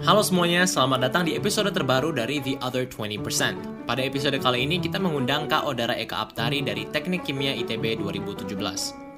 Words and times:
Halo 0.00 0.24
semuanya, 0.24 0.64
selamat 0.64 1.12
datang 1.12 1.28
di 1.28 1.36
episode 1.36 1.68
terbaru 1.76 2.08
dari 2.16 2.40
The 2.40 2.56
Other 2.64 2.88
20%. 2.88 3.84
Pada 3.84 4.00
episode 4.00 4.32
kali 4.40 4.64
ini 4.64 4.80
kita 4.80 4.96
mengundang 4.96 5.44
Kak 5.44 5.68
Odara 5.68 5.92
Eka 5.92 6.24
Aptari 6.24 6.64
dari 6.64 6.88
Teknik 6.88 7.28
Kimia 7.28 7.52
ITB 7.52 8.00
2017. 8.00 8.48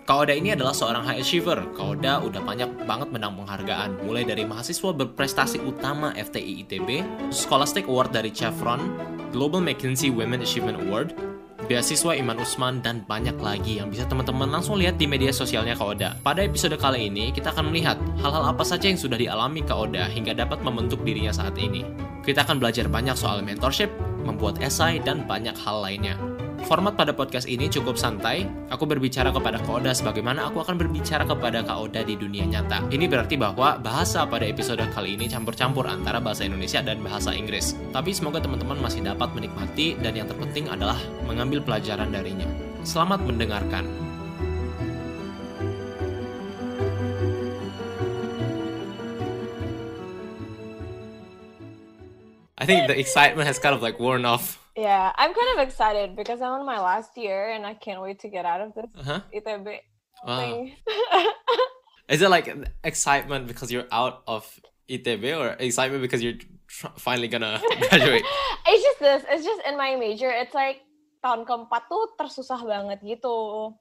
Kak 0.03 0.19
Oda 0.27 0.35
ini 0.35 0.51
adalah 0.51 0.75
seorang 0.75 1.07
high 1.07 1.23
achiever. 1.23 1.63
Kak 1.79 1.87
Oda 1.87 2.19
udah 2.27 2.43
banyak 2.43 2.83
banget 2.83 3.15
menang 3.15 3.39
penghargaan, 3.39 4.03
mulai 4.03 4.27
dari 4.27 4.43
mahasiswa 4.43 4.91
berprestasi 4.91 5.63
utama 5.63 6.19
FTI 6.19 6.67
ITB, 6.67 7.07
Scholastic 7.31 7.87
Award 7.87 8.11
dari 8.11 8.35
Chevron, 8.35 8.83
Global 9.31 9.63
McKinsey 9.63 10.11
Women 10.11 10.43
Achievement 10.43 10.83
Award, 10.83 11.15
beasiswa 11.67 12.13
Iman 12.17 12.39
Usman, 12.41 12.81
dan 12.81 13.05
banyak 13.05 13.37
lagi 13.39 13.79
yang 13.79 13.91
bisa 13.91 14.09
teman-teman 14.09 14.49
langsung 14.51 14.79
lihat 14.79 14.99
di 14.99 15.07
media 15.07 15.31
sosialnya 15.31 15.79
Kak 15.79 15.89
Oda. 15.99 16.11
Pada 16.23 16.43
episode 16.43 16.75
kali 16.79 17.11
ini, 17.11 17.31
kita 17.31 17.53
akan 17.55 17.71
melihat 17.71 17.99
hal-hal 18.23 18.51
apa 18.51 18.65
saja 18.65 18.89
yang 18.89 18.99
sudah 18.99 19.19
dialami 19.19 19.63
Kak 19.63 19.79
Oda 19.79 20.09
hingga 20.09 20.35
dapat 20.35 20.63
membentuk 20.63 21.03
dirinya 21.07 21.31
saat 21.31 21.55
ini. 21.59 21.85
Kita 22.23 22.47
akan 22.47 22.63
belajar 22.63 22.87
banyak 22.87 23.19
soal 23.19 23.43
mentorship, 23.43 23.91
membuat 24.23 24.63
esai, 24.63 25.03
dan 25.03 25.27
banyak 25.27 25.55
hal 25.59 25.83
lainnya. 25.83 26.15
Format 26.63 26.95
pada 26.95 27.11
podcast 27.11 27.51
ini 27.51 27.67
cukup 27.67 27.99
santai. 27.99 28.47
Aku 28.71 28.87
berbicara 28.87 29.35
kepada 29.35 29.59
Kak 29.59 29.83
Oda 29.83 29.93
sebagaimana 29.93 30.47
aku 30.47 30.63
akan 30.63 30.79
berbicara 30.79 31.27
kepada 31.27 31.61
Kak 31.61 31.75
Oda 31.75 32.01
di 32.07 32.15
dunia 32.15 32.47
nyata. 32.47 32.87
Ini 32.87 33.11
berarti 33.11 33.35
bahwa 33.35 33.77
bahasa 33.83 34.23
pada 34.25 34.47
episode 34.47 34.81
kali 34.95 35.19
ini 35.19 35.27
campur-campur 35.27 35.85
antara 35.91 36.23
bahasa 36.23 36.47
Indonesia 36.47 36.79
dan 36.79 37.03
bahasa 37.03 37.35
Inggris. 37.35 37.75
Tapi 37.91 38.15
semoga 38.15 38.39
teman-teman 38.39 38.79
masih 38.79 39.03
dapat 39.03 39.35
menikmati 39.35 39.99
dan 39.99 40.15
yang 40.15 40.31
terpenting 40.31 40.71
adalah 40.71 40.97
mengambil 41.27 41.59
pelajaran 41.61 42.15
darinya. 42.15 42.47
Selamat 42.87 43.21
mendengarkan. 43.27 43.85
I 52.55 52.65
think 52.65 52.87
the 52.87 52.95
excitement 52.95 53.51
has 53.51 53.59
kind 53.59 53.75
of 53.75 53.83
like 53.83 53.99
worn 53.99 54.23
off. 54.23 54.62
Yeah, 54.77 55.13
I'm 55.17 55.35
kind 55.35 55.51
of 55.59 55.69
excited 55.69 56.17
because 56.17 56.41
I'm 56.41 56.65
on 56.65 56.67
my 56.67 56.81
last 56.81 57.17
year 57.17 57.51
and 57.53 57.67
I 57.67 57.75
can't 57.75 58.01
wait 58.01 58.21
to 58.21 58.29
get 58.29 58.45
out 58.47 58.61
of 58.61 58.73
this 58.75 58.89
Uh-huh. 58.97 59.21
ITB 59.33 59.81
Wow. 60.25 60.39
thing. 60.39 60.73
Is 62.09 62.23
it 62.23 62.31
like 62.31 62.49
excitement 62.85 63.47
because 63.49 63.73
you're 63.73 63.89
out 63.93 64.23
of 64.27 64.49
ITB 64.89 65.25
or 65.37 65.57
excitement 65.61 66.01
because 66.03 66.23
you're 66.23 66.41
tr- 66.69 66.95
finally 66.97 67.29
gonna 67.29 67.61
graduate? 67.89 68.25
it's 68.69 68.83
just 68.83 68.99
this. 69.01 69.23
It's 69.29 69.45
just 69.45 69.61
in 69.69 69.77
my 69.77 69.97
major. 69.97 70.31
It's 70.33 70.55
like 70.55 70.81
tahun 71.25 71.45
keempat 71.45 71.87
tuh 71.89 72.17
tersusah 72.19 72.65
banget 72.65 73.01
gitu. 73.05 73.73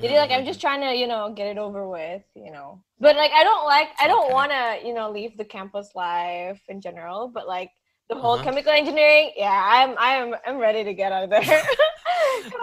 Jadi 0.00 0.14
like 0.16 0.32
I'm 0.32 0.46
just 0.46 0.60
trying 0.60 0.80
to 0.80 0.92
you 0.96 1.06
know 1.08 1.32
get 1.36 1.50
it 1.52 1.58
over 1.58 1.84
with, 1.88 2.22
you 2.32 2.48
know. 2.52 2.80
But 3.00 3.16
like 3.16 3.32
I 3.32 3.42
don't 3.44 3.64
like 3.68 3.92
I 4.00 4.06
don't 4.08 4.28
Okay. 4.28 4.34
want 4.34 4.50
to 4.52 4.64
you 4.86 4.94
know 4.96 5.10
leave 5.12 5.36
the 5.36 5.44
campus 5.48 5.92
life 5.96 6.60
in 6.68 6.80
general. 6.80 7.28
But 7.28 7.44
like 7.48 7.72
the 8.10 8.18
whole 8.18 8.34
Uh-huh. 8.34 8.44
chemical 8.44 8.72
engineering, 8.74 9.30
yeah, 9.38 9.54
I'm 9.54 9.94
I'm 9.96 10.34
I'm 10.44 10.58
ready 10.58 10.82
to 10.84 10.92
get 10.92 11.14
out 11.14 11.24
of 11.24 11.30
there. 11.30 11.46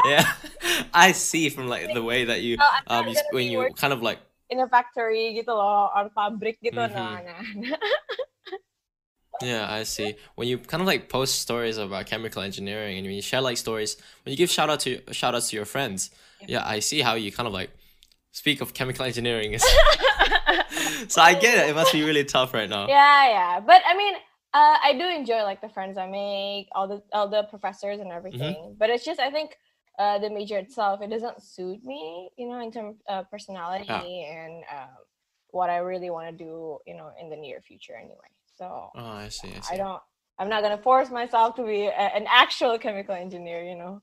yeah, 0.06 0.28
I 0.94 1.16
see 1.16 1.50
from 1.50 1.68
like 1.72 1.94
the 1.96 2.04
way 2.04 2.26
that 2.28 2.42
you 2.44 2.60
um 2.88 3.08
you, 3.08 3.16
when 3.32 3.48
you 3.48 3.72
kind 3.74 3.94
of 3.96 4.04
like 4.04 4.20
in 4.52 4.60
a 4.60 4.68
factory 4.68 5.36
gitu 5.40 5.52
loh, 5.56 5.88
or 5.96 6.12
pabrik 6.12 6.60
gitu. 6.60 6.76
Mhm. 6.76 6.92
Nah, 6.94 7.20
nah. 7.24 7.42
yeah 9.42 9.70
I 9.70 9.84
see 9.84 10.16
when 10.36 10.48
you 10.48 10.58
kind 10.58 10.82
of 10.82 10.88
like 10.88 11.10
post 11.10 11.40
stories 11.42 11.78
about 11.78 12.06
chemical 12.08 12.42
engineering 12.42 12.98
and 12.98 13.06
when 13.06 13.16
you 13.16 13.22
share 13.22 13.42
like 13.42 13.58
stories 13.58 13.98
when 14.26 14.32
you 14.34 14.38
give 14.38 14.50
shout 14.50 14.70
out 14.70 14.80
to 14.82 14.98
shout 15.14 15.36
outs 15.36 15.50
to 15.52 15.56
your 15.56 15.66
friends 15.66 16.10
yeah 16.48 16.66
I 16.66 16.80
see 16.80 17.02
how 17.02 17.14
you 17.14 17.32
kind 17.32 17.46
of 17.46 17.54
like 17.54 17.70
speak 18.32 18.62
of 18.62 18.74
chemical 18.74 19.06
engineering 19.06 19.58
so 21.08 21.22
I 21.22 21.34
get 21.38 21.58
it 21.62 21.70
it 21.70 21.76
must 21.76 21.94
be 21.94 22.02
really 22.04 22.26
tough 22.26 22.54
right 22.54 22.70
now 22.70 22.88
yeah 22.88 23.30
yeah 23.30 23.54
but 23.62 23.82
i 23.86 23.94
mean 23.98 24.16
uh, 24.58 24.76
i 24.88 24.92
do 25.02 25.06
enjoy 25.22 25.42
like 25.52 25.62
the 25.66 25.72
friends 25.76 25.96
i 26.06 26.08
make 26.08 26.66
all 26.76 26.88
the 26.94 27.00
all 27.16 27.28
the 27.38 27.44
professors 27.54 28.00
and 28.04 28.12
everything 28.20 28.76
but 28.80 28.88
it's 28.94 29.06
just 29.10 29.20
i 29.28 29.30
think 29.36 29.50
uh, 30.04 30.18
the 30.24 30.30
major 30.30 30.58
itself 30.66 30.96
it 31.06 31.10
doesn't 31.16 31.38
suit 31.54 31.80
me 31.92 32.02
you 32.40 32.48
know 32.50 32.60
in 32.68 32.72
terms 32.78 32.96
of 33.14 33.20
personality 33.36 33.90
and 34.40 34.54
um, 34.76 34.94
what 35.58 35.70
i 35.76 35.78
really 35.92 36.12
want 36.16 36.28
to 36.30 36.36
do 36.48 36.78
you 36.90 36.96
know 37.00 37.10
in 37.22 37.30
the 37.32 37.36
near 37.46 37.60
future 37.70 37.96
anyway 38.06 38.32
so 38.60 38.66
oh 38.96 39.12
I 39.26 39.30
see 39.30 39.52
I 39.58 39.62
see 39.62 39.74
i 39.74 39.78
don't 39.84 40.02
i'm 40.40 40.50
not 40.54 40.62
gonna 40.64 40.84
force 40.90 41.10
myself 41.22 41.50
to 41.56 41.64
be 41.74 41.82
a, 42.04 42.08
an 42.20 42.26
actual 42.44 42.78
chemical 42.86 43.16
engineer 43.26 43.62
you 43.72 43.78
know 43.84 44.02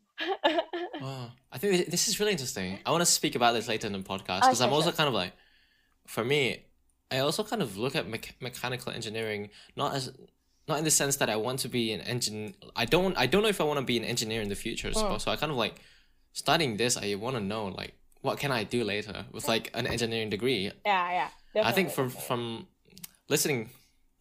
Wow. 1.01 1.33
I 1.53 1.59
think 1.59 1.91
this 1.91 2.09
is 2.09 2.21
really 2.21 2.33
interesting. 2.33 2.79
I 2.87 2.91
want 2.91 3.03
to 3.03 3.07
speak 3.21 3.35
about 3.35 3.53
this 3.53 3.69
later 3.69 3.87
in 3.87 3.93
the 3.93 3.99
podcast 4.13 4.41
Oh, 4.43 4.49
because 4.49 4.61
I'm 4.61 4.69
sure, 4.69 4.77
also 4.79 4.91
sure. 4.91 4.97
kind 4.97 5.09
of 5.09 5.15
like, 5.15 5.33
for 6.07 6.25
me, 6.25 6.65
I 7.11 7.19
also 7.19 7.43
kind 7.45 7.63
of 7.63 7.77
look 7.77 7.95
at 7.97 8.09
mech- 8.09 8.37
mechanical 8.41 8.93
engineering 8.93 9.51
not 9.77 9.95
as 9.95 10.13
not 10.69 10.79
in 10.79 10.85
the 10.85 10.91
sense 10.91 11.17
that 11.21 11.29
I 11.29 11.37
want 11.37 11.59
to 11.61 11.69
be 11.69 11.93
an 11.93 12.01
engine. 12.01 12.55
I 12.75 12.85
don't. 12.85 13.13
I 13.19 13.27
don't 13.27 13.43
know 13.43 13.49
if 13.53 13.61
I 13.61 13.65
want 13.65 13.79
to 13.81 13.85
be 13.85 13.97
an 13.99 14.05
engineer 14.05 14.41
in 14.43 14.49
the 14.49 14.57
future. 14.57 14.93
So, 14.93 15.05
Mm. 15.05 15.21
so 15.21 15.31
I 15.31 15.37
kind 15.37 15.53
of 15.53 15.59
like 15.59 15.77
studying 16.33 16.77
this. 16.77 16.97
I 16.97 17.15
want 17.17 17.37
to 17.37 17.43
know 17.43 17.67
like 17.69 17.93
what 18.25 18.39
can 18.41 18.51
I 18.51 18.65
do 18.65 18.85
later 18.85 19.27
with 19.33 19.47
like 19.49 19.71
an 19.75 19.87
engineering 19.87 20.31
degree. 20.31 20.73
yeah 20.85 21.29
yeah 21.55 21.63
I 21.69 21.73
think 21.77 21.91
from 21.93 22.09
from 22.11 22.67
listening 23.29 23.71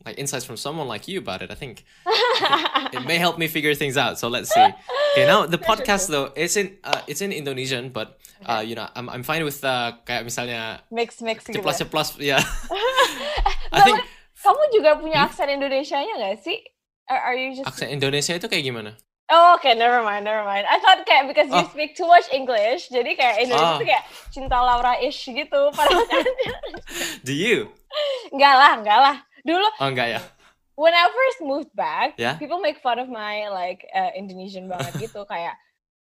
like 0.05 0.19
insights 0.19 0.43
from 0.43 0.57
someone 0.59 0.87
like 0.91 1.07
you 1.07 1.19
about 1.23 1.41
it, 1.41 1.49
I 1.49 1.55
think 1.55 1.85
definitely. 2.03 2.99
it 2.99 3.03
may 3.07 3.15
help 3.17 3.39
me 3.39 3.47
figure 3.47 3.71
things 3.73 3.95
out. 3.95 4.19
So 4.19 4.27
let's 4.27 4.51
see. 4.51 4.67
Okay, 5.15 5.23
now 5.25 5.45
the 5.47 5.55
Sure, 5.55 5.63
sure, 5.63 5.75
podcast 5.79 6.03
though 6.11 6.27
it's 6.35 6.59
in 6.59 6.75
uh, 6.83 6.99
it's 7.07 7.21
in 7.23 7.31
Indonesian, 7.31 7.89
but 7.95 8.19
uh, 8.45 8.59
you 8.59 8.75
know 8.75 8.83
I'm 8.99 9.07
I'm 9.07 9.23
fine 9.23 9.47
with 9.47 9.63
uh, 9.63 9.95
kayak 10.03 10.27
misalnya 10.27 10.83
mix 10.91 11.23
mix 11.23 11.47
gitu 11.47 11.63
ceplas 11.63 11.79
ya. 11.79 11.87
ceplas 11.87 12.09
yeah. 12.19 12.43
I 13.71 13.79
think 13.87 14.03
what- 14.03 14.07
kamu 14.43 14.61
juga 14.71 14.91
punya 14.95 15.17
Hmm? 15.17 15.27
aksen 15.27 15.49
Indonesia-nya 15.49 16.13
nggak 16.15 16.37
sih? 16.39 16.59
Or 17.05 17.17
are 17.17 17.35
you 17.35 17.51
just 17.53 17.63
aksen 17.63 17.89
Indonesia 17.89 18.33
itu 18.33 18.45
kayak 18.45 18.63
gimana? 18.63 18.93
Oh, 19.25 19.55
okay, 19.55 19.71
never 19.73 20.03
mind, 20.03 20.23
never 20.23 20.43
mind. 20.43 20.67
I 20.67 20.77
thought 20.77 21.01
kayak 21.03 21.25
because 21.25 21.47
you 21.47 21.57
Oh. 21.57 21.71
speak 21.71 21.95
too 21.95 22.05
much 22.05 22.27
English, 22.29 22.87
jadi 22.87 23.07
kayak 23.13 23.35
Indonesia 23.41 23.73
Oh. 23.73 23.79
tuh 23.79 23.87
kayak 23.87 24.03
cinta 24.29 24.59
Laura-ish 24.59 25.25
gitu. 25.25 25.61
Padahal 25.77 26.03
kan 26.05 26.21
Do 27.25 27.31
you? 27.31 27.71
enggak 28.29 28.53
lah, 28.53 28.71
enggak 28.77 28.99
lah. 28.99 29.15
Dulu 29.41 29.67
Oh 29.79 29.87
enggak 29.87 30.07
ya. 30.09 30.21
when 30.75 30.91
I 30.91 31.07
first 31.07 31.39
moved 31.41 31.71
back, 31.71 32.17
Yeah? 32.17 32.35
people 32.35 32.59
make 32.59 32.77
fun 32.79 32.97
of 32.97 33.07
my 33.07 33.47
like 33.47 33.87
uh, 33.91 34.11
Indonesian 34.13 34.67
banget 34.67 34.91
gitu 35.09 35.23
kayak 35.23 35.55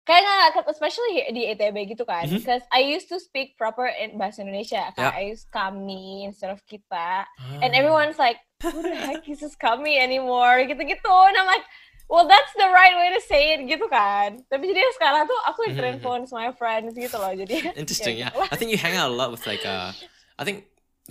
nggak 0.09 0.65
especially 0.67 1.21
di 1.29 1.53
ETB 1.53 1.93
gitu 1.93 2.03
kan 2.03 2.25
Mhm. 2.25 2.41
because 2.41 2.65
I 2.73 2.81
used 2.81 3.13
to 3.13 3.21
speak 3.21 3.55
proper 3.55 3.85
in 3.85 4.17
bahasa 4.17 4.41
Indonesia 4.41 4.89
kayak 4.93 5.13
Yeah. 5.13 5.21
I 5.21 5.33
use 5.33 5.45
kami 5.45 6.25
instead 6.25 6.49
of 6.49 6.65
kita 6.65 7.29
and 7.61 7.71
Ah. 7.73 7.79
everyone's 7.79 8.17
like 8.17 8.41
who 8.65 8.81
the 8.81 8.97
heck 8.97 9.29
uses 9.29 9.53
kami 9.55 10.01
anymore 10.01 10.65
gitu-gitu 10.65 11.13
and 11.29 11.37
I'm 11.37 11.47
like 11.47 11.63
well 12.09 12.25
that's 12.25 12.57
the 12.57 12.73
right 12.73 12.97
way 12.97 13.13
to 13.13 13.21
say 13.21 13.53
it 13.55 13.69
gitu 13.69 13.85
kan 13.87 14.41
tapi 14.49 14.65
jadi 14.73 14.81
sekarang 14.97 15.29
tuh 15.29 15.37
aku 15.45 15.69
Mhm, 15.69 15.71
mhm. 15.71 15.77
terinfluence 15.77 16.31
my 16.33 16.49
friends 16.57 16.97
gitu 16.97 17.21
loh 17.21 17.37
jadi 17.37 17.69
Interesting, 17.81 18.17
ya 18.17 18.29
yeah. 18.29 18.31
gitu. 18.33 18.49
I 18.49 18.57
think 18.57 18.73
you 18.73 18.81
hang 18.81 18.97
out 18.97 19.13
a 19.13 19.17
lot 19.17 19.29
with 19.29 19.45
like 19.45 19.63
uh 19.63 19.93
I 20.41 20.49
think 20.49 20.65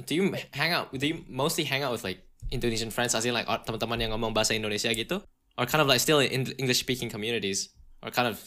do 0.09 0.18
you 0.18 0.34
hang 0.58 0.74
out 0.74 0.90
do 0.90 1.06
you 1.06 1.22
mostly 1.29 1.69
hang 1.69 1.85
out 1.85 1.94
with 1.94 2.02
like 2.02 2.25
Indonesian 2.50 2.90
friends 2.90 3.12
as 3.14 3.28
in 3.28 3.35
like 3.35 3.46
teman-teman 3.46 4.00
yang 4.00 4.12
ngomong 4.16 4.31
bahasa 4.34 4.56
Indonesia 4.56 4.90
gitu 4.90 5.19
or 5.53 5.64
kind 5.68 5.81
of 5.81 5.88
like 5.90 6.00
still 6.00 6.18
in 6.18 6.47
English 6.58 6.79
speaking 6.79 7.12
communities 7.12 7.69
or 8.02 8.09
kind 8.09 8.29
of 8.29 8.38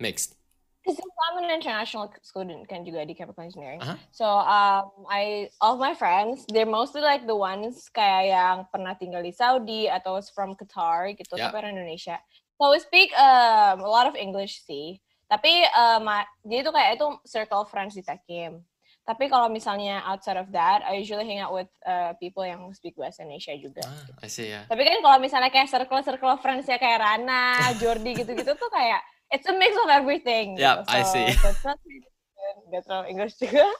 mixed? 0.00 0.36
Because 0.84 1.00
I'm 1.00 1.40
an 1.40 1.48
international 1.48 2.12
student 2.20 2.68
kan 2.68 2.84
juga 2.84 3.08
di 3.08 3.16
chemical 3.16 3.40
engineering. 3.40 3.80
Uh-huh. 3.80 3.96
So 4.12 4.28
um, 4.28 5.08
I 5.08 5.48
all 5.64 5.74
of 5.76 5.80
my 5.80 5.96
friends, 5.96 6.44
they're 6.52 6.68
mostly 6.68 7.00
like 7.00 7.24
the 7.24 7.32
ones 7.32 7.88
kayak 7.88 8.28
yang 8.28 8.56
pernah 8.68 8.92
tinggal 8.92 9.24
di 9.24 9.32
Saudi 9.32 9.88
atau 9.88 10.20
from 10.36 10.52
Qatar 10.52 11.16
gitu, 11.16 11.40
Yeah. 11.40 11.48
tapi 11.48 11.64
orang 11.64 11.80
Indonesia. 11.80 12.20
So 12.60 12.68
we 12.68 12.84
speak 12.84 13.16
um, 13.16 13.80
a 13.80 13.88
lot 13.88 14.04
of 14.04 14.12
English 14.12 14.60
sih. 14.68 15.00
Tapi 15.24 15.64
um, 15.72 16.04
I- 16.04 16.28
jadi 16.44 16.68
itu 16.68 16.70
kayak 16.76 17.00
itu 17.00 17.06
circle 17.24 17.64
friends 17.64 17.96
di 17.96 18.04
Tekim. 18.04 18.60
Tapi 19.08 19.28
kalau 19.28 19.48
misalnya 19.48 20.04
outside 20.04 20.36
of 20.40 20.52
that, 20.52 20.84
I 20.84 21.00
usually 21.00 21.24
hang 21.28 21.40
out 21.40 21.52
with 21.52 21.68
uh, 21.84 22.12
people 22.20 22.44
yang 22.44 22.60
speak 22.76 22.96
bahasa 22.96 23.24
Indonesia 23.24 23.52
juga. 23.56 23.84
Ah, 23.84 24.24
I 24.24 24.28
see, 24.32 24.48
yeah. 24.52 24.64
Tapi 24.68 24.80
kan 24.84 25.00
kalau 25.00 25.16
misalnya 25.20 25.48
kayak 25.52 25.68
circle-circle 25.68 26.40
friends 26.40 26.68
ya 26.68 26.76
kayak 26.76 27.00
Rana, 27.04 27.72
Jordi 27.80 28.16
gitu-gitu 28.16 28.52
tuh 28.56 28.68
kayak 28.72 29.00
it's 29.34 29.46
a 29.50 29.54
mix 29.58 29.74
of 29.82 29.90
everything. 29.90 30.54
Yeah, 30.54 30.86
gitu. 30.86 30.94
I 30.94 31.00
see. 31.02 31.26
That's 31.42 31.66
not 31.66 31.78
really 31.82 32.06
good. 32.06 32.56
Gak 32.70 32.82
terlalu 32.86 33.06
English 33.10 33.34
juga. 33.42 33.66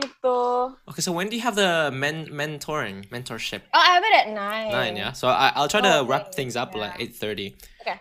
gitu. 0.00 0.38
Okay, 0.90 1.02
so 1.02 1.12
when 1.12 1.28
do 1.30 1.36
you 1.36 1.42
have 1.42 1.54
the 1.54 1.90
men 1.94 2.26
mentoring 2.30 3.06
mentorship? 3.10 3.62
Oh, 3.74 3.78
I 3.80 3.94
have 3.94 4.04
it 4.04 4.14
at 4.14 4.28
nine. 4.34 4.70
Nine, 4.72 4.94
yeah. 4.96 5.12
So 5.12 5.28
I 5.28 5.52
I'll 5.54 5.68
try 5.70 5.80
to 5.80 6.02
Oh, 6.02 6.06
wrap 6.06 6.34
things 6.34 6.56
up 6.56 6.74
yeah. 6.74 6.80
like 6.90 6.94
eight 6.98 7.14
thirty. 7.14 7.54
Okay. 7.82 7.98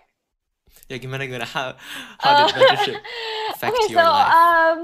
Yeah, 0.90 0.98
gimana 0.98 1.30
gimana 1.30 1.46
how 1.46 1.78
how 2.22 2.32
did 2.46 2.46
Oh. 2.50 2.58
mentorship 2.58 2.98
affect 3.54 3.74
okay, 3.78 3.94
your 3.94 4.02
so 4.02 4.06
life? 4.10 4.34
um, 4.34 4.80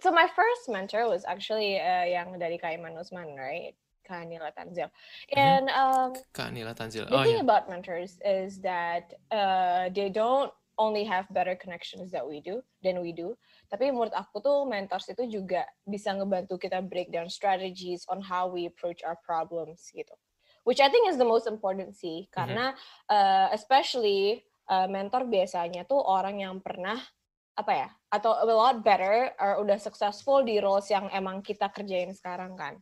so 0.00 0.08
my 0.12 0.28
first 0.32 0.68
mentor 0.68 1.08
was 1.08 1.24
actually 1.28 1.80
uh, 1.80 2.04
yang 2.04 2.32
dari 2.38 2.56
Kaiman 2.60 2.96
Usman, 2.96 3.36
right? 3.36 3.76
Kanila 4.10 4.50
Tanzil. 4.50 4.90
And 5.30 5.70
um, 5.70 6.18
Kak 6.34 6.50
Nila 6.50 6.74
Tanzil. 6.74 7.06
the 7.06 7.14
Oh 7.14 7.22
thing 7.22 7.38
yeah. 7.38 7.46
about 7.46 7.70
mentors 7.70 8.18
is 8.26 8.58
that 8.66 9.14
uh, 9.30 9.86
they 9.94 10.10
don't 10.10 10.50
only 10.80 11.04
have 11.04 11.28
better 11.30 11.54
connections 11.54 12.10
that 12.10 12.26
we 12.26 12.42
do 12.42 12.64
than 12.82 12.98
we 12.98 13.14
do. 13.14 13.38
Tapi 13.70 13.94
menurut 13.94 14.16
aku 14.16 14.42
tuh 14.42 14.66
mentors 14.66 15.06
itu 15.06 15.28
juga 15.28 15.62
bisa 15.86 16.10
ngebantu 16.10 16.58
kita 16.58 16.82
break 16.82 17.14
down 17.14 17.30
strategies 17.30 18.02
on 18.10 18.18
how 18.18 18.50
we 18.50 18.66
approach 18.66 19.04
our 19.06 19.20
problems 19.22 19.86
gitu. 19.94 20.16
Which 20.64 20.82
I 20.82 20.90
think 20.90 21.06
is 21.06 21.20
the 21.20 21.28
most 21.28 21.46
important 21.46 21.94
sih, 21.96 22.28
karena 22.32 22.74
mm-hmm. 22.74 23.12
uh, 23.12 23.48
especially 23.54 24.44
uh, 24.68 24.88
mentor 24.88 25.28
biasanya 25.28 25.84
tuh 25.88 26.00
orang 26.00 26.42
yang 26.42 26.58
pernah 26.60 26.98
apa 27.56 27.72
ya 27.76 27.88
atau 28.08 28.40
a 28.40 28.46
lot 28.46 28.80
better 28.80 29.36
or 29.36 29.60
udah 29.60 29.76
successful 29.76 30.40
di 30.40 30.56
roles 30.62 30.88
yang 30.88 31.12
emang 31.12 31.44
kita 31.44 31.68
kerjain 31.68 32.12
sekarang 32.16 32.56
kan. 32.56 32.80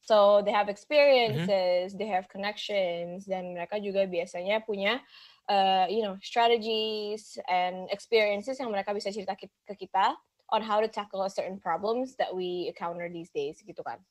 So 0.00 0.42
they 0.42 0.50
have 0.50 0.66
mm-hmm. 0.66 0.76
experiences, 0.76 1.92
mm 1.92 1.94
-hmm. 1.94 1.98
they 2.00 2.08
have 2.08 2.26
connections, 2.32 3.28
dan 3.28 3.52
mereka 3.52 3.76
juga 3.78 4.08
biasanya 4.08 4.64
punya, 4.64 4.98
uh, 5.46 5.86
you 5.86 6.02
know, 6.02 6.16
strategies 6.24 7.36
and 7.46 7.86
experiences 7.92 8.56
yang 8.58 8.72
mereka 8.72 8.96
bisa 8.96 9.12
cerita 9.12 9.36
ke 9.36 9.74
kita 9.76 10.16
on 10.50 10.62
how 10.62 10.80
to 10.82 10.88
tackle 10.90 11.22
certain 11.30 11.58
problems 11.58 12.16
that 12.16 12.34
we 12.34 12.66
encounter 12.66 13.06
these 13.06 13.30
days 13.30 13.62
gitu 13.62 13.80
kan. 13.86 14.02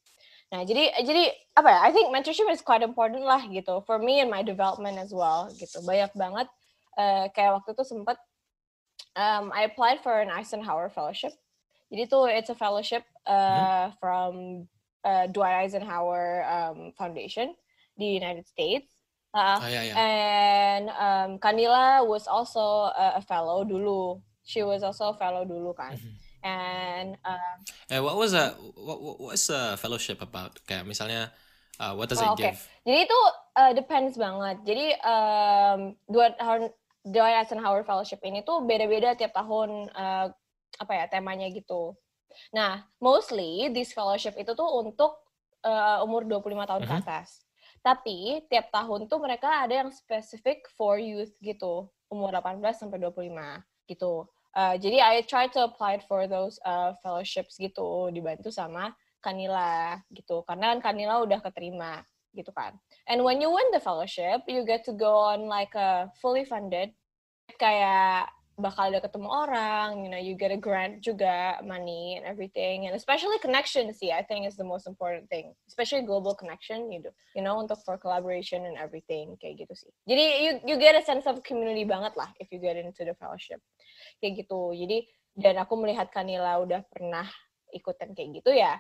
Nah 0.50 0.66
jadi 0.66 0.90
jadi 1.06 1.36
apa 1.54 1.70
ya? 1.70 1.80
I 1.86 1.92
think 1.94 2.10
mentorship 2.10 2.50
is 2.50 2.66
quite 2.66 2.82
important 2.82 3.22
lah 3.28 3.44
gitu 3.46 3.84
for 3.86 4.02
me 4.02 4.24
and 4.24 4.32
my 4.32 4.42
development 4.42 4.98
as 4.98 5.14
well 5.14 5.52
gitu. 5.54 5.84
Banyak 5.86 6.16
banget 6.16 6.48
uh, 6.98 7.30
kayak 7.36 7.62
waktu 7.62 7.76
itu 7.76 7.84
sempat 7.86 8.18
um, 9.14 9.54
I 9.54 9.70
applied 9.70 10.02
for 10.02 10.18
an 10.18 10.34
Eisenhower 10.34 10.90
Fellowship. 10.90 11.36
Jadi 11.90 12.04
tuh 12.10 12.26
it's 12.30 12.50
a 12.50 12.58
fellowship 12.58 13.06
uh, 13.26 13.34
mm-hmm. 13.34 13.98
from 14.02 14.32
uh, 15.04 15.28
Dwight 15.28 15.66
Eisenhower 15.66 16.44
um, 16.46 16.92
Foundation 16.98 17.56
the 18.00 18.08
United 18.08 18.48
States. 18.48 18.88
Uh, 19.36 19.60
oh, 19.62 19.68
yeah, 19.68 19.84
yeah. 19.84 19.96
And 20.00 20.86
um, 20.90 21.30
Kanila 21.38 22.02
was 22.08 22.26
also 22.26 22.90
a, 22.96 23.20
a, 23.20 23.22
fellow 23.22 23.62
dulu. 23.62 24.18
She 24.42 24.64
was 24.64 24.82
also 24.82 25.14
a 25.14 25.18
fellow 25.20 25.46
dulu 25.46 25.76
kan. 25.78 25.94
Mm-hmm. 26.00 26.16
And 26.40 27.10
um, 27.28 27.58
and 27.92 28.02
what 28.02 28.16
was 28.16 28.34
a 28.34 28.56
what 28.74 29.20
what's 29.20 29.52
a 29.52 29.76
fellowship 29.78 30.24
about? 30.24 30.58
Kayak 30.66 30.88
misalnya 30.88 31.30
uh, 31.78 31.94
what 31.94 32.10
does 32.10 32.24
oh, 32.24 32.32
it 32.32 32.40
okay. 32.40 32.56
give? 32.56 32.60
Jadi 32.88 33.00
itu 33.06 33.20
uh, 33.60 33.72
depends 33.76 34.16
banget. 34.16 34.58
Jadi 34.66 34.88
um, 35.04 35.94
Dwight 36.08 36.40
Dwight 37.06 37.36
Eisenhower 37.44 37.84
Fellowship 37.84 38.24
ini 38.24 38.42
tuh 38.42 38.64
beda-beda 38.64 39.14
tiap 39.20 39.36
tahun 39.36 39.92
uh, 39.94 40.32
apa 40.80 40.94
ya 40.96 41.06
temanya 41.12 41.52
gitu. 41.52 41.94
Nah, 42.54 42.86
mostly 43.02 43.70
this 43.74 43.94
fellowship 43.94 44.36
itu 44.38 44.52
tuh 44.54 44.70
untuk 44.80 45.20
uh, 45.66 46.04
umur 46.06 46.26
25 46.26 46.40
tahun 46.40 46.56
mm 46.56 46.66
-hmm. 46.66 46.80
ke 46.80 46.86
mm-hmm. 46.86 47.02
atas. 47.04 47.30
Tapi 47.80 48.44
tiap 48.52 48.68
tahun 48.76 49.08
tuh 49.08 49.20
mereka 49.24 49.64
ada 49.64 49.86
yang 49.86 49.90
spesifik 49.92 50.68
for 50.76 51.00
youth 51.00 51.32
gitu, 51.40 51.88
umur 52.12 52.36
18 52.36 52.60
sampai 52.76 53.00
25 53.00 53.32
gitu. 53.88 54.28
Uh, 54.52 54.76
jadi 54.76 54.98
I 55.00 55.24
try 55.24 55.48
to 55.48 55.64
apply 55.64 56.04
for 56.04 56.28
those 56.28 56.60
uh, 56.68 56.98
fellowships 57.00 57.56
gitu, 57.56 58.12
dibantu 58.12 58.52
sama 58.52 58.92
Kanila 59.24 59.96
gitu. 60.12 60.44
Karena 60.44 60.76
kan 60.76 60.92
Kanila 60.92 61.24
udah 61.24 61.40
keterima 61.40 62.04
gitu 62.36 62.52
kan. 62.52 62.76
And 63.08 63.24
when 63.24 63.40
you 63.40 63.50
win 63.50 63.72
the 63.72 63.82
fellowship, 63.82 64.44
you 64.46 64.68
get 64.68 64.84
to 64.86 64.94
go 64.94 65.16
on 65.16 65.48
like 65.48 65.74
a 65.74 66.12
fully 66.20 66.44
funded 66.44 66.92
kayak 67.58 68.30
bakal 68.60 68.92
ada 68.92 69.00
ketemu 69.00 69.32
orang, 69.32 70.04
you 70.04 70.12
know, 70.12 70.20
you 70.20 70.36
get 70.36 70.52
a 70.52 70.60
grant 70.60 71.00
juga, 71.00 71.58
money 71.64 72.20
and 72.20 72.28
everything, 72.28 72.86
and 72.86 72.94
especially 72.94 73.40
connection 73.40 73.88
sih, 73.96 74.12
I 74.12 74.22
think 74.22 74.44
is 74.44 74.60
the 74.60 74.68
most 74.68 74.86
important 74.86 75.32
thing, 75.32 75.56
especially 75.72 76.04
global 76.04 76.36
connection, 76.36 76.92
you 76.92 77.00
know, 77.00 77.16
you 77.34 77.42
know, 77.42 77.58
untuk 77.58 77.80
for 77.88 77.96
collaboration 77.96 78.68
and 78.68 78.76
everything, 78.76 79.40
kayak 79.40 79.64
gitu 79.64 79.74
sih. 79.88 79.92
Jadi 80.06 80.26
you 80.44 80.52
you 80.68 80.76
get 80.76 80.94
a 80.94 81.04
sense 81.04 81.24
of 81.26 81.42
community 81.48 81.88
banget 81.88 82.14
lah 82.20 82.30
if 82.38 82.52
you 82.52 82.60
get 82.60 82.76
into 82.76 83.08
the 83.08 83.16
fellowship, 83.16 83.64
kayak 84.20 84.44
gitu. 84.46 84.76
Jadi 84.76 85.08
dan 85.40 85.56
aku 85.64 85.80
melihat 85.80 86.12
Kanila 86.12 86.60
udah 86.60 86.84
pernah 86.92 87.26
ikutan 87.72 88.12
kayak 88.12 88.44
gitu 88.44 88.52
ya, 88.52 88.76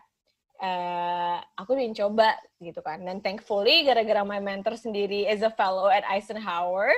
uh, 0.59 1.39
aku 1.55 1.79
ingin 1.79 1.95
coba 2.05 2.35
gitu 2.59 2.83
kan. 2.83 2.99
Dan 3.01 3.23
thankfully 3.23 3.87
gara-gara 3.87 4.21
my 4.27 4.43
mentor 4.43 4.75
sendiri 4.75 5.25
as 5.25 5.39
a 5.39 5.51
fellow 5.55 5.87
at 5.87 6.03
Eisenhower, 6.05 6.91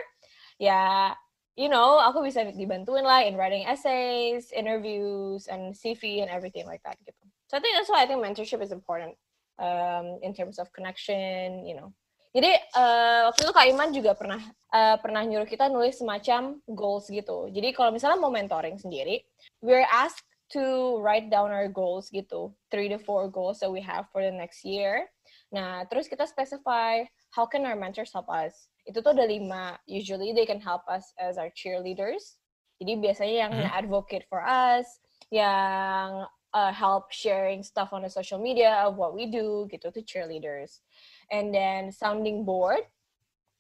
ya 0.58 1.14
you 1.56 1.68
know, 1.68 2.00
aku 2.00 2.24
bisa 2.24 2.48
dibantuin 2.56 3.04
lah 3.04 3.24
in 3.28 3.36
writing 3.36 3.68
essays, 3.68 4.52
interviews, 4.56 5.48
and 5.52 5.76
CV 5.76 6.24
and 6.24 6.32
everything 6.32 6.64
like 6.68 6.82
that 6.88 6.96
gitu. 7.04 7.24
So 7.52 7.58
I 7.58 7.62
think 7.62 7.76
that's 7.76 7.92
why 7.92 8.04
I 8.04 8.08
think 8.08 8.24
mentorship 8.24 8.64
is 8.64 8.72
important 8.72 9.20
um, 9.60 10.20
in 10.24 10.32
terms 10.32 10.56
of 10.56 10.72
connection, 10.72 11.68
you 11.68 11.76
know. 11.76 11.92
Jadi 12.32 12.48
uh, 12.80 13.28
waktu 13.28 13.44
itu 13.44 13.52
Kak 13.52 13.68
Iman 13.68 13.92
juga 13.92 14.16
pernah 14.16 14.40
uh, 14.72 14.96
pernah 15.04 15.20
nyuruh 15.28 15.44
kita 15.44 15.68
nulis 15.68 16.00
semacam 16.00 16.64
goals 16.72 17.12
gitu. 17.12 17.52
Jadi 17.52 17.76
kalau 17.76 17.92
misalnya 17.92 18.24
mau 18.24 18.32
mentoring 18.32 18.80
sendiri, 18.80 19.20
we're 19.60 19.84
asked 19.92 20.24
to 20.56 20.96
write 21.04 21.28
down 21.28 21.52
our 21.52 21.68
goals 21.68 22.08
gitu, 22.08 22.56
three 22.72 22.88
to 22.88 23.00
four 23.04 23.28
goals 23.28 23.60
that 23.60 23.72
we 23.72 23.84
have 23.84 24.08
for 24.16 24.24
the 24.24 24.32
next 24.32 24.64
year. 24.64 25.12
Nah, 25.52 25.84
terus 25.92 26.08
kita 26.08 26.24
specify 26.24 27.04
how 27.32 27.48
can 27.48 27.66
our 27.66 27.76
mentors 27.76 28.12
help 28.14 28.28
us 28.30 28.72
itu 28.86 28.98
tuh 29.02 29.14
ada 29.14 29.26
lima. 29.30 29.78
Usually 29.86 30.34
they 30.34 30.48
can 30.48 30.62
help 30.62 30.86
us 30.90 31.14
as 31.22 31.38
our 31.38 31.54
cheerleaders. 31.54 32.38
Jadi 32.82 32.98
biasanya 32.98 33.36
yang 33.48 33.54
hmm. 33.54 33.70
advocate 33.70 34.26
for 34.26 34.42
us, 34.42 34.98
yang 35.30 36.26
uh, 36.54 36.74
help 36.74 37.14
sharing 37.14 37.62
stuff 37.62 37.94
on 37.94 38.02
the 38.02 38.10
social 38.10 38.42
media 38.42 38.82
of 38.82 38.98
what 38.98 39.14
we 39.14 39.30
do 39.30 39.70
gitu 39.70 39.94
tuh 39.94 40.02
cheerleaders. 40.02 40.82
And 41.30 41.54
then 41.54 41.94
sounding 41.94 42.42
board. 42.42 42.90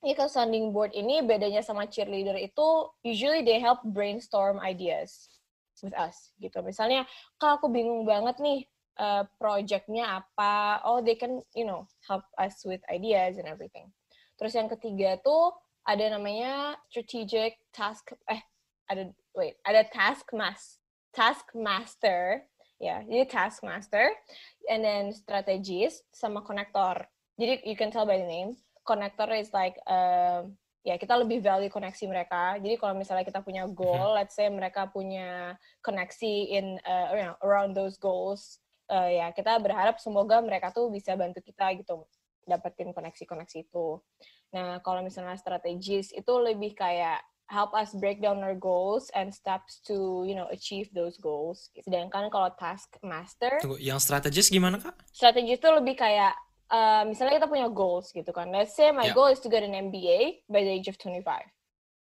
Ini 0.01 0.17
kalau 0.17 0.33
sounding 0.33 0.73
board 0.73 0.97
ini 0.97 1.21
bedanya 1.21 1.61
sama 1.61 1.85
cheerleader 1.85 2.33
itu 2.33 2.89
usually 3.05 3.45
they 3.45 3.61
help 3.61 3.85
brainstorm 3.85 4.57
ideas 4.57 5.29
with 5.85 5.93
us 5.93 6.33
gitu. 6.41 6.65
Misalnya, 6.65 7.05
kak 7.37 7.61
aku 7.61 7.69
bingung 7.69 8.09
banget 8.09 8.41
nih 8.41 8.65
uh, 8.99 9.23
projectnya 9.39 10.23
apa. 10.23 10.83
Oh, 10.87 10.99
they 10.99 11.15
can 11.15 11.43
you 11.55 11.63
know 11.63 11.87
help 12.07 12.25
us 12.35 12.63
with 12.65 12.81
ideas 12.91 13.37
and 13.37 13.47
everything. 13.47 13.91
Terus 14.35 14.57
yang 14.57 14.71
ketiga 14.71 15.21
tuh 15.21 15.53
ada 15.85 16.13
namanya 16.13 16.77
strategic 16.89 17.57
task 17.73 18.13
eh 18.29 18.41
ada 18.85 19.09
wait 19.33 19.57
ada 19.65 19.81
task 19.89 20.29
mas 20.35 20.77
task 21.15 21.49
master 21.57 22.45
ya 22.77 22.97
yeah, 22.97 22.99
jadi 23.05 23.25
task 23.29 23.65
master 23.65 24.13
and 24.69 24.85
then 24.85 25.09
strategist 25.13 26.05
sama 26.13 26.45
connector 26.45 27.01
jadi 27.37 27.61
you 27.65 27.73
can 27.73 27.89
tell 27.89 28.05
by 28.05 28.21
the 28.21 28.27
name 28.27 28.53
connector 28.85 29.29
is 29.33 29.49
like 29.53 29.77
uh, 29.89 30.45
ya 30.81 30.97
kita 30.97 31.13
lebih 31.13 31.41
value 31.41 31.69
koneksi 31.69 32.09
mereka 32.09 32.57
jadi 32.61 32.77
kalau 32.77 32.93
misalnya 32.97 33.25
kita 33.25 33.41
punya 33.41 33.65
goal 33.69 34.17
let's 34.17 34.33
say 34.37 34.49
mereka 34.49 34.89
punya 34.89 35.57
koneksi 35.85 36.33
in 36.49 36.77
uh, 36.85 37.33
around 37.45 37.77
those 37.77 37.97
goals 38.01 38.61
uh, 38.91 39.09
ya 39.09 39.31
kita 39.31 39.55
berharap 39.63 39.97
semoga 40.03 40.43
mereka 40.43 40.75
tuh 40.75 40.91
bisa 40.91 41.15
bantu 41.15 41.39
kita 41.39 41.71
gitu 41.79 42.03
dapetin 42.43 42.91
koneksi-koneksi 42.91 43.57
itu. 43.63 44.01
Nah, 44.51 44.83
kalau 44.83 44.99
misalnya 44.99 45.39
strategis 45.39 46.11
itu 46.11 46.33
lebih 46.35 46.75
kayak 46.75 47.23
help 47.51 47.75
us 47.75 47.91
break 47.99 48.23
down 48.23 48.39
our 48.43 48.55
goals 48.55 49.11
and 49.11 49.31
steps 49.35 49.83
to 49.83 50.23
you 50.27 50.35
know 50.35 50.47
achieve 50.51 50.91
those 50.91 51.15
goals. 51.19 51.71
Sedangkan 51.83 52.27
kalau 52.27 52.51
task 52.59 52.95
master, 53.03 53.59
Tunggu, 53.63 53.79
yang 53.79 53.99
strategis 53.99 54.51
gimana 54.51 54.79
kak? 54.79 54.95
Strategis 55.11 55.59
itu 55.59 55.69
lebih 55.71 55.95
kayak 55.99 56.35
uh, 56.71 57.03
misalnya 57.07 57.43
kita 57.43 57.47
punya 57.51 57.67
goals 57.71 58.11
gitu 58.11 58.31
kan. 58.31 58.51
Let's 58.51 58.75
say 58.75 58.91
my 58.91 59.11
yeah. 59.11 59.15
goal 59.15 59.31
is 59.31 59.43
to 59.43 59.51
get 59.51 59.63
an 59.63 59.75
MBA 59.75 60.47
by 60.47 60.63
the 60.63 60.71
age 60.71 60.87
of 60.91 60.99
25, 60.99 61.23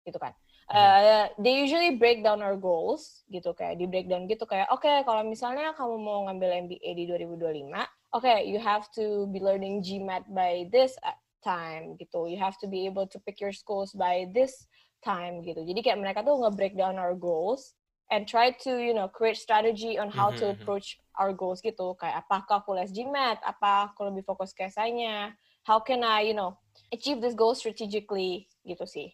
gitu 0.06 0.18
kan. 0.18 0.34
Uh, 0.66 1.30
they 1.38 1.62
usually 1.62 1.94
break 1.94 2.26
down 2.26 2.42
our 2.42 2.58
goals 2.58 3.22
gitu 3.30 3.54
kayak 3.54 3.78
di 3.78 3.86
breakdown 3.86 4.26
gitu 4.26 4.50
kayak 4.50 4.66
oke 4.74 4.82
okay, 4.82 5.06
kalau 5.06 5.22
misalnya 5.22 5.78
kamu 5.78 5.94
mau 6.02 6.26
ngambil 6.26 6.66
MBA 6.66 6.90
di 6.98 7.06
2025 7.06 7.70
okay, 8.16 8.48
you 8.48 8.60
have 8.60 8.90
to 8.96 9.28
be 9.28 9.40
learning 9.40 9.84
GMAT 9.84 10.24
by 10.32 10.72
this 10.72 10.96
time 11.44 12.00
gitu. 12.00 12.32
You 12.32 12.40
have 12.40 12.58
to 12.64 12.68
be 12.68 12.88
able 12.88 13.06
to 13.12 13.20
pick 13.20 13.44
your 13.44 13.52
schools 13.52 13.92
by 13.92 14.32
this 14.32 14.66
time 15.04 15.44
gitu. 15.44 15.68
Jadi 15.68 15.84
kayak 15.84 16.00
mereka 16.00 16.20
tuh 16.24 16.40
nge-break 16.40 16.80
down 16.80 16.96
our 16.96 17.14
goals 17.14 17.76
and 18.10 18.24
try 18.24 18.56
to 18.64 18.80
you 18.80 18.96
know 18.96 19.12
create 19.12 19.36
strategy 19.36 20.00
on 20.00 20.08
how 20.08 20.32
mm 20.32 20.34
-hmm. 20.34 20.40
to 20.40 20.46
mm-hmm. 20.48 20.58
approach 20.64 20.98
our 21.20 21.36
goals 21.36 21.60
gitu. 21.60 21.94
Kayak 22.00 22.26
apakah 22.26 22.64
aku 22.64 22.72
les 22.74 22.90
GMAT, 22.90 23.44
apa 23.44 23.92
aku 23.92 24.08
lebih 24.08 24.24
fokus 24.24 24.56
ke 24.56 24.72
esainya, 24.72 25.36
how 25.68 25.84
can 25.84 26.02
I 26.02 26.32
you 26.32 26.34
know 26.34 26.56
achieve 26.96 27.20
this 27.20 27.36
goal 27.36 27.54
strategically 27.54 28.48
gitu 28.64 28.88
sih. 28.88 29.12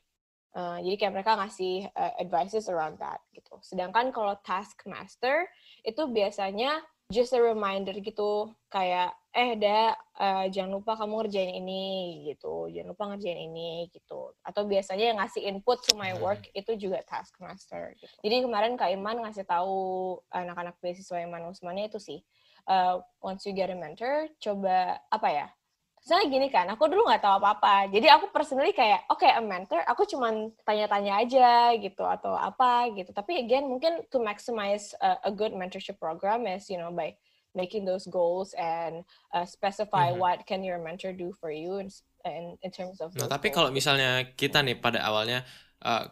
Uh, 0.51 0.83
jadi 0.83 0.95
kayak 0.99 1.13
mereka 1.15 1.39
ngasih 1.39 1.87
uh, 1.95 2.13
advices 2.19 2.67
around 2.67 2.99
that 2.99 3.23
gitu. 3.31 3.55
Sedangkan 3.63 4.11
kalau 4.11 4.35
task 4.43 4.83
master 4.83 5.47
itu 5.87 6.03
biasanya 6.11 6.83
just 7.11 7.35
a 7.35 7.41
reminder 7.43 7.91
gitu 7.99 8.55
kayak 8.71 9.11
eh 9.35 9.59
dah 9.59 9.95
uh, 10.15 10.45
jangan 10.47 10.79
lupa 10.79 10.95
kamu 10.95 11.23
ngerjain 11.27 11.51
ini 11.59 11.83
gitu 12.31 12.71
jangan 12.71 12.89
lupa 12.95 13.03
ngerjain 13.11 13.39
ini 13.51 13.91
gitu 13.91 14.31
atau 14.43 14.63
biasanya 14.63 15.05
yang 15.11 15.19
ngasih 15.19 15.43
input 15.43 15.83
to 15.83 15.95
my 15.99 16.15
work 16.23 16.39
hmm. 16.47 16.59
itu 16.59 16.71
juga 16.79 17.03
taskmaster 17.03 17.95
gitu. 17.99 18.11
jadi 18.23 18.47
kemarin 18.47 18.79
kak 18.79 18.91
Iman 18.95 19.23
ngasih 19.27 19.43
tahu 19.43 19.75
anak-anak 20.31 20.79
beasiswa 20.79 21.19
Iman 21.19 21.51
Usmania 21.51 21.91
itu 21.91 21.99
sih 21.99 22.19
uh, 22.71 23.03
once 23.19 23.43
you 23.43 23.51
get 23.51 23.71
a 23.71 23.75
mentor 23.75 24.31
coba 24.39 24.99
apa 25.11 25.27
ya 25.31 25.47
Soalnya 26.01 26.33
gini 26.33 26.47
kan, 26.49 26.65
aku 26.65 26.89
dulu 26.89 27.05
nggak 27.05 27.21
tahu 27.21 27.37
apa-apa. 27.37 27.85
Jadi 27.93 28.09
aku 28.09 28.33
personally 28.33 28.73
kayak, 28.73 29.05
oke, 29.13 29.21
okay, 29.21 29.37
a 29.37 29.41
mentor, 29.41 29.85
aku 29.85 30.09
cuman 30.09 30.49
tanya-tanya 30.65 31.21
aja 31.21 31.77
gitu 31.77 32.01
atau 32.01 32.33
apa 32.33 32.89
gitu. 32.97 33.13
Tapi 33.13 33.37
again, 33.37 33.69
mungkin 33.69 34.01
to 34.09 34.17
maximize 34.17 34.97
a, 34.97 35.21
a 35.21 35.31
good 35.31 35.53
mentorship 35.53 36.01
program 36.01 36.49
is, 36.49 36.65
you 36.73 36.81
know, 36.81 36.89
by 36.89 37.13
making 37.53 37.85
those 37.85 38.09
goals 38.09 38.57
and 38.57 39.05
uh, 39.35 39.45
specify 39.45 40.09
mm 40.09 40.17
-hmm. 40.17 40.23
what 40.23 40.37
can 40.49 40.65
your 40.65 40.81
mentor 40.81 41.13
do 41.13 41.29
for 41.37 41.53
you 41.53 41.77
in, 41.77 41.87
in, 42.25 42.57
in 42.65 42.71
terms 42.73 42.97
of. 42.97 43.13
Nah, 43.13 43.29
tapi 43.29 43.53
kalau 43.53 43.69
misalnya 43.69 44.33
kita 44.33 44.65
nih 44.65 44.81
pada 44.81 45.05
awalnya 45.05 45.45
uh, 45.85 46.09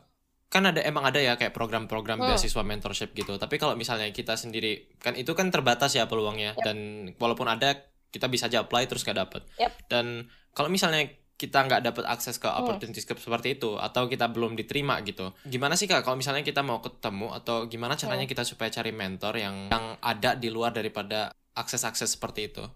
kan 0.49 0.65
ada 0.65 0.81
emang 0.81 1.05
ada 1.05 1.21
ya 1.21 1.37
kayak 1.37 1.53
program-program 1.53 2.17
hmm. 2.17 2.33
beasiswa 2.33 2.65
mentorship 2.65 3.13
gitu. 3.13 3.37
Tapi 3.37 3.61
kalau 3.61 3.77
misalnya 3.77 4.09
kita 4.09 4.33
sendiri 4.33 4.89
kan 4.97 5.13
itu 5.13 5.37
kan 5.37 5.53
terbatas 5.53 5.93
ya 5.93 6.09
peluangnya 6.09 6.57
yep. 6.57 6.65
dan 6.65 6.77
walaupun 7.21 7.45
ada 7.45 7.88
kita 8.09 8.29
bisa 8.29 8.49
aja 8.49 8.65
apply 8.65 8.89
terus 8.89 9.05
gak 9.05 9.17
dapet. 9.17 9.41
Yep. 9.61 9.71
Dan 9.89 10.05
kalau 10.53 10.69
misalnya 10.69 11.09
kita 11.39 11.63
nggak 11.63 11.87
dapat 11.87 12.03
akses 12.03 12.35
ke 12.35 12.51
hmm. 12.51 12.59
opportunity 12.59 12.99
hmm. 12.99 13.15
seperti 13.15 13.55
itu 13.55 13.79
atau 13.79 14.11
kita 14.11 14.27
belum 14.27 14.59
diterima 14.59 14.99
gitu. 15.07 15.31
Gimana 15.47 15.79
sih 15.79 15.87
Kak 15.87 16.03
kalau 16.03 16.19
misalnya 16.19 16.43
kita 16.43 16.59
mau 16.59 16.83
ketemu 16.83 17.31
atau 17.31 17.63
gimana 17.71 17.95
caranya 17.95 18.27
hmm. 18.27 18.33
kita 18.35 18.43
supaya 18.43 18.67
cari 18.67 18.91
mentor 18.91 19.39
yang 19.39 19.71
yang 19.71 19.95
ada 20.03 20.35
di 20.35 20.51
luar 20.51 20.75
daripada 20.75 21.31
akses-akses 21.55 22.19
seperti 22.19 22.51
itu? 22.51 22.67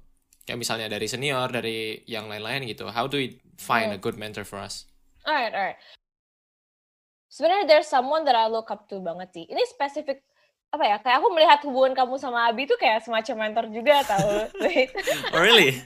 Kayak 0.47 0.59
misalnya 0.63 0.87
dari 0.87 1.11
senior, 1.11 1.51
dari 1.51 2.07
yang 2.07 2.31
lain-lain 2.31 2.63
gitu. 2.71 2.87
How 2.87 3.11
do 3.11 3.19
we 3.19 3.35
find 3.59 3.91
hmm. 3.91 3.97
a 3.97 3.99
good 3.99 4.15
mentor 4.15 4.47
for 4.47 4.63
us? 4.63 4.87
Alright, 5.27 5.51
alright 5.51 5.79
sebenarnya 7.33 7.65
there's 7.65 7.89
someone 7.89 8.21
that 8.29 8.37
I 8.37 8.45
look 8.45 8.69
up 8.69 8.85
to 8.93 9.01
banget 9.01 9.33
sih. 9.33 9.45
Ini 9.49 9.65
spesifik 9.65 10.21
apa 10.74 10.84
ya? 10.89 10.98
Kayak 10.98 11.18
aku 11.22 11.27
melihat 11.38 11.60
hubungan 11.70 11.94
kamu 11.94 12.18
sama 12.18 12.50
Abi 12.50 12.65
itu 12.65 12.74
kayak 12.82 13.06
semacam 13.06 13.36
mentor 13.46 13.65
juga 13.70 14.01
tau. 14.01 14.50
oh 15.38 15.42
really? 15.42 15.77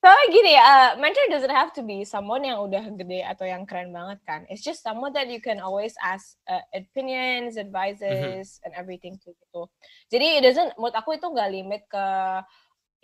Soalnya 0.00 0.26
gini 0.32 0.50
ya, 0.56 0.64
uh, 0.64 0.90
mentor 0.96 1.28
doesn't 1.28 1.52
have 1.52 1.76
to 1.76 1.84
be 1.84 2.08
someone 2.08 2.40
yang 2.40 2.56
udah 2.62 2.80
gede 2.96 3.20
atau 3.20 3.44
yang 3.44 3.68
keren 3.68 3.92
banget 3.92 4.16
kan. 4.24 4.48
It's 4.48 4.64
just 4.64 4.80
someone 4.80 5.12
that 5.12 5.28
you 5.28 5.44
can 5.44 5.60
always 5.60 5.92
ask 6.00 6.40
uh, 6.48 6.64
opinions, 6.72 7.60
advices, 7.60 8.56
mm-hmm. 8.56 8.64
and 8.64 8.72
everything 8.78 9.20
tuh 9.20 9.36
gitu. 9.36 9.68
Jadi 10.08 10.40
it 10.40 10.42
doesn't, 10.46 10.72
menurut 10.80 10.96
aku 10.96 11.20
itu 11.20 11.26
nggak 11.28 11.52
limit 11.52 11.82
ke 11.90 12.06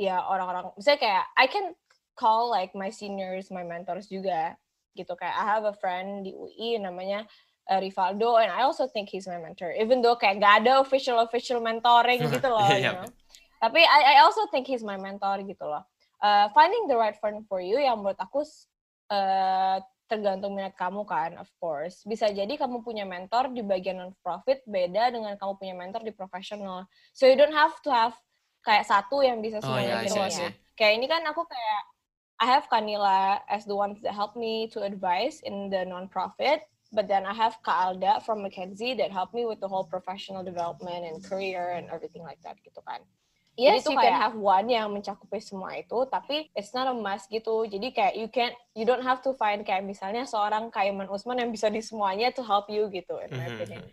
ya 0.01 0.25
orang-orang. 0.25 0.73
Misalnya 0.79 1.01
kayak 1.03 1.25
I 1.37 1.47
can 1.53 1.77
call 2.17 2.49
like 2.49 2.73
my 2.73 2.89
seniors, 2.89 3.53
my 3.53 3.67
mentors 3.67 4.09
juga 4.09 4.57
gitu 4.97 5.13
kayak 5.13 5.37
I 5.37 5.45
have 5.45 5.69
a 5.69 5.77
friend 5.77 6.25
di 6.25 6.33
UI 6.33 6.81
namanya 6.81 7.29
uh, 7.71 7.79
Rivaldo 7.79 8.39
and 8.43 8.51
I 8.51 8.63
also 8.63 8.87
think 8.87 9.11
he's 9.11 9.27
my 9.27 9.39
mentor 9.39 9.75
even 9.75 10.03
though 10.03 10.17
kayak 10.17 10.43
gak 10.43 10.65
ada 10.65 10.81
official 10.83 11.21
official 11.23 11.63
mentoring 11.63 12.23
gitu 12.35 12.49
loh 12.49 12.67
yeah, 12.71 12.79
you 12.81 12.95
know 12.95 13.09
tapi 13.57 13.81
I, 13.83 14.17
I 14.19 14.27
also 14.27 14.47
think 14.53 14.69
he's 14.69 14.85
my 14.85 15.01
mentor 15.01 15.43
gitu 15.43 15.65
loh 15.65 15.85
uh, 16.21 16.47
finding 16.55 16.89
the 16.89 16.97
right 16.97 17.17
friend 17.17 17.45
for 17.47 17.61
you 17.61 17.77
yang 17.81 18.01
menurut 18.01 18.21
aku 18.21 18.45
uh, 19.11 19.79
tergantung 20.07 20.55
minat 20.55 20.75
kamu 20.79 21.03
kan, 21.03 21.35
of 21.39 21.51
course. 21.59 22.07
Bisa 22.07 22.31
jadi 22.31 22.55
kamu 22.55 22.87
punya 22.87 23.03
mentor 23.03 23.51
di 23.51 23.63
bagian 23.63 23.99
non-profit 23.99 24.63
beda 24.67 25.11
dengan 25.11 25.35
kamu 25.35 25.53
punya 25.59 25.75
mentor 25.75 26.07
di 26.07 26.15
profesional. 26.15 26.87
So 27.11 27.27
you 27.27 27.35
don't 27.35 27.55
have 27.55 27.75
to 27.83 27.91
have 27.91 28.15
kayak 28.63 28.87
satu 28.87 29.23
yang 29.23 29.43
bisa 29.43 29.63
semuanya 29.63 30.07
oh, 30.07 30.07
yeah, 30.07 30.31
ya. 30.31 30.51
Kayak 30.79 30.93
ini 31.03 31.07
kan 31.11 31.23
aku 31.27 31.43
kayak 31.47 31.83
I 32.37 32.47
have 32.53 32.69
Kanila 32.69 33.41
as 33.49 33.65
the 33.65 33.75
ones 33.75 33.99
that 34.05 34.13
helped 34.13 34.37
me 34.37 34.69
to 34.77 34.85
advise 34.85 35.41
in 35.43 35.73
the 35.73 35.89
nonprofit, 35.89 36.69
but 36.97 37.07
then 37.07 37.29
I 37.29 37.37
have 37.37 37.61
Kaalda 37.61 38.25
from 38.25 38.41
McKenzie 38.41 38.97
that 38.97 39.13
helped 39.13 39.37
me 39.37 39.45
with 39.45 39.61
the 39.61 39.69
whole 39.69 39.85
professional 39.85 40.43
development 40.43 41.05
and 41.05 41.21
career 41.21 41.77
and 41.77 41.93
everything 41.93 42.25
like 42.25 42.41
that 42.49 42.57
gitu 42.65 42.81
kan. 42.89 43.05
Yes, 43.57 43.85
Jadi 43.85 43.93
you 43.93 44.01
can 44.01 44.17
have 44.17 44.37
one 44.37 44.69
yang 44.69 44.93
mencakupi 44.93 45.41
semua 45.41 45.81
itu, 45.81 45.97
tapi 46.13 46.53
it's 46.53 46.77
not 46.77 46.89
a 46.89 46.97
must 46.97 47.29
gitu. 47.33 47.65
Jadi 47.65 47.89
kayak 47.93 48.13
you 48.17 48.29
can, 48.29 48.53
you 48.77 48.85
don't 48.85 49.05
have 49.05 49.25
to 49.25 49.33
find 49.37 49.65
kayak 49.65 49.81
misalnya 49.81 50.29
seorang 50.29 50.69
Kaiman 50.69 51.09
Usman 51.09 51.41
yang 51.41 51.53
bisa 51.53 51.73
di 51.73 51.81
semuanya 51.81 52.29
to 52.33 52.45
help 52.45 52.69
you 52.69 52.89
gitu, 52.93 53.17
in 53.17 53.33
my 53.33 53.49
mm-hmm. 53.49 53.57
opinion. 53.57 53.85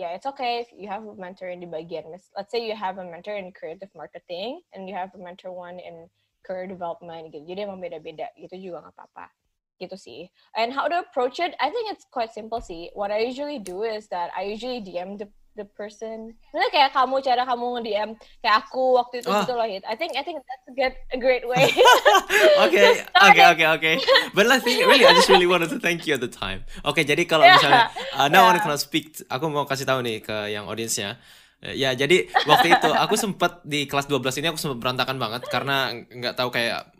Yeah, 0.00 0.16
it's 0.16 0.24
okay 0.24 0.64
if 0.64 0.72
you 0.72 0.88
have 0.88 1.04
a 1.04 1.12
mentor 1.12 1.52
in 1.52 1.60
the 1.60 1.68
bagian. 1.68 2.08
Let's 2.08 2.48
say 2.48 2.64
you 2.64 2.72
have 2.72 2.96
a 2.96 3.04
mentor 3.04 3.36
in 3.36 3.52
creative 3.52 3.92
marketing 3.92 4.64
and 4.72 4.88
you 4.88 4.96
have 4.96 5.12
a 5.12 5.20
mentor 5.20 5.52
one 5.52 5.76
in 5.76 6.08
career 6.40 6.64
development 6.64 7.36
gitu. 7.36 7.44
Jadi 7.44 7.68
emang 7.68 7.84
beda-beda 7.84 8.32
gitu 8.40 8.56
juga 8.56 8.88
nggak 8.88 8.96
apa-apa 8.96 9.41
gitu 9.80 9.96
sih. 9.96 10.28
And 10.56 10.72
how 10.72 10.88
to 10.88 11.00
approach 11.00 11.40
it? 11.40 11.54
I 11.60 11.70
think 11.70 11.92
it's 11.92 12.08
quite 12.08 12.34
simple 12.34 12.60
sih. 12.60 12.90
What 12.92 13.10
I 13.14 13.24
usually 13.24 13.60
do 13.60 13.82
is 13.86 14.08
that 14.12 14.32
I 14.36 14.48
usually 14.48 14.82
DM 14.82 15.20
the 15.20 15.28
the 15.56 15.68
person. 15.68 16.32
Nah, 16.52 16.68
kayak 16.72 16.96
kamu 16.96 17.20
cara 17.20 17.44
kamu 17.44 17.64
nge-DM 17.80 18.10
kayak 18.40 18.56
aku 18.64 18.96
waktu 18.96 19.20
itu 19.20 19.28
oh. 19.28 19.44
gitu 19.44 19.52
loh 19.52 19.68
hit. 19.68 19.84
I 19.84 19.94
think 19.96 20.16
I 20.16 20.24
think 20.24 20.40
that's 20.44 20.66
a 20.68 20.74
good 20.74 20.94
a 21.12 21.18
great 21.20 21.44
way. 21.44 21.68
okay, 22.64 23.04
okay, 23.04 23.46
okay, 23.52 23.68
okay. 23.76 23.94
But 24.32 24.48
I 24.48 24.58
think 24.60 24.84
really 24.88 25.04
I 25.04 25.12
just 25.12 25.28
really 25.28 25.48
wanted 25.48 25.68
to 25.76 25.78
thank 25.80 26.08
you 26.08 26.16
at 26.16 26.22
the 26.24 26.32
time. 26.32 26.64
Oke, 26.82 27.00
okay, 27.00 27.04
jadi 27.04 27.28
kalau 27.28 27.44
yeah. 27.44 27.56
misalnya 27.60 27.84
uh, 28.16 28.28
now 28.32 28.48
yeah. 28.48 28.56
I 28.56 28.64
want 28.64 28.80
to 28.80 28.80
speak, 28.80 29.20
aku 29.28 29.44
mau 29.52 29.68
kasih 29.68 29.84
tahu 29.84 30.00
nih 30.00 30.24
ke 30.24 30.36
yang 30.52 30.64
audiensnya. 30.68 31.20
Ya, 31.62 31.94
jadi 31.94 32.26
waktu 32.42 32.74
itu 32.74 32.90
aku 32.90 33.14
sempat 33.14 33.62
di 33.62 33.86
kelas 33.86 34.10
12 34.10 34.42
ini 34.42 34.50
aku 34.50 34.58
sempat 34.58 34.82
berantakan 34.82 35.14
banget 35.14 35.46
karena 35.46 35.94
nggak 35.94 36.34
tahu 36.34 36.50
kayak 36.50 36.90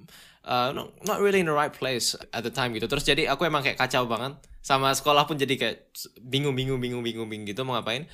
uh, 0.46 0.70
not 1.06 1.18
really 1.18 1.42
in 1.42 1.48
the 1.48 1.54
right 1.54 1.72
place 1.72 2.14
at 2.34 2.42
the 2.42 2.52
time 2.52 2.74
gitu. 2.74 2.86
Terus 2.86 3.04
jadi 3.06 3.30
aku 3.30 3.46
emang 3.46 3.62
kayak 3.62 3.78
kacau 3.78 4.06
banget 4.06 4.38
sama 4.62 4.94
sekolah 4.94 5.26
pun 5.26 5.34
jadi 5.38 5.54
kayak 5.58 5.76
bingung 6.22 6.54
bingung 6.54 6.78
bingung 6.78 7.02
bingung 7.02 7.26
bingung 7.26 7.46
gitu 7.48 7.62
mau 7.66 7.78
ngapain. 7.78 8.06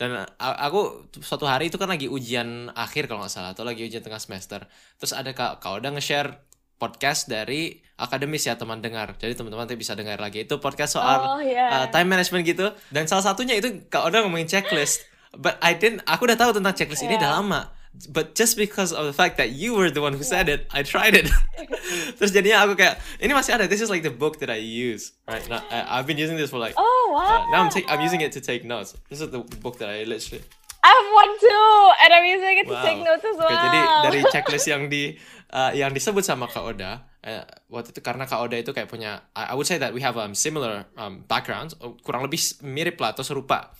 Dan 0.00 0.16
aku 0.40 1.12
suatu 1.20 1.44
hari 1.44 1.68
itu 1.68 1.76
kan 1.76 1.92
lagi 1.92 2.08
ujian 2.08 2.72
akhir 2.72 3.04
kalau 3.04 3.20
nggak 3.20 3.32
salah 3.36 3.52
atau 3.52 3.68
lagi 3.68 3.84
ujian 3.84 4.00
tengah 4.00 4.16
semester. 4.16 4.64
Terus 4.96 5.12
ada 5.12 5.36
kak, 5.36 5.60
kau 5.60 5.76
udah 5.76 5.92
nge-share 5.92 6.40
podcast 6.80 7.28
dari 7.28 7.84
akademis 8.00 8.48
ya 8.48 8.56
teman 8.56 8.80
dengar. 8.80 9.12
Jadi 9.20 9.36
teman-teman 9.36 9.68
tuh 9.68 9.76
bisa 9.76 9.92
dengar 9.92 10.16
lagi. 10.16 10.48
Itu 10.48 10.56
podcast 10.56 10.96
soal 10.96 11.20
oh, 11.20 11.40
yeah. 11.44 11.84
uh, 11.84 11.86
time 11.92 12.08
management 12.08 12.48
gitu. 12.48 12.72
Dan 12.88 13.04
salah 13.12 13.28
satunya 13.28 13.60
itu 13.60 13.84
kak 13.92 14.08
udah 14.08 14.24
ngomongin 14.24 14.48
checklist 14.48 15.04
but 15.36 15.58
I 15.62 15.78
didn't 15.78 16.02
aku 16.06 16.26
udah 16.26 16.38
tahu 16.38 16.50
tentang 16.58 16.74
checklist 16.74 17.06
yeah. 17.06 17.14
ini 17.14 17.20
udah 17.22 17.30
lama 17.38 17.60
but 18.08 18.34
just 18.34 18.56
because 18.56 18.92
of 18.92 19.04
the 19.06 19.12
fact 19.12 19.36
that 19.36 19.50
you 19.50 19.74
were 19.74 19.90
the 19.90 20.00
one 20.00 20.14
who 20.14 20.22
said 20.22 20.48
it 20.48 20.66
I 20.70 20.82
tried 20.82 21.14
it. 21.14 21.26
Terus 22.18 22.30
jadinya 22.30 22.62
aku 22.62 22.78
kayak 22.78 23.02
ini 23.18 23.34
masih 23.34 23.58
ada 23.58 23.66
this 23.66 23.82
is 23.82 23.90
like 23.90 24.06
the 24.06 24.14
book 24.14 24.38
that 24.40 24.50
I 24.50 24.62
use. 24.62 25.12
Right 25.26 25.42
now 25.50 25.62
I, 25.68 25.98
I've 25.98 26.06
been 26.06 26.18
using 26.18 26.38
this 26.38 26.54
for 26.54 26.62
like 26.62 26.78
oh 26.78 27.04
wow 27.12 27.20
uh, 27.20 27.40
now 27.50 27.60
I'm 27.66 27.70
take 27.70 27.90
I'm 27.90 28.00
using 28.00 28.22
it 28.22 28.30
to 28.38 28.40
take 28.40 28.62
notes. 28.62 28.94
This 29.10 29.18
is 29.18 29.30
the 29.34 29.42
book 29.42 29.82
that 29.82 29.90
I 29.90 30.06
literally 30.06 30.46
I 30.80 30.88
have 30.88 31.08
one 31.12 31.32
too 31.36 31.70
and 32.06 32.10
I'm 32.14 32.26
using 32.26 32.56
it 32.56 32.66
wow. 32.70 32.78
to 32.78 32.86
take 32.86 33.00
notes 33.04 33.24
as 33.26 33.36
well 33.36 33.52
okay, 33.52 33.58
jadi 33.68 33.80
dari 34.06 34.20
checklist 34.32 34.66
yang 34.70 34.82
di 34.88 35.12
uh, 35.52 35.76
yang 35.76 35.92
disebut 35.92 36.24
sama 36.24 36.48
Kak 36.48 36.64
Oda 36.64 37.04
uh, 37.26 37.44
waktu 37.68 37.92
itu 37.92 38.00
karena 38.00 38.24
Kak 38.24 38.40
Oda 38.40 38.56
itu 38.56 38.72
kayak 38.72 38.88
punya 38.88 39.20
I, 39.36 39.52
I 39.52 39.54
would 39.58 39.68
say 39.68 39.76
that 39.76 39.92
we 39.92 40.00
have 40.00 40.16
um, 40.16 40.32
similar 40.32 40.88
um, 40.96 41.26
backgrounds 41.28 41.76
kurang 42.00 42.24
lebih 42.24 42.40
mirip 42.64 42.96
lah 43.02 43.12
atau 43.12 43.26
serupa. 43.26 43.76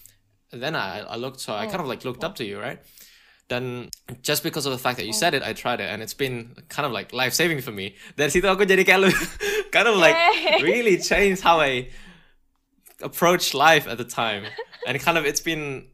Then 0.51 0.75
I, 0.75 1.07
I 1.07 1.15
looked, 1.15 1.39
so 1.39 1.55
I 1.55 1.71
kind 1.71 1.79
of 1.79 1.87
like 1.87 2.03
looked 2.03 2.27
up 2.27 2.35
to 2.43 2.45
you, 2.45 2.59
right? 2.59 2.83
Then 3.51 3.91
just 4.23 4.47
because 4.47 4.65
of 4.65 4.71
the 4.71 4.79
fact 4.79 4.97
that 5.03 5.07
you 5.07 5.13
said 5.13 5.35
it, 5.35 5.43
I 5.43 5.53
tried 5.53 5.83
it, 5.83 5.91
and 5.91 6.07
it's 6.07 6.15
been 6.15 6.55
kind 6.71 6.87
of 6.87 6.93
like 6.95 7.13
life 7.13 7.35
saving 7.35 7.61
for 7.67 7.75
me. 7.75 7.99
Dari 8.15 8.31
situ 8.31 8.47
aku 8.47 8.63
jadi 8.63 8.87
kayak 8.87 9.11
kind 9.75 9.91
of 9.91 9.99
like 9.99 10.15
really 10.63 11.03
changed 11.03 11.43
how 11.43 11.59
I 11.59 11.91
approach 13.03 13.51
life 13.51 13.91
at 13.91 13.99
the 13.99 14.07
time, 14.07 14.47
and 14.87 14.95
kind 15.03 15.19
of 15.19 15.27
it's 15.27 15.43
been 15.43 15.91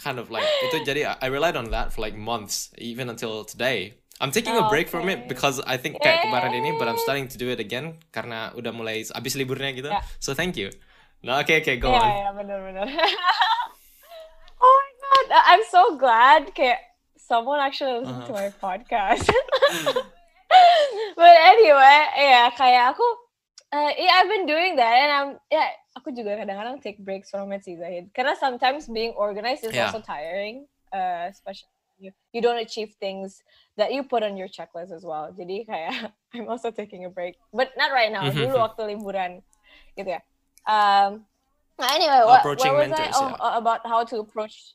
kind 0.00 0.16
of 0.16 0.32
like 0.32 0.48
itu 0.64 0.88
jadi 0.88 1.20
I 1.20 1.28
relied 1.28 1.60
on 1.60 1.68
that 1.76 1.92
for 1.92 2.00
like 2.00 2.16
months, 2.16 2.72
even 2.80 3.12
until 3.12 3.44
today. 3.44 4.00
I'm 4.16 4.32
taking 4.32 4.56
oh, 4.56 4.64
a 4.64 4.72
break 4.72 4.88
okay. 4.88 4.96
from 4.96 5.12
it 5.12 5.28
because 5.28 5.60
I 5.60 5.76
think 5.76 6.00
kayak 6.00 6.24
kemarin 6.24 6.56
ini, 6.56 6.80
but 6.80 6.88
I'm 6.88 6.96
starting 7.04 7.28
to 7.28 7.36
do 7.36 7.52
it 7.52 7.60
again 7.60 8.00
karena 8.08 8.56
udah 8.56 8.72
mulai 8.72 9.04
abis 9.12 9.36
liburnya 9.36 9.76
gitu. 9.76 9.92
Yeah. 9.92 10.00
So 10.16 10.32
thank 10.32 10.56
you. 10.56 10.72
No, 11.20 11.36
okay, 11.44 11.60
okay, 11.60 11.76
go 11.76 11.92
yeah, 11.92 12.00
on. 12.00 12.08
Yeah, 12.08 12.32
benar, 12.32 12.58
benar. 12.64 12.86
I'm 15.30 15.64
so 15.70 15.96
glad 15.96 16.54
kayak 16.54 16.80
someone 17.16 17.60
actually 17.60 18.00
listened 18.00 18.22
uh-huh. 18.24 18.30
to 18.30 18.32
my 18.32 18.50
podcast. 18.62 19.26
But 21.16 21.34
anyway, 21.42 22.00
ya 22.16 22.48
kayak 22.54 22.94
aku 22.94 23.06
uh, 23.74 23.92
yeah, 23.98 24.22
I've 24.22 24.30
been 24.30 24.46
doing 24.46 24.76
that 24.78 24.94
and 24.94 25.10
I'm 25.10 25.30
yeah, 25.50 25.74
aku 25.98 26.14
juga 26.14 26.38
kadang-kadang 26.38 26.78
take 26.80 27.02
breaks 27.02 27.34
from 27.34 27.50
it 27.52 27.66
sih 27.66 27.76
Zahid. 27.76 28.14
Karena 28.14 28.38
sometimes 28.38 28.86
being 28.86 29.12
organized 29.18 29.66
is 29.66 29.74
yeah. 29.74 29.90
also 29.90 30.00
tiring, 30.00 30.70
uh, 30.94 31.26
especially 31.28 31.72
you, 31.98 32.12
you 32.30 32.40
don't 32.44 32.60
achieve 32.60 32.94
things 33.00 33.42
that 33.76 33.92
you 33.92 34.04
put 34.04 34.22
on 34.22 34.36
your 34.36 34.48
checklist 34.48 34.94
as 34.94 35.02
well. 35.02 35.32
Jadi 35.34 35.66
kayak 35.66 36.12
I'm 36.36 36.46
also 36.46 36.70
taking 36.70 37.04
a 37.04 37.10
break, 37.10 37.36
but 37.50 37.74
not 37.74 37.90
right 37.90 38.12
now. 38.12 38.28
Mm-hmm. 38.28 38.48
Dulu 38.48 38.56
waktu 38.60 38.96
liburan 38.96 39.42
gitu 39.98 40.14
ya. 40.14 40.22
Um, 40.68 41.26
Anyway, 41.76 42.24
what, 42.24 42.44
what 42.44 42.56
was 42.56 42.88
mentors, 42.88 43.12
I? 43.12 43.20
Oh, 43.20 43.36
yeah. 43.36 43.58
About 43.58 43.86
how 43.86 44.04
to 44.04 44.20
approach. 44.20 44.72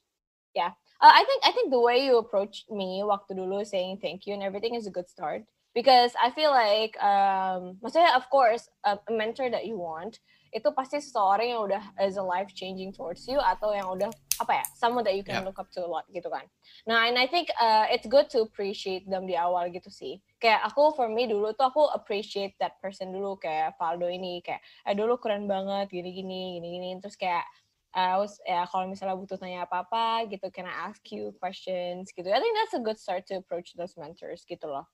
Yeah, 0.52 0.76
uh, 1.02 1.14
I 1.14 1.24
think 1.24 1.42
I 1.48 1.52
think 1.52 1.72
the 1.72 1.80
way 1.80 2.06
you 2.06 2.18
approached 2.18 2.70
me 2.70 3.02
waktu 3.02 3.34
dulu 3.34 3.66
saying 3.66 4.00
thank 4.04 4.28
you 4.28 4.34
and 4.36 4.44
everything 4.44 4.76
is 4.76 4.86
a 4.86 4.94
good 4.94 5.10
start 5.10 5.48
because 5.74 6.14
I 6.20 6.32
feel 6.32 6.52
like 6.52 7.00
um, 7.00 7.80
maksudnya 7.80 8.16
of 8.16 8.28
course 8.30 8.68
a 8.84 9.00
mentor 9.10 9.50
that 9.50 9.66
you 9.66 9.80
want 9.80 10.20
itu 10.52 10.68
pasti 10.76 11.00
seseorang 11.00 11.48
yang 11.48 11.62
udah 11.64 11.84
as 11.96 12.20
a 12.20 12.26
life 12.26 12.52
changing 12.52 12.92
towards 12.92 13.24
you 13.24 13.40
atau 13.40 13.72
yang 13.72 13.88
udah 13.88 14.12
apa 14.44 14.60
ya 14.60 14.66
someone 14.76 15.08
that 15.08 15.16
you 15.16 15.24
can 15.24 15.40
yeah. 15.40 15.48
look 15.48 15.56
up 15.56 15.72
to 15.72 15.80
a 15.80 15.88
lot 15.88 16.04
gitu 16.12 16.28
kan. 16.28 16.44
Nah 16.84 17.08
and 17.08 17.16
I 17.16 17.24
think 17.24 17.48
uh, 17.56 17.88
it's 17.88 18.04
good 18.04 18.28
to 18.36 18.44
appreciate 18.44 19.08
them 19.08 19.24
di 19.24 19.40
awal 19.40 19.72
gitu 19.72 19.88
sih. 19.88 20.20
Kayak 20.44 20.68
aku 20.68 20.92
for 20.92 21.08
me 21.08 21.24
dulu 21.24 21.56
tuh 21.56 21.72
aku 21.72 21.88
appreciate 21.96 22.60
that 22.60 22.76
person 22.84 23.16
dulu 23.16 23.40
kayak 23.40 23.80
Valdo 23.80 24.12
ini 24.12 24.44
kayak 24.44 24.60
eh 24.84 24.92
dulu 24.92 25.16
keren 25.24 25.48
banget 25.48 25.88
gini 25.88 26.12
gini 26.12 26.60
gini 26.60 26.68
gini 26.68 26.90
terus 27.00 27.16
kayak 27.16 27.48
uh, 27.96 28.24
ya 28.48 28.64
kalau 28.70 28.88
misalnya 28.88 29.20
butuh 29.20 29.36
tanya 29.40 29.68
apa 29.68 29.84
apa 29.84 30.30
gitu 30.32 30.48
can 30.54 30.68
I 30.68 30.92
ask 30.92 31.04
you 31.12 31.36
questions 31.40 32.12
gitu 32.12 32.28
I 32.32 32.40
think 32.40 32.56
that's 32.58 32.76
a 32.76 32.84
good 32.84 33.00
start 33.00 33.28
to 33.32 33.40
approach 33.40 33.76
those 33.76 33.96
mentors 34.00 34.44
gitu 34.48 34.68
loh 34.68 34.88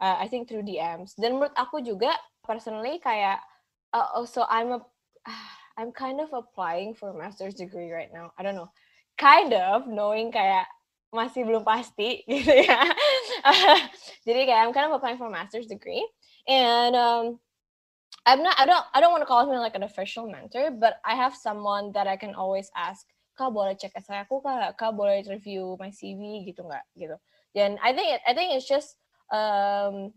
uh, 0.00 0.16
I 0.16 0.26
think 0.26 0.48
through 0.48 0.64
DMs 0.64 1.14
dan 1.20 1.36
menurut 1.36 1.52
aku 1.54 1.84
juga 1.84 2.16
personally 2.44 2.98
kayak 2.98 3.38
uh, 3.92 4.08
oh, 4.16 4.24
so 4.24 4.46
I'm 4.48 4.72
a 4.72 4.80
I'm 5.78 5.92
kind 5.92 6.20
of 6.20 6.32
applying 6.32 6.94
for 6.94 7.14
master's 7.14 7.54
degree 7.54 7.90
right 7.90 8.12
now. 8.12 8.32
I 8.36 8.42
don't 8.42 8.54
know. 8.54 8.68
Kind 9.16 9.54
of 9.54 9.86
knowing 9.86 10.28
kayak 10.28 10.68
masih 11.08 11.46
belum 11.46 11.64
pasti 11.64 12.20
gitu 12.30 12.52
ya. 12.52 12.84
Jadi 14.26 14.40
kayak 14.44 14.60
I'm 14.66 14.74
kind 14.76 14.90
of 14.90 14.96
applying 14.98 15.16
for 15.16 15.30
master's 15.32 15.66
degree 15.66 16.04
and 16.48 16.94
um 16.96 17.24
I'm 18.26 18.42
not 18.42 18.56
I 18.58 18.66
don't 18.66 18.84
I 18.94 19.00
don't 19.00 19.12
want 19.12 19.22
to 19.22 19.30
call 19.30 19.48
him 19.48 19.58
like 19.58 19.74
an 19.74 19.82
official 19.82 20.30
mentor, 20.30 20.70
but 20.70 21.00
I 21.04 21.14
have 21.16 21.34
someone 21.34 21.92
that 21.92 22.06
I 22.06 22.16
can 22.16 22.34
always 22.34 22.70
ask, 22.76 23.06
"Kak 23.38 23.50
boleh 23.52 23.74
cek 23.80 23.96
essay 23.96 24.20
aku 24.20 24.44
kak? 24.44 24.76
Kak 24.76 24.92
boleh 24.92 25.24
review 25.24 25.76
my 25.80 25.88
CV 25.88 26.44
gitu 26.44 26.68
nggak?" 26.68 26.84
gitu. 27.00 27.16
Dan 27.56 27.80
I 27.80 27.96
think 27.96 28.20
I 28.28 28.32
think 28.36 28.52
it's 28.52 28.68
just 28.68 29.00
um 29.32 30.12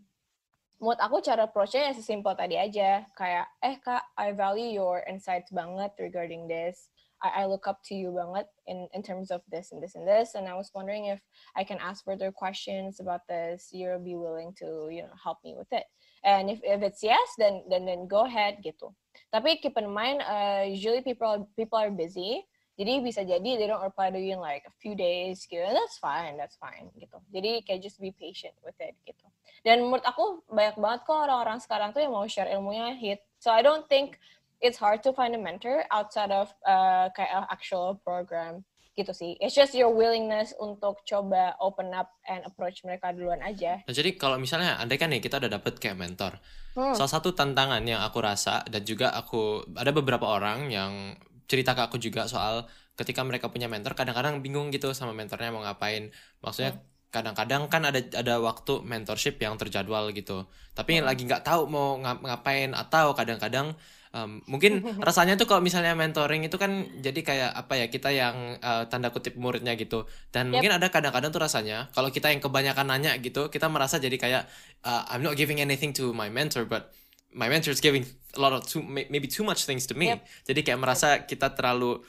aku 0.84 1.24
cara 1.24 1.48
approach-nya 1.48 1.88
ya 1.88 1.92
sesimpel 1.96 2.36
tadi 2.36 2.60
aja 2.60 3.08
kayak 3.16 3.46
eh 3.64 3.80
kak 3.80 4.04
I 4.18 4.36
value 4.36 4.68
your 4.68 5.00
insights 5.08 5.48
banget 5.48 5.94
regarding 5.96 6.44
this 6.44 6.90
I, 7.22 7.42
I 7.42 7.48
look 7.48 7.64
up 7.64 7.80
to 7.88 7.94
you 7.96 8.12
banget 8.12 8.50
in 8.68 8.90
in 8.92 9.00
terms 9.00 9.32
of 9.32 9.40
this 9.48 9.72
and 9.72 9.80
this 9.80 9.96
and 9.96 10.04
this 10.04 10.36
and 10.36 10.44
I 10.44 10.58
was 10.58 10.74
wondering 10.74 11.08
if 11.08 11.24
I 11.56 11.64
can 11.64 11.80
ask 11.80 12.04
further 12.04 12.28
questions 12.28 13.00
about 13.00 13.24
this 13.30 13.72
you'll 13.72 14.02
be 14.02 14.18
willing 14.18 14.52
to 14.60 14.92
you 14.92 15.08
know 15.08 15.16
help 15.16 15.40
me 15.40 15.56
with 15.56 15.70
it 15.72 15.88
and 16.24 16.48
if 16.48 16.58
if 16.64 16.80
it's 16.80 17.04
yes 17.04 17.28
then 17.36 17.62
then 17.68 17.84
then 17.84 18.08
go 18.08 18.24
ahead 18.24 18.58
gitu. 18.64 18.90
Tapi 19.30 19.60
keep 19.60 19.76
in 19.76 19.92
mind 19.92 20.24
uh, 20.24 20.64
usually 20.64 21.04
people 21.04 21.46
people 21.54 21.78
are 21.78 21.92
busy. 21.92 22.42
Jadi 22.74 23.06
bisa 23.06 23.22
jadi 23.22 23.54
they 23.54 23.70
don't 23.70 23.86
reply 23.86 24.10
to 24.10 24.18
you 24.18 24.34
in 24.34 24.42
like 24.42 24.66
a 24.66 24.74
few 24.82 24.98
days 24.98 25.46
gitu. 25.46 25.62
That's 25.62 26.00
fine 26.02 26.34
that's 26.34 26.58
fine 26.58 26.90
gitu. 26.98 27.22
Jadi 27.30 27.62
kayak 27.62 27.86
just 27.86 28.02
be 28.02 28.10
patient 28.10 28.56
with 28.66 28.74
it 28.82 28.98
gitu. 29.06 29.22
Dan 29.62 29.86
menurut 29.86 30.02
aku 30.02 30.42
banyak 30.50 30.74
banget 30.74 31.00
kok 31.06 31.14
orang-orang 31.14 31.62
sekarang 31.62 31.94
tuh 31.94 32.02
yang 32.02 32.10
mau 32.10 32.26
share 32.26 32.50
ilmunya 32.50 32.98
hit. 32.98 33.22
So 33.38 33.54
I 33.54 33.62
don't 33.62 33.86
think 33.86 34.18
it's 34.58 34.80
hard 34.80 35.06
to 35.06 35.14
find 35.14 35.36
a 35.36 35.40
mentor 35.40 35.86
outside 35.94 36.34
of 36.34 36.50
uh, 36.66 37.12
kayak 37.14 37.46
actual 37.52 38.00
program 38.02 38.66
gitu 38.94 39.10
sih. 39.10 39.34
It's 39.42 39.58
just 39.58 39.74
your 39.74 39.90
willingness 39.90 40.54
untuk 40.62 41.02
coba 41.02 41.58
open 41.58 41.90
up 41.92 42.14
and 42.24 42.46
approach 42.46 42.86
mereka 42.86 43.10
duluan 43.10 43.42
aja. 43.42 43.82
Nah, 43.82 43.94
jadi 43.94 44.14
kalau 44.14 44.38
misalnya 44.38 44.78
andai 44.78 44.96
kan 44.96 45.10
nih 45.10 45.20
kita 45.20 45.42
udah 45.42 45.50
dapet 45.50 45.82
kayak 45.82 45.98
mentor, 45.98 46.38
hmm. 46.78 46.94
salah 46.94 47.10
satu 47.10 47.34
tantangan 47.34 47.82
yang 47.82 48.00
aku 48.06 48.22
rasa 48.22 48.62
dan 48.70 48.86
juga 48.86 49.10
aku 49.12 49.66
ada 49.74 49.90
beberapa 49.90 50.30
orang 50.30 50.70
yang 50.70 51.18
cerita 51.50 51.76
ke 51.76 51.82
aku 51.90 51.96
juga 52.00 52.24
soal 52.30 52.64
ketika 52.94 53.26
mereka 53.26 53.50
punya 53.50 53.66
mentor 53.66 53.98
kadang-kadang 53.98 54.40
bingung 54.40 54.70
gitu 54.70 54.94
sama 54.94 55.10
mentornya 55.10 55.50
mau 55.50 55.66
ngapain 55.66 56.14
maksudnya 56.40 56.78
hmm. 56.78 57.10
kadang-kadang 57.10 57.62
kan 57.66 57.82
ada 57.90 58.00
ada 58.14 58.38
waktu 58.38 58.80
mentorship 58.86 59.38
yang 59.42 59.58
terjadwal 59.58 60.14
gitu 60.14 60.46
tapi 60.78 60.98
hmm. 60.98 61.06
lagi 61.06 61.26
nggak 61.26 61.42
tahu 61.42 61.66
mau 61.66 61.98
ngapain 61.98 62.70
atau 62.72 63.12
kadang-kadang 63.12 63.74
um, 64.14 64.38
mungkin 64.46 64.86
rasanya 65.02 65.34
tuh 65.34 65.50
kalau 65.50 65.58
misalnya 65.60 65.98
mentoring 65.98 66.46
itu 66.46 66.54
kan 66.54 66.86
jadi 67.02 67.20
kayak 67.20 67.50
apa 67.50 67.74
ya 67.82 67.86
kita 67.90 68.14
yang 68.14 68.56
uh, 68.62 68.86
tanda 68.86 69.10
kutip 69.10 69.34
muridnya 69.34 69.74
gitu 69.74 70.06
dan 70.30 70.48
yep. 70.48 70.62
mungkin 70.62 70.72
ada 70.78 70.86
kadang-kadang 70.88 71.34
tuh 71.34 71.42
rasanya 71.42 71.90
kalau 71.90 72.14
kita 72.14 72.30
yang 72.30 72.38
kebanyakan 72.38 72.86
nanya 72.86 73.18
gitu 73.18 73.50
kita 73.50 73.66
merasa 73.66 73.98
jadi 73.98 74.14
kayak 74.14 74.42
uh, 74.86 75.10
I'm 75.10 75.26
not 75.26 75.34
giving 75.34 75.58
anything 75.58 75.90
to 75.98 76.14
my 76.14 76.30
mentor 76.30 76.62
but 76.64 76.94
my 77.34 77.50
mentor 77.50 77.74
is 77.74 77.82
giving 77.82 78.06
a 78.34 78.40
lot 78.40 78.54
of 78.54 78.62
too 78.64 78.80
maybe 78.80 79.26
too 79.26 79.42
much 79.42 79.66
things 79.66 79.84
to 79.90 79.94
me. 79.98 80.14
Yep. 80.14 80.22
Jadi 80.46 80.60
kayak 80.62 80.80
merasa 80.80 81.08
kita 81.26 81.52
terlalu 81.52 82.00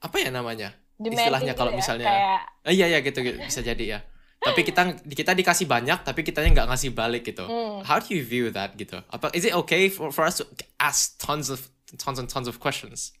apa 0.00 0.16
ya 0.18 0.32
namanya? 0.32 0.72
Istilahnya 0.96 1.52
kalau 1.52 1.74
ya, 1.74 1.78
misalnya 1.78 2.08
kayak... 2.08 2.40
iya 2.72 2.86
ya 2.88 2.98
gitu, 3.04 3.20
gitu 3.20 3.38
bisa 3.38 3.60
jadi 3.60 3.84
ya. 3.84 3.98
Tapi 4.42 4.60
kita 4.66 4.82
kita 5.06 5.32
dikasih 5.38 5.70
banyak 5.70 6.02
tapi 6.02 6.26
kitanya 6.26 6.50
nggak 6.50 6.68
ngasih 6.74 6.90
balik 6.90 7.22
gitu. 7.22 7.46
Mm. 7.46 7.86
How 7.86 8.02
do 8.02 8.10
you 8.10 8.26
view 8.26 8.50
that 8.50 8.74
gitu? 8.74 8.98
Apa 9.08 9.30
is 9.32 9.46
it 9.46 9.54
okay 9.54 9.86
for 9.86 10.10
for 10.10 10.26
us 10.26 10.42
to 10.42 10.44
ask 10.82 11.14
tons 11.22 11.46
of 11.46 11.70
tons 11.94 12.18
and 12.18 12.26
tons 12.26 12.50
of 12.50 12.58
questions? 12.58 13.14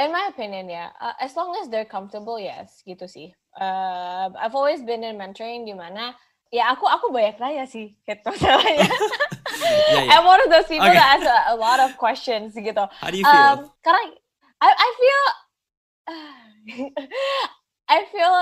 In 0.00 0.08
my 0.08 0.32
opinion 0.32 0.72
ya, 0.72 0.88
uh, 0.96 1.12
as 1.20 1.36
long 1.36 1.52
as 1.60 1.68
they're 1.68 1.88
comfortable 1.88 2.40
yes 2.40 2.80
gitu 2.88 3.04
sih. 3.04 3.36
Uh, 3.52 4.32
I've 4.40 4.56
always 4.56 4.80
been 4.80 5.04
in 5.04 5.20
mentoring 5.20 5.68
di 5.68 5.76
mana 5.76 6.16
ya 6.48 6.72
aku 6.72 6.88
aku 6.88 7.12
banyak 7.12 7.36
nanya 7.36 7.68
sih 7.68 7.92
gitu 8.08 8.24
masalahnya. 8.32 8.88
yeah, 8.88 10.08
yeah. 10.08 10.16
I'm 10.16 10.24
one 10.24 10.40
of 10.40 10.48
those 10.48 10.64
people 10.64 10.88
okay. 10.88 10.96
that 10.96 11.20
has 11.20 11.24
a, 11.28 11.38
a 11.52 11.56
lot 11.60 11.84
of 11.84 12.00
questions 12.00 12.56
gitu. 12.56 12.88
How 12.88 13.12
do 13.12 13.20
you 13.20 13.28
feel? 13.28 13.60
Um, 13.60 13.68
karena 13.84 14.00
I 14.64 14.70
I 14.72 14.88
feel 14.96 15.22
I 17.92 17.98
feel 18.08 18.32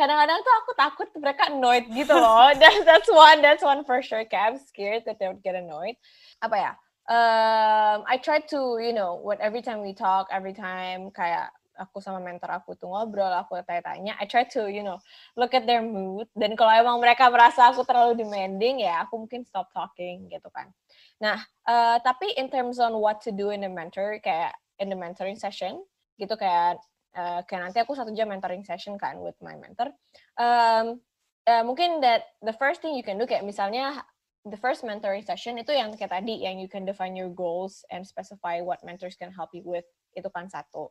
kadang-kadang 0.00 0.40
tuh 0.40 0.54
aku 0.64 0.70
takut 0.72 1.08
mereka 1.20 1.52
annoyed 1.52 1.84
gitu 1.92 2.16
loh. 2.16 2.48
that, 2.60 2.74
that's 2.88 3.10
one 3.12 3.44
that's 3.44 3.60
one 3.60 3.84
for 3.84 4.00
sure. 4.00 4.24
Kayak 4.24 4.56
I'm 4.56 4.56
scared 4.56 5.04
that 5.04 5.20
they 5.20 5.28
would 5.28 5.44
get 5.44 5.52
annoyed. 5.52 6.00
Apa 6.40 6.56
ya? 6.56 6.72
Um, 7.10 8.06
I 8.08 8.16
try 8.22 8.40
to 8.54 8.80
you 8.80 8.96
know 8.96 9.20
what 9.20 9.36
every 9.44 9.60
time 9.60 9.84
we 9.84 9.92
talk, 9.92 10.32
every 10.32 10.56
time 10.56 11.12
kayak 11.12 11.52
aku 11.80 12.04
sama 12.04 12.20
mentor 12.20 12.52
aku 12.52 12.76
tuh 12.76 12.92
ngobrol, 12.92 13.32
aku 13.32 13.56
tanya-tanya, 13.64 14.12
I 14.20 14.28
try 14.28 14.44
to, 14.52 14.68
you 14.68 14.84
know, 14.84 15.00
look 15.32 15.56
at 15.56 15.64
their 15.64 15.80
mood. 15.80 16.28
Dan 16.36 16.52
kalau 16.52 16.76
emang 16.76 17.00
mereka 17.00 17.32
merasa 17.32 17.72
aku 17.72 17.88
terlalu 17.88 18.20
demanding, 18.20 18.84
ya 18.84 19.08
aku 19.08 19.24
mungkin 19.24 19.48
stop 19.48 19.72
talking 19.72 20.28
gitu 20.28 20.52
kan. 20.52 20.68
Nah, 21.16 21.40
uh, 21.64 21.96
tapi 22.04 22.36
in 22.36 22.52
terms 22.52 22.76
on 22.76 22.92
what 23.00 23.24
to 23.24 23.32
do 23.32 23.48
in 23.48 23.64
the 23.64 23.72
mentor, 23.72 24.20
kayak 24.20 24.52
in 24.76 24.92
the 24.92 24.98
mentoring 24.98 25.40
session, 25.40 25.80
gitu 26.20 26.36
kayak, 26.36 26.76
uh, 27.16 27.40
kayak 27.46 27.70
nanti 27.70 27.78
aku 27.82 27.94
satu 27.96 28.10
jam 28.14 28.30
mentoring 28.30 28.62
session 28.62 28.98
kan 29.00 29.18
with 29.18 29.36
my 29.42 29.56
mentor. 29.58 29.90
Um, 30.38 31.00
uh, 31.46 31.64
mungkin 31.64 32.02
that 32.04 32.36
the 32.44 32.54
first 32.54 32.82
thing 32.82 32.94
you 32.94 33.06
can 33.06 33.18
do 33.18 33.26
kayak 33.26 33.46
misalnya 33.46 34.02
the 34.48 34.56
first 34.56 34.82
mentoring 34.82 35.24
session 35.24 35.60
itu 35.60 35.72
yang 35.74 35.92
kayak 35.96 36.12
tadi 36.12 36.44
yang 36.44 36.56
you 36.56 36.68
can 36.68 36.88
define 36.88 37.12
your 37.12 37.30
goals 37.30 37.84
and 37.92 38.06
specify 38.06 38.62
what 38.64 38.80
mentors 38.86 39.16
can 39.18 39.32
help 39.32 39.52
you 39.52 39.64
with 39.66 39.84
itu 40.16 40.28
kan 40.32 40.48
satu 40.48 40.90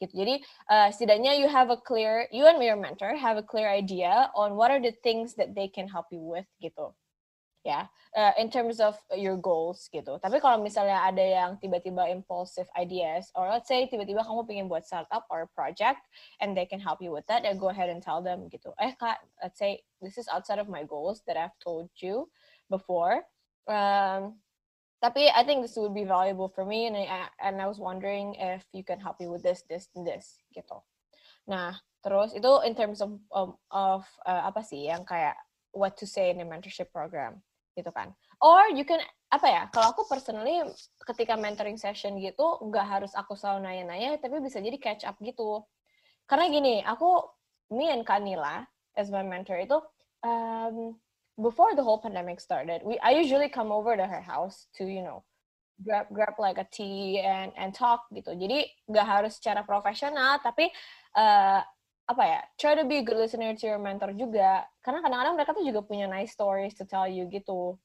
gitu. 0.00 0.16
Jadi 0.16 0.34
uh, 0.72 0.88
setidaknya 0.88 1.36
you 1.36 1.46
have 1.46 1.68
a 1.68 1.76
clear, 1.76 2.24
you 2.32 2.48
and 2.48 2.56
your 2.64 2.76
mentor 2.76 3.12
have 3.14 3.36
a 3.36 3.44
clear 3.44 3.68
idea 3.68 4.32
on 4.32 4.56
what 4.56 4.72
are 4.72 4.80
the 4.80 4.96
things 5.04 5.36
that 5.36 5.52
they 5.52 5.68
can 5.68 5.86
help 5.86 6.08
you 6.08 6.24
with 6.24 6.48
gitu. 6.64 6.96
Ya, 7.60 7.84
yeah. 7.84 7.84
uh, 8.16 8.32
in 8.40 8.48
terms 8.48 8.80
of 8.80 8.96
your 9.12 9.36
goals 9.36 9.84
gitu. 9.92 10.16
Tapi 10.16 10.40
kalau 10.40 10.64
misalnya 10.64 10.96
ada 11.04 11.20
yang 11.20 11.60
tiba-tiba 11.60 12.08
impulsive 12.08 12.64
ideas, 12.72 13.28
or 13.36 13.52
let's 13.52 13.68
say 13.68 13.84
tiba-tiba 13.84 14.24
kamu 14.24 14.48
pengen 14.48 14.66
buat 14.66 14.88
startup 14.88 15.28
or 15.28 15.44
project, 15.52 16.00
and 16.40 16.56
they 16.56 16.64
can 16.64 16.80
help 16.80 17.04
you 17.04 17.12
with 17.12 17.28
that, 17.28 17.44
ya 17.44 17.52
go 17.52 17.68
ahead 17.68 17.92
and 17.92 18.00
tell 18.00 18.24
them 18.24 18.48
gitu. 18.48 18.72
Eh 18.80 18.96
kak, 18.96 19.20
let's 19.44 19.60
say 19.60 19.84
this 20.00 20.16
is 20.16 20.24
outside 20.32 20.56
of 20.56 20.72
my 20.72 20.88
goals 20.88 21.20
that 21.28 21.36
I've 21.36 21.54
told 21.60 21.92
you 22.00 22.32
before. 22.72 23.28
Um, 23.68 24.40
tapi 25.00 25.32
I 25.32 25.42
think 25.44 25.64
this 25.64 25.76
would 25.80 25.96
be 25.96 26.04
valuable 26.04 26.52
for 26.52 26.64
me 26.64 26.86
and 26.86 26.96
I, 26.96 27.28
and 27.40 27.60
I 27.60 27.66
was 27.66 27.80
wondering 27.80 28.36
if 28.36 28.62
you 28.72 28.84
can 28.84 29.00
help 29.00 29.16
me 29.18 29.28
with 29.28 29.42
this 29.42 29.64
this 29.64 29.88
and 29.96 30.04
this 30.04 30.36
gitu 30.52 30.84
nah 31.48 31.80
terus 32.04 32.36
itu 32.36 32.52
in 32.68 32.76
terms 32.76 33.00
of 33.00 33.16
of, 33.32 33.56
of 33.72 34.04
uh, 34.28 34.44
apa 34.44 34.60
sih 34.60 34.92
yang 34.92 35.08
kayak 35.08 35.40
what 35.72 35.96
to 35.96 36.04
say 36.04 36.28
in 36.28 36.44
a 36.44 36.46
mentorship 36.46 36.92
program 36.92 37.40
gitu 37.76 37.90
kan 37.94 38.10
or 38.42 38.70
you 38.74 38.82
can 38.82 38.98
apa 39.30 39.46
ya 39.46 39.62
kalau 39.70 39.94
aku 39.94 40.06
personally 40.10 40.58
ketika 41.06 41.38
mentoring 41.38 41.78
session 41.78 42.18
gitu 42.18 42.58
nggak 42.66 42.86
harus 42.86 43.12
aku 43.14 43.38
selalu 43.38 43.66
nanya-nanya 43.66 44.18
tapi 44.18 44.42
bisa 44.42 44.58
jadi 44.58 44.76
catch 44.80 45.06
up 45.06 45.16
gitu 45.22 45.62
karena 46.26 46.50
gini 46.50 46.82
aku 46.82 47.22
me 47.70 47.90
and 47.90 48.02
Kanila 48.02 48.66
as 48.98 49.08
my 49.08 49.22
mentor 49.22 49.62
itu 49.62 49.78
um, 50.26 50.98
before 51.40 51.74
the 51.74 51.82
whole 51.82 51.98
pandemic 51.98 52.40
started, 52.40 52.82
we 52.84 52.98
I 53.00 53.12
usually 53.12 53.48
come 53.48 53.72
over 53.72 53.96
to 53.96 54.06
her 54.06 54.20
house 54.20 54.66
to 54.76 54.84
you 54.84 55.02
know 55.02 55.24
grab 55.84 56.06
grab 56.12 56.34
like 56.38 56.58
a 56.58 56.68
tea 56.68 57.20
and 57.20 57.52
and 57.56 57.72
talk 57.72 58.04
gitu. 58.12 58.36
Jadi 58.36 58.68
nggak 58.88 59.06
harus 59.06 59.40
secara 59.40 59.64
profesional, 59.64 60.38
tapi 60.44 60.68
uh, 61.16 61.64
apa 62.10 62.22
ya? 62.26 62.40
Try 62.58 62.74
to 62.82 62.84
be 62.90 63.00
a 63.00 63.06
good 63.06 63.18
listener 63.18 63.54
to 63.54 63.64
your 63.64 63.78
mentor 63.78 64.10
juga. 64.18 64.66
Karena 64.82 64.98
kadang-kadang 64.98 65.34
mereka 65.38 65.54
tuh 65.54 65.62
juga 65.62 65.86
punya 65.86 66.10
nice 66.10 66.34
stories 66.34 66.74
to 66.74 66.82
tell 66.82 67.06
you 67.06 67.30
gitu. 67.30 67.78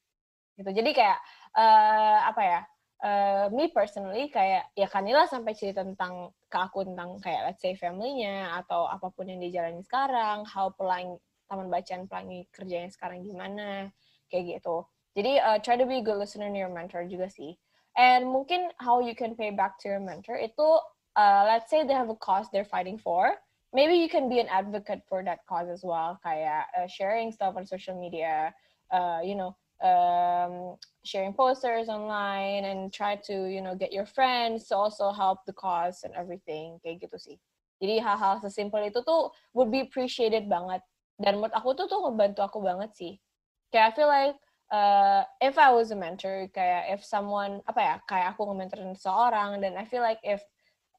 Gitu. 0.58 0.70
Jadi 0.74 0.92
kayak 0.98 1.20
uh, 1.54 2.20
apa 2.34 2.42
ya? 2.42 2.62
Uh, 3.06 3.46
me 3.52 3.70
personally 3.70 4.32
kayak 4.32 4.72
ya 4.74 4.88
Kanila 4.88 5.28
sampai 5.28 5.54
cerita 5.54 5.84
tentang 5.84 6.32
ke 6.48 6.58
aku 6.58 6.88
tentang 6.88 7.20
kayak 7.22 7.52
let's 7.52 7.62
say 7.62 7.76
family-nya 7.76 8.56
atau 8.64 8.88
apa 8.88 9.12
pun 9.14 9.30
yang 9.30 9.38
dijalani 9.44 9.84
sekarang, 9.84 10.48
how 10.48 10.72
pelan 10.74 11.20
taman 11.50 11.70
bacaan 11.70 12.10
pelangi 12.10 12.50
kerjanya 12.50 12.90
sekarang 12.90 13.22
gimana 13.22 13.90
kayak 14.30 14.60
gitu 14.60 14.86
jadi 15.16 15.40
uh, 15.42 15.58
try 15.62 15.78
to 15.78 15.88
be 15.88 16.02
a 16.02 16.06
good 16.06 16.18
listener 16.18 16.50
to 16.50 16.58
your 16.58 16.74
mentor 16.74 17.06
juga 17.06 17.30
sih 17.30 17.56
and 17.96 18.26
mungkin 18.26 18.74
how 18.82 19.00
you 19.00 19.14
can 19.14 19.38
pay 19.38 19.54
back 19.54 19.78
to 19.78 19.88
your 19.88 20.02
mentor 20.02 20.36
itu 20.36 20.68
uh, 21.16 21.42
let's 21.46 21.70
say 21.70 21.86
they 21.86 21.96
have 21.96 22.10
a 22.10 22.18
cause 22.18 22.50
they're 22.50 22.68
fighting 22.68 22.98
for 22.98 23.38
maybe 23.76 24.00
you 24.00 24.08
can 24.08 24.32
be 24.32 24.40
an 24.40 24.48
advocate 24.48 25.04
for 25.06 25.20
that 25.20 25.44
cause 25.44 25.68
as 25.68 25.84
well 25.84 26.16
kayak 26.24 26.72
uh, 26.80 26.88
sharing 26.88 27.30
stuff 27.36 27.60
on 27.60 27.68
social 27.68 28.00
media 28.00 28.56
uh, 28.96 29.20
you 29.20 29.36
know 29.36 29.52
um, 29.84 30.78
sharing 31.04 31.34
posters 31.34 31.90
online 31.90 32.64
and 32.64 32.94
try 32.94 33.16
to 33.16 33.48
you 33.52 33.62
know 33.62 33.76
get 33.76 33.92
your 33.92 34.06
friends 34.06 34.68
to 34.68 34.76
also 34.76 35.12
help 35.12 35.46
the 35.46 35.54
cause 35.54 36.04
and 36.04 36.14
everything. 36.16 36.80
Kayak 36.86 37.08
gitu 37.10 37.18
sih. 37.20 37.38
Jadi 37.84 38.00
hal-hal 38.00 38.40
sesimpel 38.40 38.88
itu 38.88 39.04
tuh 39.04 39.36
would 39.52 39.68
be 39.68 39.84
appreciated 39.84 40.48
banget. 40.48 40.80
Dan 41.20 41.40
menurut 41.40 41.52
aku 41.56 41.76
tuh 41.76 41.88
tuh 41.92 42.00
ngebantu 42.08 42.44
aku 42.44 42.60
banget 42.64 42.96
sih. 42.96 43.14
Kayak 43.72 43.92
I 43.92 43.96
feel 43.96 44.10
like 44.10 44.36
uh, 44.72 45.22
if 45.44 45.56
I 45.60 45.70
was 45.76 45.92
a 45.92 45.98
mentor 45.98 46.48
kayak 46.56 46.96
if 46.96 47.02
someone 47.04 47.60
apa 47.68 47.82
ya 47.84 47.96
kayak 48.08 48.28
aku 48.36 48.48
nge-mentorin 48.48 48.96
seseorang 48.96 49.60
dan 49.60 49.76
I 49.76 49.84
feel 49.84 50.04
like 50.04 50.24
if 50.24 50.40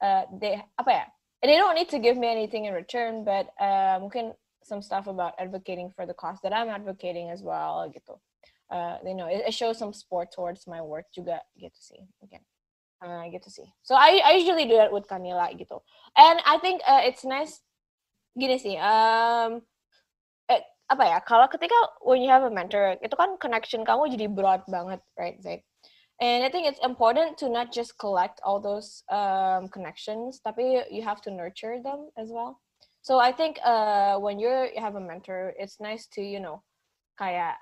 uh, 0.05 0.29
they 0.37 0.61
apa 0.77 0.91
ya 0.93 1.07
they 1.43 1.57
don't 1.57 1.75
need 1.75 1.89
to 1.89 1.99
give 1.99 2.17
me 2.17 2.29
anything 2.29 2.65
in 2.65 2.75
return 2.75 3.25
but 3.25 3.51
uh, 3.61 3.99
mungkin 4.01 4.33
some 4.63 4.83
stuff 4.83 5.07
about 5.07 5.35
advocating 5.39 5.93
for 5.95 6.07
the 6.07 6.15
cause 6.15 6.39
that 6.43 6.53
I'm 6.53 6.69
advocating 6.69 7.31
as 7.31 7.43
well 7.43 7.87
gitu. 7.87 8.19
Uh, 8.67 8.99
you 9.07 9.15
know 9.15 9.31
it, 9.31 9.47
it 9.47 9.55
shows 9.55 9.79
some 9.79 9.93
support 9.93 10.35
towards 10.35 10.67
my 10.67 10.83
work 10.83 11.07
juga 11.15 11.39
gitu 11.55 11.79
sih 11.79 12.03
mungkin 12.19 12.43
uh, 12.99 13.23
gitu 13.31 13.47
sih. 13.47 13.69
So 13.87 13.95
I 13.95 14.19
I 14.27 14.43
usually 14.43 14.67
do 14.67 14.75
that 14.83 14.91
with 14.91 15.07
Camila 15.07 15.55
gitu. 15.55 15.79
And 16.19 16.43
I 16.43 16.59
think 16.59 16.83
uh, 16.83 17.07
it's 17.07 17.23
nice 17.23 17.63
gini 18.37 18.59
sih 18.59 18.77
um, 18.77 19.63
eh, 20.51 20.61
apa 20.93 21.05
ya 21.09 21.19
kalau 21.25 21.47
ketika 21.49 21.75
when 22.05 22.21
you 22.21 22.29
have 22.29 22.45
a 22.45 22.53
mentor 22.53 23.01
itu 23.01 23.15
kan 23.17 23.39
connection 23.41 23.87
kamu 23.87 24.13
jadi 24.13 24.27
broad 24.29 24.67
banget 24.69 25.01
right 25.15 25.39
Zay? 25.41 25.65
And 26.21 26.45
I 26.45 26.49
think 26.49 26.67
it's 26.67 26.83
important 26.85 27.39
to 27.39 27.49
not 27.49 27.73
just 27.73 27.99
collect 27.99 28.41
all 28.45 28.61
those 28.61 29.03
um, 29.11 29.69
connections 29.69 30.41
tapi 30.41 30.85
you 30.91 31.03
have 31.03 31.21
to 31.25 31.31
nurture 31.31 31.83
them 31.83 32.09
as 32.17 32.31
well. 32.33 32.61
So 33.03 33.23
I 33.23 33.31
think 33.31 33.59
uh, 33.63 34.19
when 34.19 34.39
you 34.39 34.51
have 34.77 34.97
a 34.97 35.01
mentor 35.01 35.55
it's 35.59 35.79
nice 35.79 36.07
to 36.19 36.23
you 36.23 36.41
know 36.41 36.63
kayak 37.21 37.57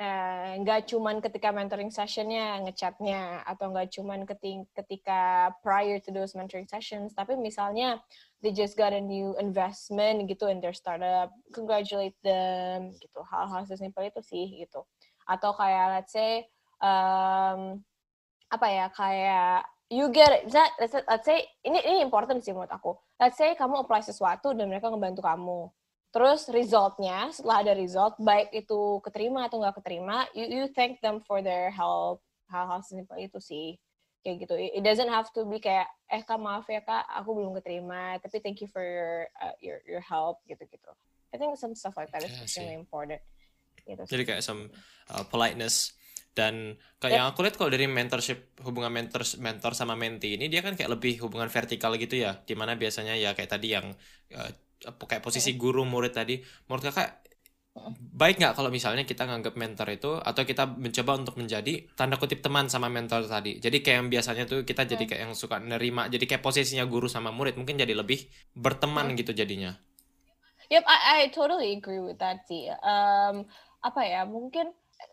Eh, 0.00 0.52
nggak 0.64 0.80
uh, 0.80 0.86
cuman 0.96 1.20
ketika 1.20 1.52
mentoring 1.52 1.92
sessionnya 1.92 2.56
ngechatnya 2.64 3.44
atau 3.44 3.68
nggak 3.68 3.92
cuman 3.92 4.24
ketika 4.72 5.52
prior 5.60 6.00
to 6.00 6.08
those 6.08 6.32
mentoring 6.32 6.64
sessions 6.64 7.12
tapi 7.12 7.36
misalnya 7.36 8.00
they 8.40 8.48
just 8.48 8.80
got 8.80 8.96
a 8.96 9.02
new 9.04 9.36
investment 9.36 10.24
gitu 10.24 10.48
in 10.48 10.56
their 10.56 10.72
startup 10.72 11.28
congratulate 11.52 12.16
them 12.24 12.96
gitu. 12.96 13.20
Hal-hal 13.28 13.68
sesimpel 13.68 14.08
itu 14.08 14.24
sih 14.24 14.64
gitu. 14.64 14.88
Atau 15.28 15.52
kayak 15.52 16.00
let's 16.00 16.16
say 16.16 16.48
um, 16.80 17.84
apa 18.50 18.66
ya 18.66 18.86
kayak 18.90 19.64
you 19.90 20.10
get 20.10 20.30
it. 20.30 20.42
Let's, 20.50 20.94
let's 20.94 21.26
say 21.26 21.46
ini 21.62 21.78
ini 21.86 21.98
important 22.02 22.42
sih 22.42 22.50
menurut 22.50 22.70
aku. 22.70 22.98
Let's 23.18 23.38
say 23.38 23.54
kamu 23.54 23.86
apply 23.86 24.02
sesuatu 24.02 24.52
dan 24.52 24.66
mereka 24.66 24.90
ngebantu 24.90 25.22
kamu 25.22 25.60
Terus 26.10 26.50
resultnya 26.50 27.30
setelah 27.30 27.62
ada 27.62 27.72
result 27.78 28.18
baik 28.18 28.50
itu 28.50 28.98
keterima 29.06 29.46
atau 29.46 29.62
nggak 29.62 29.78
keterima, 29.78 30.26
you 30.34 30.42
you 30.42 30.64
thank 30.74 30.98
them 30.98 31.22
for 31.22 31.38
their 31.38 31.70
help 31.70 32.18
hal-hal 32.50 32.82
simpel 32.82 33.14
itu 33.14 33.38
sih 33.38 33.78
kayak 34.26 34.42
gitu. 34.42 34.54
It 34.58 34.82
doesn't 34.82 35.06
have 35.06 35.30
to 35.38 35.46
be 35.46 35.62
kayak 35.62 35.86
eh 36.10 36.26
kak 36.26 36.34
maaf 36.34 36.66
ya 36.66 36.82
kak 36.82 37.06
aku 37.14 37.30
belum 37.38 37.54
keterima 37.62 38.18
tapi 38.18 38.42
thank 38.42 38.58
you 38.58 38.66
for 38.66 38.82
your 38.82 39.30
uh, 39.38 39.54
your 39.62 39.78
your 39.86 40.02
help 40.02 40.42
gitu 40.50 40.66
gitu. 40.66 40.90
I 41.30 41.38
think 41.38 41.54
some 41.54 41.78
stuff 41.78 41.94
like 41.94 42.10
that 42.10 42.26
is 42.26 42.34
yeah, 42.34 42.58
really 42.58 42.74
important. 42.74 43.22
Gitu 43.86 44.02
Jadi 44.02 44.22
kayak 44.26 44.42
some 44.42 44.66
uh, 45.14 45.22
politeness 45.30 45.94
dan 46.30 46.78
kayak 47.02 47.10
yep. 47.10 47.18
yang 47.18 47.26
aku 47.34 47.42
lihat 47.42 47.56
kalau 47.58 47.70
dari 47.74 47.90
mentorship 47.90 48.54
hubungan 48.62 48.94
mentor 48.94 49.26
mentor 49.42 49.74
sama 49.74 49.98
mentee 49.98 50.38
ini 50.38 50.46
dia 50.46 50.62
kan 50.62 50.78
kayak 50.78 50.94
lebih 50.94 51.18
hubungan 51.26 51.50
vertikal 51.50 51.90
gitu 51.98 52.22
ya. 52.22 52.38
Di 52.46 52.54
mana 52.54 52.78
biasanya 52.78 53.18
ya 53.18 53.34
kayak 53.34 53.50
tadi 53.50 53.74
yang 53.74 53.90
uh, 54.34 54.50
kayak 55.10 55.22
posisi 55.22 55.58
guru 55.58 55.82
murid 55.82 56.14
tadi. 56.14 56.38
Menurut 56.70 56.86
kakak 56.86 57.26
baik 57.98 58.42
nggak 58.42 58.58
kalau 58.58 58.66
misalnya 58.66 59.06
kita 59.06 59.26
nganggap 59.26 59.54
mentor 59.54 59.88
itu 59.94 60.18
atau 60.18 60.42
kita 60.42 60.66
mencoba 60.74 61.22
untuk 61.22 61.38
menjadi 61.38 61.86
tanda 61.94 62.18
kutip 62.18 62.42
teman 62.42 62.70
sama 62.70 62.86
mentor 62.86 63.26
tadi? 63.26 63.58
Jadi 63.58 63.82
kayak 63.82 63.96
yang 64.06 64.08
biasanya 64.08 64.44
tuh 64.46 64.62
kita 64.62 64.86
jadi 64.86 65.04
kayak 65.06 65.20
yang 65.26 65.34
suka 65.34 65.58
nerima 65.58 66.06
jadi 66.06 66.24
kayak 66.30 66.42
posisinya 66.46 66.86
guru 66.86 67.10
sama 67.10 67.34
murid 67.34 67.58
mungkin 67.58 67.74
jadi 67.74 67.94
lebih 67.94 68.30
berteman 68.54 69.18
gitu 69.18 69.34
jadinya. 69.34 69.74
Yep, 70.70 70.86
I, 70.86 70.98
I 71.02 71.18
totally 71.34 71.74
agree 71.74 71.98
with 71.98 72.22
that 72.22 72.46
sih. 72.46 72.70
Um, 72.70 73.50
apa 73.82 74.06
ya, 74.06 74.22
mungkin 74.22 74.70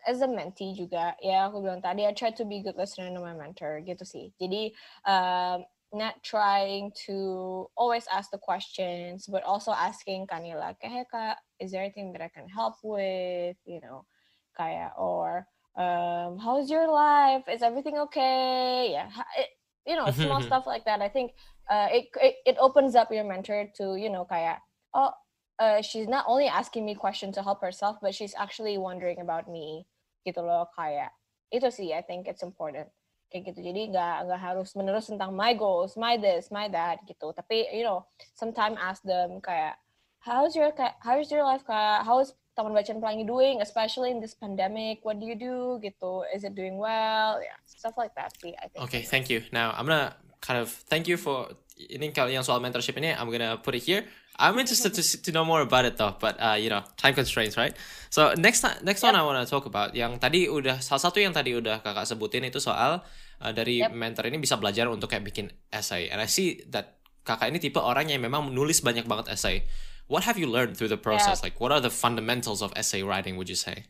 as 0.08 0.21
a 0.21 0.28
mentee 0.28 0.76
juga, 0.76 1.15
ya 1.21 1.47
aku 1.47 1.63
bilang 1.63 1.82
tadi, 1.82 2.06
I 2.06 2.13
try 2.13 2.32
to 2.32 2.45
be 2.45 2.63
good 2.63 2.76
listener 2.76 3.12
to 3.12 3.21
my 3.21 3.36
mentor 3.36 3.80
gitu 3.84 4.04
sih. 4.04 4.32
Jadi 4.39 4.71
um, 5.04 5.67
not 5.93 6.19
trying 6.23 6.91
to 7.08 7.67
always 7.76 8.08
ask 8.12 8.32
the 8.32 8.41
questions, 8.41 9.28
but 9.28 9.43
also 9.43 9.71
asking 9.71 10.28
kanila, 10.28 10.76
kayak 10.80 11.08
kak, 11.12 11.39
is 11.60 11.71
there 11.71 11.84
anything 11.84 12.12
that 12.12 12.21
I 12.21 12.32
can 12.32 12.47
help 12.47 12.80
with? 12.84 13.56
You 13.63 13.80
know, 13.84 14.08
kaya 14.56 14.91
or 15.00 15.47
um, 15.76 16.39
how's 16.39 16.69
your 16.69 16.91
life? 16.91 17.47
Is 17.47 17.63
everything 17.63 17.97
okay? 18.10 18.91
Yeah, 18.91 19.12
it, 19.39 19.50
you 19.88 19.95
know, 19.95 20.12
small 20.12 20.41
stuff 20.47 20.67
like 20.67 20.84
that. 20.86 21.02
I 21.02 21.08
think 21.08 21.32
uh, 21.71 21.88
it, 21.91 22.12
it 22.19 22.36
it 22.43 22.58
opens 22.60 22.95
up 22.95 23.12
your 23.12 23.23
mentor 23.23 23.71
to 23.80 23.95
you 23.95 24.12
know, 24.12 24.26
kaya 24.26 24.60
oh, 24.93 25.12
uh, 25.60 25.82
she's 25.82 26.08
not 26.08 26.26
only 26.28 26.48
asking 26.48 26.86
me 26.86 26.96
questions 26.96 27.36
to 27.36 27.43
help 27.43 27.62
herself, 27.62 27.98
but 28.02 28.13
she's 28.13 28.34
actually 28.38 28.78
wondering 28.78 29.20
about 29.20 29.50
me. 29.50 29.86
Gitu 30.26 30.41
loh, 30.41 30.70
kaya. 30.76 31.10
Itu 31.50 31.72
sih, 31.72 31.96
I 31.96 32.04
think 32.04 32.28
it's 32.28 32.43
important. 32.43 32.91
kayak 33.28 33.52
gitu 33.52 33.60
jadi 33.60 33.91
nggak 33.91 34.15
nggak 34.28 34.41
harus 34.41 34.72
menerus 34.72 35.12
tentang 35.12 35.36
my 35.36 35.52
goals 35.52 36.00
my 36.00 36.15
this 36.15 36.48
my 36.48 36.72
that 36.72 37.04
gitu 37.04 37.36
tapi 37.36 37.67
you 37.76 37.84
know 37.84 38.08
sometimes 38.32 38.80
ask 38.80 39.04
them 39.04 39.43
kayak 39.43 39.76
how's 40.24 40.56
your 40.56 40.72
how's 41.04 41.28
your 41.28 41.43
life 41.43 41.63
kak 41.67 42.08
how's 42.08 42.36
Taman 42.58 42.74
Bacaan 42.74 42.98
Pelangi 43.04 43.28
doing 43.28 43.62
especially 43.62 44.10
in 44.10 44.24
this 44.24 44.34
pandemic 44.34 45.04
what 45.04 45.20
do 45.20 45.28
you 45.28 45.36
do 45.36 45.78
gitu 45.84 46.24
is 46.32 46.48
it 46.48 46.56
doing 46.56 46.80
well 46.80 47.38
yeah 47.43 47.60
stuff 47.67 48.00
like 48.00 48.15
that 48.15 48.32
sih 48.39 48.56
I 48.56 48.72
think 48.72 48.82
okay 48.88 49.04
thank 49.04 49.28
you 49.28 49.43
now 49.52 49.76
I'm 49.76 49.84
gonna 49.84 50.15
kind 50.39 50.58
of 50.58 50.72
thank 50.88 51.12
you 51.12 51.20
for 51.20 51.52
ini 51.78 52.10
kalau 52.15 52.32
yang 52.32 52.41
soal 52.48 52.63
mentorship 52.63 52.96
ini 52.98 53.12
I'm 53.12 53.28
gonna 53.28 53.60
put 53.60 53.76
it 53.76 53.84
here 53.84 54.08
I'm 54.38 54.62
interested 54.62 54.93
to 54.93 55.02
to 55.02 55.30
know 55.34 55.41
more 55.41 55.65
about 55.65 55.89
it 55.89 55.97
though, 55.97 56.13
but 56.13 56.38
uh, 56.38 56.54
you 56.54 56.69
know 56.69 56.86
time 56.93 57.17
constraints, 57.17 57.58
right? 57.58 57.73
So 58.13 58.38
next 58.38 58.62
next 58.86 59.02
yep. 59.02 59.10
one 59.10 59.15
I 59.17 59.26
want 59.26 59.41
to 59.41 59.50
talk 59.50 59.65
about 59.65 59.97
yang 59.97 60.21
tadi 60.21 60.45
udah 60.45 60.78
salah 60.78 61.02
satu 61.02 61.17
yang 61.17 61.34
tadi 61.34 61.58
udah 61.58 61.82
kakak 61.82 62.06
sebutin 62.06 62.45
itu 62.45 62.62
soal 62.62 63.02
uh, 63.41 63.52
dari 63.52 63.82
yep. 63.82 63.97
mentor 63.97 64.30
ini 64.30 64.38
bisa 64.38 64.62
belajar 64.62 64.86
untuk 64.93 65.10
kayak 65.10 65.26
bikin 65.26 65.50
essay. 65.73 66.13
And 66.13 66.21
I 66.21 66.30
see 66.30 66.62
that 66.69 67.02
kakak 67.26 67.50
ini 67.50 67.58
tipe 67.58 67.82
orang 67.82 68.13
yang 68.13 68.21
memang 68.21 68.54
menulis 68.54 68.86
banyak 68.86 69.10
banget 69.10 69.34
essay. 69.34 69.65
What 70.06 70.30
have 70.30 70.38
you 70.38 70.45
learned 70.45 70.78
through 70.78 70.93
the 70.93 71.02
process? 71.02 71.41
Yep. 71.41 71.45
Like 71.50 71.58
what 71.58 71.73
are 71.73 71.82
the 71.82 71.91
fundamentals 71.91 72.62
of 72.62 72.69
essay 72.78 73.02
writing? 73.02 73.41
Would 73.41 73.50
you 73.50 73.58
say? 73.58 73.89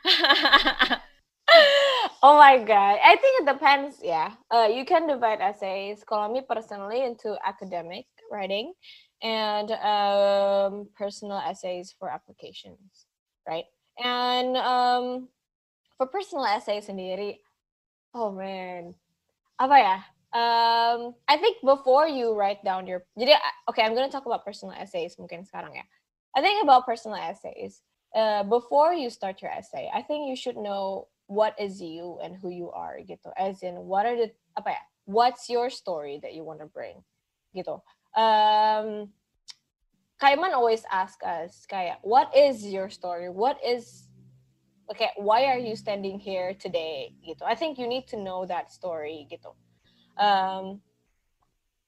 oh 2.24 2.40
my 2.40 2.56
god, 2.64 2.96
I 2.96 3.20
think 3.20 3.44
it 3.44 3.46
depends. 3.46 4.00
Yeah, 4.00 4.40
uh, 4.48 4.72
you 4.72 4.88
can 4.88 5.04
divide 5.04 5.44
essays. 5.44 6.00
Kalau 6.08 6.32
me 6.32 6.40
personally 6.48 7.04
into 7.04 7.36
academic 7.44 8.08
writing 8.32 8.72
and 9.22 9.70
um, 9.72 10.88
personal 10.96 11.38
essays 11.38 11.94
for 11.98 12.08
applications, 12.08 13.06
right? 13.46 13.64
And 14.02 14.56
um, 14.56 15.28
for 15.96 16.06
personal 16.06 16.46
essays 16.46 16.88
sendiri, 16.88 17.38
oh 18.14 18.32
man, 18.32 18.94
apa 19.60 19.76
ya? 19.76 19.96
Um, 20.30 21.14
I 21.26 21.36
think 21.36 21.58
before 21.64 22.08
you 22.08 22.32
write 22.32 22.64
down 22.64 22.86
your, 22.86 23.04
jadi 23.18 23.36
okay, 23.68 23.82
I'm 23.82 23.94
gonna 23.94 24.10
talk 24.10 24.26
about 24.26 24.44
personal 24.44 24.74
essays 24.78 25.16
mungkin 25.18 25.44
sekarang 25.44 25.76
ya. 25.76 25.84
I 26.34 26.40
think 26.40 26.62
about 26.62 26.86
personal 26.86 27.18
essays. 27.18 27.82
Uh, 28.14 28.42
before 28.42 28.94
you 28.94 29.10
start 29.10 29.42
your 29.42 29.50
essay, 29.50 29.90
I 29.92 30.02
think 30.02 30.30
you 30.30 30.36
should 30.36 30.56
know 30.56 31.08
what 31.26 31.54
is 31.58 31.82
you 31.82 32.18
and 32.22 32.34
who 32.34 32.50
you 32.50 32.70
are 32.70 32.98
gitu. 33.02 33.30
As 33.38 33.62
in, 33.62 33.86
what 33.86 34.06
are 34.06 34.16
the 34.16 34.30
apa 34.58 34.70
ya? 34.74 34.82
What's 35.06 35.50
your 35.50 35.70
story 35.70 36.18
that 36.22 36.34
you 36.34 36.42
want 36.42 36.62
to 36.62 36.70
bring 36.70 37.02
gitu 37.50 37.82
um, 38.16 39.10
Kaiman 40.20 40.52
always 40.52 40.84
ask 40.92 41.18
us, 41.24 41.64
Kaya, 41.68 41.96
what 42.02 42.34
is 42.36 42.66
your 42.66 42.90
story? 42.90 43.30
What 43.30 43.56
is 43.64 44.08
okay, 44.90 45.10
why 45.16 45.46
are 45.46 45.58
you 45.58 45.76
standing 45.76 46.18
here 46.18 46.52
today? 46.54 47.14
Gitu. 47.26 47.40
I 47.46 47.54
think 47.54 47.78
you 47.78 47.86
need 47.86 48.06
to 48.08 48.18
know 48.18 48.44
that 48.44 48.70
story 48.70 49.26
gitu. 49.30 49.54
Um, 50.20 50.82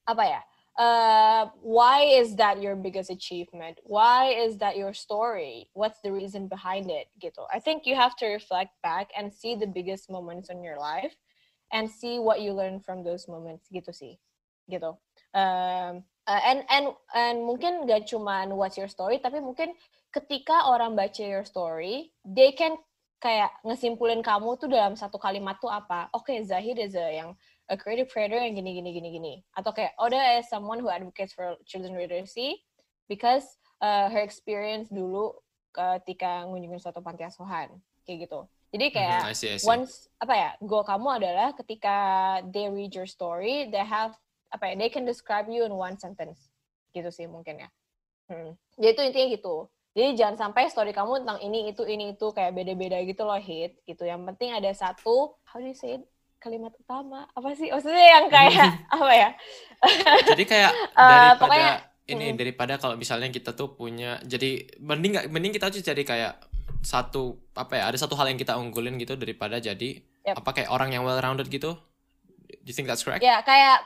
apa 0.07 0.23
ya? 0.23 0.41
Uh, 0.73 1.53
why 1.61 2.01
is 2.01 2.35
that 2.35 2.57
your 2.57 2.75
biggest 2.75 3.11
achievement? 3.11 3.77
Why 3.83 4.33
is 4.33 4.57
that 4.57 4.75
your 4.75 4.93
story? 4.93 5.69
What's 5.73 6.01
the 6.01 6.11
reason 6.11 6.47
behind 6.47 6.89
it? 6.89 7.13
Gitu. 7.21 7.45
I 7.53 7.59
think 7.59 7.85
you 7.85 7.93
have 7.93 8.15
to 8.17 8.25
reflect 8.25 8.73
back 8.81 9.13
and 9.13 9.29
see 9.29 9.53
the 9.53 9.69
biggest 9.69 10.09
moments 10.09 10.49
in 10.49 10.63
your 10.63 10.79
life 10.79 11.13
and 11.71 11.85
see 11.85 12.17
what 12.17 12.41
you 12.41 12.53
learn 12.53 12.79
from 12.79 13.03
those 13.03 13.29
moments 13.29 13.69
gitu 13.69 13.93
sih. 13.93 14.17
Gitu. 14.65 14.97
Um, 15.37 16.01
uh, 16.27 16.41
and 16.43 16.63
and 16.69 16.85
and 17.15 17.37
mungkin 17.43 17.87
gak 17.87 18.07
cuman 18.07 18.53
what's 18.55 18.77
your 18.79 18.91
story 18.91 19.19
tapi 19.19 19.39
mungkin 19.43 19.75
ketika 20.13 20.69
orang 20.69 20.93
baca 20.93 21.23
your 21.25 21.43
story 21.43 22.13
they 22.23 22.53
can 22.53 22.77
kayak 23.23 23.55
ngesimpulin 23.63 24.19
kamu 24.19 24.59
tuh 24.59 24.67
dalam 24.67 24.99
satu 24.99 25.15
kalimat 25.15 25.55
tuh 25.63 25.71
apa? 25.71 26.11
Oke, 26.11 26.35
okay, 26.35 26.37
Zahid 26.43 26.75
is 26.75 26.91
a 26.91 27.23
yang 27.23 27.31
a 27.71 27.79
creative 27.79 28.11
creator 28.11 28.35
yang 28.35 28.51
gini 28.51 28.75
gini 28.75 28.91
gini 28.91 29.09
gini. 29.15 29.33
Atau 29.55 29.71
kayak 29.71 29.95
Oda 29.95 30.43
is 30.43 30.51
someone 30.51 30.83
who 30.83 30.91
advocates 30.91 31.31
for 31.31 31.55
children 31.63 31.95
literacy 31.95 32.59
because 33.07 33.47
uh, 33.79 34.11
her 34.11 34.19
experience 34.19 34.91
dulu 34.91 35.31
ketika 35.71 36.43
ngunjungin 36.51 36.83
suatu 36.83 36.99
panti 36.99 37.23
asuhan 37.23 37.71
kayak 38.03 38.27
gitu. 38.27 38.43
Jadi 38.75 38.91
kayak 38.91 39.23
mm 39.23 39.25
-hmm, 39.25 39.31
I 39.31 39.35
see, 39.39 39.49
I 39.55 39.57
see. 39.61 39.69
once 39.71 40.11
apa 40.19 40.33
ya, 40.35 40.49
goal 40.59 40.83
kamu 40.83 41.23
adalah 41.23 41.55
ketika 41.55 41.95
they 42.51 42.67
read 42.67 42.91
your 42.91 43.07
story, 43.07 43.71
they 43.71 43.87
have 43.87 44.19
apa 44.53 44.69
ya, 44.69 44.73
they 44.77 44.93
can 44.93 45.03
describe 45.03 45.49
you 45.49 45.65
in 45.65 45.73
one 45.73 45.97
sentence. 45.97 46.53
Gitu 46.93 47.09
sih 47.09 47.25
mungkin 47.25 47.65
ya. 47.65 47.69
Hmm. 48.29 48.53
Jadi 48.77 48.93
itu 48.93 49.01
intinya 49.01 49.27
gitu. 49.33 49.55
Jadi 49.93 50.09
jangan 50.17 50.37
sampai 50.49 50.69
story 50.69 50.93
kamu 50.93 51.25
tentang 51.25 51.41
ini 51.41 51.69
itu 51.69 51.85
ini 51.85 52.17
itu 52.17 52.33
kayak 52.33 52.53
beda-beda 52.53 53.01
gitu 53.01 53.25
loh 53.25 53.37
hit 53.37 53.81
gitu. 53.89 54.05
Yang 54.05 54.25
penting 54.33 54.53
ada 54.53 54.69
satu 54.73 55.33
how 55.45 55.57
do 55.57 55.65
you 55.65 55.77
say 55.77 56.01
it? 56.01 56.05
kalimat 56.43 56.75
utama 56.75 57.23
apa 57.31 57.55
sih 57.55 57.71
maksudnya 57.71 58.03
yang 58.19 58.27
kayak 58.27 58.67
apa 58.99 59.11
ya? 59.15 59.29
Jadi 60.27 60.43
kayak 60.43 60.71
eh, 60.75 60.91
daripada 60.91 61.31
uh, 61.31 61.39
pokoknya, 61.39 61.71
ini 62.11 62.25
hmm. 62.27 62.37
daripada 62.37 62.73
kalau 62.75 62.95
misalnya 62.99 63.31
kita 63.31 63.55
tuh 63.55 63.79
punya 63.79 64.19
jadi 64.27 64.67
mending 64.83 65.11
nggak 65.15 65.27
mending 65.31 65.55
kita 65.55 65.71
tuh 65.71 65.79
jadi 65.79 66.03
kayak 66.03 66.33
satu 66.83 67.39
apa 67.55 67.79
ya 67.79 67.83
ada 67.87 67.95
satu 67.95 68.19
hal 68.19 68.27
yang 68.27 68.35
kita 68.35 68.59
unggulin 68.59 68.99
gitu 68.99 69.15
daripada 69.15 69.55
jadi 69.63 70.03
yep. 70.27 70.43
apa 70.43 70.51
kayak 70.51 70.67
orang 70.67 70.91
yang 70.91 71.07
well 71.07 71.15
rounded 71.15 71.47
gitu. 71.47 71.79
Do 72.53 72.67
you 72.67 72.75
think 72.75 72.91
that's 72.91 73.07
correct? 73.07 73.23
Ya 73.23 73.39
kayak 73.39 73.81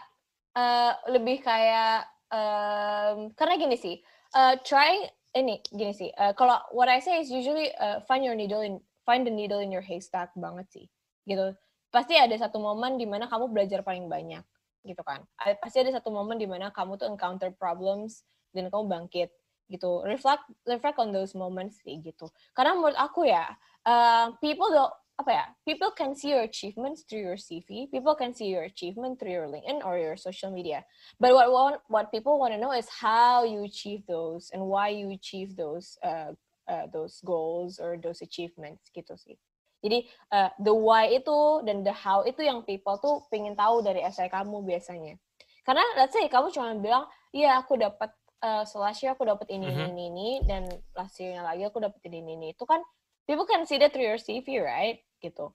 uh, 0.58 0.98
lebih 1.14 1.46
kayak 1.46 2.10
um, 2.34 3.30
karena 3.38 3.56
gini 3.62 3.78
sih 3.78 3.96
uh, 4.34 4.58
trying 4.66 5.06
ini 5.38 5.62
gini 5.70 5.94
sih 5.94 6.10
uh, 6.18 6.34
kalau 6.34 6.58
what 6.74 6.90
I 6.90 6.98
say 6.98 7.22
is 7.22 7.30
usually 7.30 7.70
uh, 7.78 8.02
find 8.10 8.26
your 8.26 8.34
needle 8.34 8.66
in 8.66 8.82
find 9.08 9.24
the 9.24 9.32
needle 9.32 9.64
in 9.64 9.72
your 9.72 9.86
haystack 9.86 10.36
banget 10.36 10.68
sih 10.68 10.86
gitu. 11.24 11.56
Pasti 11.88 12.20
ada 12.20 12.36
satu 12.36 12.60
momen 12.60 13.00
di 13.00 13.08
mana 13.08 13.32
kamu 13.32 13.56
belajar 13.56 13.80
paling 13.80 14.12
banyak 14.12 14.44
gitu 14.84 15.00
kan. 15.08 15.24
Pasti 15.64 15.80
ada 15.80 15.96
satu 15.96 16.12
momen 16.12 16.36
di 16.36 16.44
mana 16.44 16.68
kamu 16.76 17.00
tuh 17.00 17.08
encounter 17.08 17.56
problems 17.56 18.28
dan 18.52 18.68
kamu 18.68 18.92
bangkit 18.92 19.32
gitu. 19.72 20.04
Reflect 20.04 20.44
reflect 20.68 21.00
on 21.00 21.16
those 21.16 21.32
moments 21.32 21.80
sih 21.88 22.04
gitu. 22.04 22.28
Karena 22.52 22.76
menurut 22.76 23.00
aku 23.00 23.24
ya 23.24 23.48
uh, 23.88 24.36
people 24.44 24.68
don't 24.68 24.92
apa 25.18 25.32
ya 25.34 25.46
people 25.66 25.90
can 25.98 26.14
see 26.14 26.30
your 26.30 26.46
achievements 26.46 27.02
through 27.02 27.26
your 27.26 27.42
CV 27.42 27.90
people 27.90 28.14
can 28.14 28.38
see 28.38 28.54
your 28.54 28.70
achievement 28.70 29.18
through 29.18 29.34
your 29.34 29.50
LinkedIn 29.50 29.82
or 29.82 29.98
your 29.98 30.16
social 30.16 30.54
media. 30.54 30.86
But 31.20 31.34
what 31.34 31.50
want, 31.52 31.82
what 31.88 32.12
people 32.12 32.38
want 32.38 32.54
to 32.54 32.60
know 32.60 32.72
is 32.72 32.88
how 32.90 33.44
you 33.44 33.64
achieve 33.64 34.06
those 34.06 34.52
and 34.54 34.62
why 34.62 34.90
you 34.90 35.10
achieve 35.10 35.58
those 35.58 35.98
uh, 36.06 36.38
uh, 36.68 36.86
those 36.94 37.22
goals 37.26 37.80
or 37.80 37.98
those 37.98 38.22
achievements 38.22 38.92
gitu 38.94 39.18
sih. 39.18 39.36
Jadi 39.82 40.10
uh, 40.34 40.50
the 40.62 40.74
why 40.74 41.10
itu 41.10 41.64
dan 41.66 41.82
the 41.86 41.94
how 41.94 42.26
itu 42.26 42.42
yang 42.44 42.66
people 42.66 42.98
tuh 42.98 43.24
pengen 43.30 43.54
tahu 43.54 43.82
dari 43.82 44.02
essay 44.02 44.30
kamu 44.30 44.62
biasanya. 44.66 45.18
Karena 45.66 45.84
let's 46.00 46.14
say 46.14 46.26
kamu 46.30 46.50
cuma 46.54 46.74
bilang 46.78 47.06
iya 47.34 47.62
aku 47.62 47.78
dapat 47.78 48.14
uh, 48.42 48.64
last 48.78 49.00
year 49.02 49.14
aku 49.14 49.26
dapat 49.26 49.48
ini, 49.54 49.70
mm-hmm. 49.70 49.90
ini 49.94 50.04
ini 50.12 50.30
dan 50.46 50.64
last 50.98 51.18
year 51.22 51.40
lagi 51.42 51.64
aku 51.66 51.82
dapat 51.82 52.02
ini 52.10 52.26
ini. 52.26 52.48
Itu 52.54 52.66
kan 52.66 52.82
people 53.28 53.46
can 53.46 53.68
see 53.68 53.78
that 53.78 53.92
through 53.92 54.08
your 54.08 54.18
CV 54.18 54.64
right? 54.64 55.04
Gitu. 55.20 55.52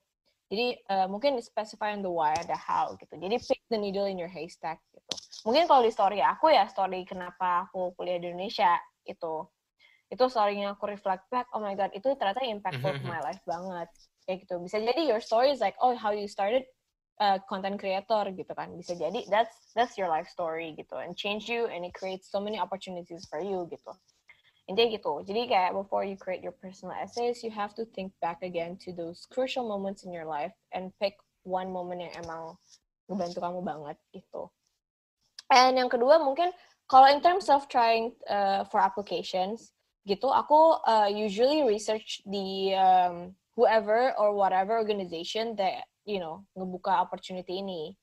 Jadi 0.53 0.77
uh, 0.93 1.09
mungkin 1.09 1.41
specify 1.41 1.97
on 1.97 2.05
the 2.05 2.13
why 2.13 2.37
the 2.45 2.53
how 2.53 2.93
gitu. 3.01 3.17
Jadi 3.17 3.41
pick 3.41 3.65
the 3.73 3.81
needle 3.81 4.05
in 4.05 4.21
your 4.21 4.29
haystack 4.29 4.85
gitu. 4.93 5.13
Mungkin 5.49 5.65
kalau 5.65 5.81
di 5.81 5.89
story 5.89 6.21
aku 6.21 6.53
ya 6.53 6.69
story 6.69 7.09
kenapa 7.09 7.67
aku 7.67 7.97
kuliah 7.97 8.21
di 8.21 8.29
Indonesia 8.29 8.77
itu 9.09 9.49
itu 10.13 10.25
storynya 10.29 10.77
aku 10.77 10.93
reflect 10.93 11.25
back 11.33 11.49
oh 11.57 11.65
my 11.65 11.73
god 11.73 11.89
itu 11.97 12.05
ternyata 12.21 12.45
impactful 12.45 12.93
mm-hmm. 12.93 13.09
to 13.09 13.17
my 13.17 13.25
life 13.25 13.41
banget. 13.49 13.89
Kayak 14.29 14.45
gitu. 14.45 14.55
Bisa 14.61 14.77
jadi 14.77 15.03
your 15.09 15.25
story 15.25 15.49
is 15.49 15.65
like 15.65 15.75
oh 15.81 15.97
how 15.97 16.13
you 16.13 16.29
started 16.29 16.69
uh, 17.17 17.41
content 17.49 17.81
creator 17.81 18.29
gitu 18.29 18.53
kan. 18.53 18.69
Bisa 18.77 18.93
jadi 18.93 19.25
that's 19.33 19.73
that's 19.73 19.97
your 19.97 20.13
life 20.13 20.29
story 20.29 20.77
gitu. 20.77 21.01
And 21.01 21.17
change 21.17 21.49
you 21.49 21.65
and 21.73 21.89
it 21.89 21.97
creates 21.97 22.29
so 22.29 22.45
many 22.45 22.61
opportunities 22.61 23.25
for 23.33 23.41
you 23.41 23.65
gitu 23.73 23.97
intinya 24.71 24.95
gitu. 24.95 25.23
Jadi 25.27 25.51
kayak 25.51 25.75
before 25.75 26.07
you 26.07 26.15
create 26.15 26.43
your 26.43 26.55
personal 26.55 26.95
essays 26.95 27.43
you 27.43 27.51
have 27.51 27.75
to 27.75 27.83
think 27.93 28.15
back 28.23 28.39
again 28.47 28.79
to 28.79 28.95
those 28.95 29.27
crucial 29.27 29.67
moments 29.67 30.07
in 30.07 30.15
your 30.15 30.27
life 30.27 30.55
and 30.71 30.95
pick 31.03 31.19
one 31.43 31.71
moment 31.75 32.03
yang 32.03 32.15
emang 32.23 32.55
ngebantu 33.11 33.39
kamu 33.43 33.61
banget 33.61 33.97
gitu. 34.15 34.49
And 35.51 35.77
yang 35.77 35.91
kedua 35.91 36.23
mungkin 36.23 36.55
kalau 36.87 37.11
in 37.11 37.21
terms 37.21 37.51
of 37.51 37.67
trying 37.67 38.15
uh, 38.31 38.65
for 38.71 38.79
applications 38.79 39.75
gitu 40.03 40.31
aku 40.31 40.83
uh, 40.83 41.07
usually 41.11 41.63
research 41.63 42.23
the 42.27 42.75
um, 42.75 43.35
whoever 43.55 44.15
or 44.19 44.35
whatever 44.35 44.79
organization 44.79 45.55
that 45.55 45.87
you 46.03 46.19
know 46.19 46.43
ngebuka 46.59 46.91
opportunity 46.91 47.63
ini 47.63 47.95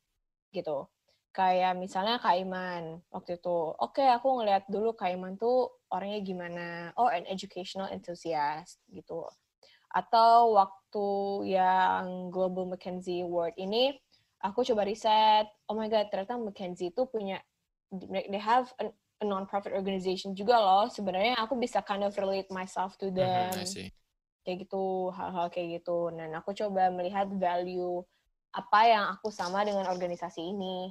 gitu 0.55 0.87
kayak 1.29 1.77
misalnya 1.77 2.17
Kaiman 2.17 3.05
waktu 3.13 3.37
itu 3.37 3.59
oke 3.77 4.01
okay, 4.01 4.09
aku 4.09 4.41
ngeliat 4.41 4.65
dulu 4.65 4.97
Kaiman 4.97 5.37
tuh 5.37 5.69
orangnya 5.93 6.19
gimana. 6.25 6.67
Oh 6.97 7.09
an 7.09 7.25
educational 7.29 7.89
enthusiast 7.89 8.81
gitu. 8.89 9.25
Atau 9.89 10.57
waktu 10.57 11.07
yang 11.53 12.29
Global 12.33 12.69
McKinsey 12.69 13.25
Award 13.25 13.57
ini 13.57 13.93
aku 14.41 14.63
coba 14.63 14.87
riset 14.87 15.49
oh 15.67 15.75
my 15.75 15.91
god 15.91 16.07
ternyata 16.13 16.39
McKinsey 16.39 16.95
itu 16.95 17.03
punya 17.09 17.43
they 17.91 18.39
have 18.41 18.69
a, 18.79 18.93
a 19.21 19.25
non-profit 19.25 19.73
organization 19.73 20.37
juga 20.37 20.57
loh. 20.57 20.85
Sebenarnya 20.89 21.37
aku 21.41 21.57
bisa 21.57 21.81
kind 21.81 22.05
of 22.05 22.13
relate 22.17 22.49
myself 22.53 22.97
to 22.97 23.09
mm-hmm, 23.09 23.17
them. 23.17 23.49
Mm 23.53 23.65
-hmm, 23.65 23.89
kayak 24.45 24.57
gitu 24.65 25.13
hal-hal 25.13 25.47
kayak 25.53 25.81
gitu. 25.81 26.09
Dan 26.13 26.33
aku 26.37 26.53
coba 26.53 26.89
melihat 26.93 27.29
value 27.29 28.01
apa 28.49 28.79
yang 28.89 29.05
aku 29.13 29.29
sama 29.29 29.61
dengan 29.61 29.85
organisasi 29.85 30.41
ini 30.41 30.89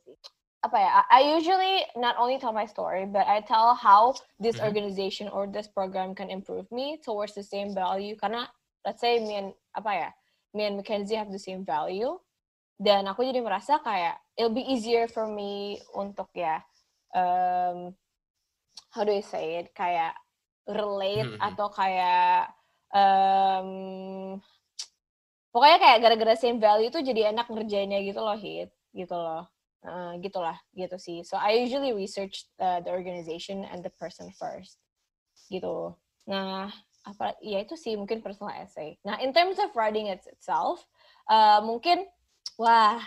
gitu 0.00 0.30
apa 0.62 0.78
ya 0.78 1.02
I 1.10 1.26
usually 1.34 1.82
not 1.98 2.14
only 2.14 2.38
tell 2.38 2.54
my 2.54 2.70
story 2.70 3.02
but 3.02 3.26
I 3.26 3.42
tell 3.42 3.74
how 3.74 4.14
this 4.38 4.56
mm-hmm. 4.56 4.70
organization 4.70 5.26
or 5.26 5.50
this 5.50 5.66
program 5.66 6.14
can 6.14 6.30
improve 6.30 6.70
me 6.70 7.02
towards 7.02 7.34
the 7.34 7.42
same 7.42 7.74
value. 7.74 8.14
Karena 8.14 8.46
let's 8.86 9.02
say 9.02 9.18
me 9.18 9.42
and 9.42 9.50
apa 9.74 9.90
ya 9.90 10.08
me 10.54 10.70
and 10.70 10.78
Mackenzie 10.78 11.18
have 11.18 11.34
the 11.34 11.42
same 11.42 11.66
value 11.66 12.14
dan 12.78 13.10
aku 13.10 13.26
jadi 13.26 13.42
merasa 13.42 13.82
kayak 13.82 14.22
it'll 14.38 14.54
be 14.54 14.62
easier 14.62 15.10
for 15.10 15.26
me 15.26 15.82
untuk 15.98 16.30
ya 16.30 16.62
um, 17.10 17.90
how 18.94 19.02
do 19.02 19.10
I 19.10 19.26
say 19.26 19.66
it? 19.66 19.74
Kayak 19.74 20.14
relate 20.70 21.26
mm-hmm. 21.26 21.42
atau 21.42 21.74
kayak 21.74 22.54
um, 22.94 24.38
pokoknya 25.50 25.78
kayak 25.82 25.98
gara-gara 26.06 26.34
same 26.38 26.62
value 26.62 26.86
tuh 26.94 27.02
jadi 27.02 27.34
enak 27.34 27.50
ngerjainnya 27.50 27.98
gitu 28.06 28.22
loh 28.22 28.38
hit. 28.38 28.70
Gitu 28.94 29.10
loh 29.18 29.50
uh, 29.86 30.16
gitulah 30.20 30.58
gitu 30.74 30.96
sih 30.98 31.18
so 31.22 31.38
I 31.38 31.58
usually 31.62 31.92
research 31.92 32.46
uh, 32.58 32.80
the 32.80 32.90
organization 32.90 33.66
and 33.66 33.82
the 33.84 33.92
person 33.98 34.30
first 34.34 34.78
gitu 35.52 35.94
nah 36.26 36.70
apa 37.02 37.34
ya 37.42 37.66
itu 37.66 37.74
sih 37.74 37.98
mungkin 37.98 38.22
personal 38.22 38.54
essay 38.54 38.96
nah 39.02 39.18
in 39.18 39.34
terms 39.34 39.58
of 39.58 39.74
writing 39.74 40.06
it 40.10 40.22
itself 40.30 40.86
uh, 41.26 41.58
mungkin 41.62 42.06
wah 42.58 43.02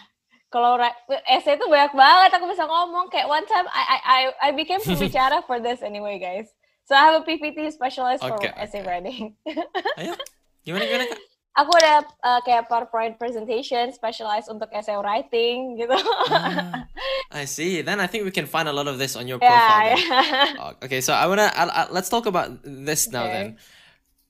kalau 0.52 0.80
essay 1.28 1.56
itu 1.56 1.66
banyak 1.68 1.96
banget 1.96 2.32
aku 2.36 2.48
bisa 2.52 2.64
ngomong 2.68 3.08
kayak 3.12 3.28
one 3.28 3.44
time 3.48 3.68
I 3.72 3.84
I 4.04 4.22
I 4.40 4.50
became 4.52 4.84
pembicara 4.84 5.44
for 5.48 5.64
this 5.64 5.80
anyway 5.84 6.20
guys 6.20 6.52
So 6.86 6.94
I 6.96 7.00
have 7.10 7.22
a 7.22 7.26
PPT 7.26 7.72
specialist 7.74 8.24
okay, 8.24 8.30
for 8.30 8.38
okay. 8.38 8.54
essay 8.62 8.86
writing. 8.86 9.34
Ayo, 9.98 10.14
gimana 10.62 10.86
gimana 10.86 11.06
kak? 11.10 11.20
Aku 11.56 11.72
ada 11.80 12.04
uh, 12.20 12.44
kayak 12.44 12.68
PowerPoint 12.68 13.15
presentation 13.15 13.88
specialized 13.96 14.52
untuk 14.52 14.68
essay 14.76 15.00
writing 15.00 15.80
gitu. 15.80 15.96
ah, 16.28 16.84
I 17.39 17.48
see. 17.48 17.80
Then 17.80 18.04
I 18.04 18.12
think 18.12 18.28
we 18.28 18.36
can 18.36 18.44
find 18.44 18.68
a 18.68 18.76
lot 18.76 18.91
of 18.91 19.00
this 19.00 19.15
on 19.15 19.24
your 19.24 19.39
profile. 19.39 19.96
Yeah, 19.96 19.96
yeah. 19.96 20.60
Oh, 20.62 20.72
okay, 20.84 21.00
so 21.00 21.15
I 21.15 21.24
wanna 21.32 21.48
I, 21.56 21.63
I, 21.63 21.82
let's 21.96 22.12
talk 22.12 22.28
about 22.28 22.60
this 22.68 23.08
now 23.08 23.24
okay. 23.24 23.32
then. 23.32 23.48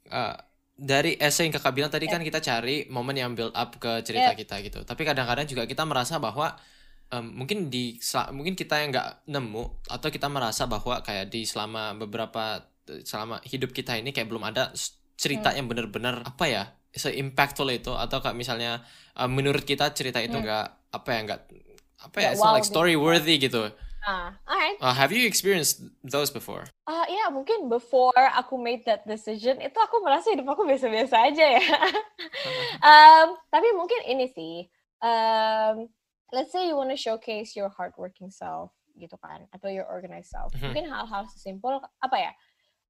Uh, 0.06 0.38
dari 0.78 1.18
essay 1.18 1.50
yang 1.50 1.56
kakak 1.58 1.74
bilang 1.74 1.90
tadi 1.90 2.06
yeah. 2.06 2.14
kan 2.14 2.22
kita 2.22 2.40
cari 2.46 2.86
momen 2.94 3.18
yang 3.18 3.34
build 3.34 3.58
up 3.58 3.74
ke 3.82 4.06
cerita 4.06 4.36
yeah. 4.36 4.38
kita 4.38 4.56
gitu. 4.62 4.80
Tapi 4.86 5.02
kadang-kadang 5.02 5.50
juga 5.50 5.66
kita 5.66 5.82
merasa 5.82 6.22
bahwa 6.22 6.54
um, 7.10 7.26
mungkin 7.42 7.74
di 7.74 7.98
mungkin 8.38 8.54
kita 8.54 8.86
yang 8.86 8.94
nggak 8.94 9.26
nemu 9.30 9.64
atau 9.90 10.10
kita 10.14 10.30
merasa 10.30 10.70
bahwa 10.70 11.02
kayak 11.02 11.34
di 11.34 11.42
selama 11.42 11.98
beberapa 11.98 12.70
selama 12.86 13.42
hidup 13.50 13.74
kita 13.74 13.98
ini 13.98 14.14
kayak 14.14 14.30
belum 14.30 14.46
ada 14.46 14.70
cerita 15.18 15.50
hmm. 15.50 15.58
yang 15.58 15.68
benar-benar 15.72 16.16
apa 16.22 16.46
ya 16.46 16.64
se 16.96 17.12
impactful 17.12 17.68
itu 17.70 17.92
atau 17.92 18.24
kayak 18.24 18.40
misalnya 18.40 18.80
uh, 19.20 19.28
menurut 19.28 19.68
kita 19.68 19.92
cerita 19.92 20.24
itu 20.24 20.40
hmm. 20.40 20.44
nggak 20.48 20.66
hmm. 20.66 20.98
apa 20.98 21.10
ya 21.12 21.20
nggak 21.28 21.40
apa 22.06 22.18
ya 22.22 22.30
wow, 22.40 22.56
like 22.56 22.68
story 22.68 22.96
worthy 22.96 23.36
gitu. 23.36 23.68
Ah, 24.06 24.30
uh, 24.38 24.54
alright. 24.54 24.78
Uh, 24.78 24.94
have 24.94 25.10
you 25.10 25.26
experienced 25.26 25.82
those 26.06 26.30
before? 26.30 26.70
Uh, 26.86 27.10
ya 27.10 27.26
yeah, 27.26 27.28
mungkin 27.34 27.68
before 27.74 28.14
aku 28.38 28.54
made 28.54 28.86
that 28.86 29.02
decision 29.10 29.58
itu 29.58 29.78
aku 29.82 29.98
merasa 30.06 30.30
hidup 30.30 30.46
aku 30.46 30.62
biasa-biasa 30.62 31.26
aja 31.26 31.46
ya. 31.58 31.66
um, 32.86 33.34
tapi 33.50 33.74
mungkin 33.74 34.06
ini 34.06 34.30
sih, 34.30 34.70
um, 35.02 35.90
let's 36.30 36.54
say 36.54 36.70
you 36.70 36.78
want 36.78 36.94
to 36.94 37.00
showcase 37.02 37.58
your 37.58 37.74
hardworking 37.74 38.30
self 38.30 38.70
gitu 38.96 39.16
kan 39.20 39.44
atau 39.52 39.68
your 39.68 39.84
organized 39.88 40.32
self 40.32 40.52
mm-hmm. 40.56 40.72
mungkin 40.72 40.86
hal-hal 40.88 41.28
sesimpel 41.28 41.84
apa 42.00 42.18
ya 42.18 42.32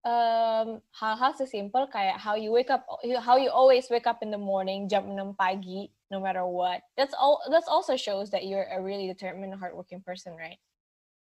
um, 0.05 0.79
hal-hal 0.93 1.33
sesimpel 1.33 1.89
kayak 1.89 2.21
how 2.21 2.37
you 2.37 2.53
wake 2.53 2.69
up, 2.69 2.85
how 3.25 3.35
you 3.35 3.49
always 3.49 3.89
wake 3.89 4.05
up 4.05 4.21
in 4.21 4.29
the 4.29 4.39
morning 4.39 4.87
jam 4.87 5.09
6 5.09 5.33
pagi, 5.35 5.89
no 6.13 6.21
matter 6.21 6.45
what. 6.45 6.85
That's 6.95 7.17
all. 7.17 7.41
That 7.49 7.65
also 7.67 7.97
shows 7.97 8.29
that 8.31 8.45
you're 8.45 8.69
a 8.69 8.79
really 8.79 9.09
determined, 9.09 9.57
hardworking 9.57 10.05
person, 10.05 10.37
right? 10.37 10.61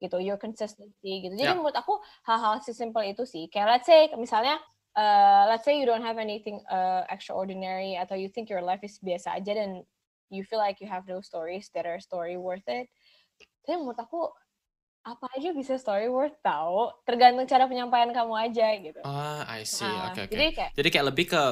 Gitu, 0.05 0.21
your 0.21 0.37
consistency 0.37 1.25
gitu. 1.25 1.35
Jadi 1.35 1.49
Yeah. 1.49 1.57
menurut 1.57 1.75
aku 1.75 1.97
hal-hal 2.29 2.61
sesimpel 2.61 3.09
itu 3.09 3.25
sih. 3.25 3.49
Kayak 3.49 3.81
let's 3.81 3.89
say 3.89 4.13
misalnya, 4.21 4.61
uh, 4.95 5.49
let's 5.49 5.65
say 5.65 5.81
you 5.81 5.89
don't 5.89 6.05
have 6.05 6.21
anything 6.21 6.61
uh, 6.69 7.09
extraordinary 7.09 7.97
atau 7.97 8.13
you 8.15 8.29
think 8.29 8.53
your 8.53 8.61
life 8.63 8.85
is 8.85 9.01
biasa 9.01 9.41
aja 9.41 9.57
dan 9.57 9.81
you 10.29 10.45
feel 10.45 10.61
like 10.61 10.77
you 10.85 10.89
have 10.91 11.09
no 11.09 11.25
stories 11.25 11.73
that 11.73 11.89
are 11.89 11.97
story 12.05 12.37
worth 12.37 12.69
it. 12.69 12.93
Tapi 13.65 13.81
menurut 13.81 13.97
aku 13.97 14.29
apa 15.05 15.29
aja 15.37 15.53
bisa 15.53 15.77
story 15.77 16.09
worth 16.09 16.33
tahu 16.41 16.89
tergantung 17.05 17.45
cara 17.45 17.69
penyampaian 17.69 18.09
kamu 18.09 18.35
aja 18.41 18.67
gitu. 18.81 19.01
Ah, 19.05 19.45
I 19.45 19.69
see. 19.69 19.85
Ah, 19.85 20.09
Oke, 20.11 20.25
oke. 20.25 20.33
Jadi 20.33 20.47
kayak 20.57 20.71
Jadi 20.73 20.89
kayak 20.89 21.07
lebih 21.13 21.27
ke 21.29 21.43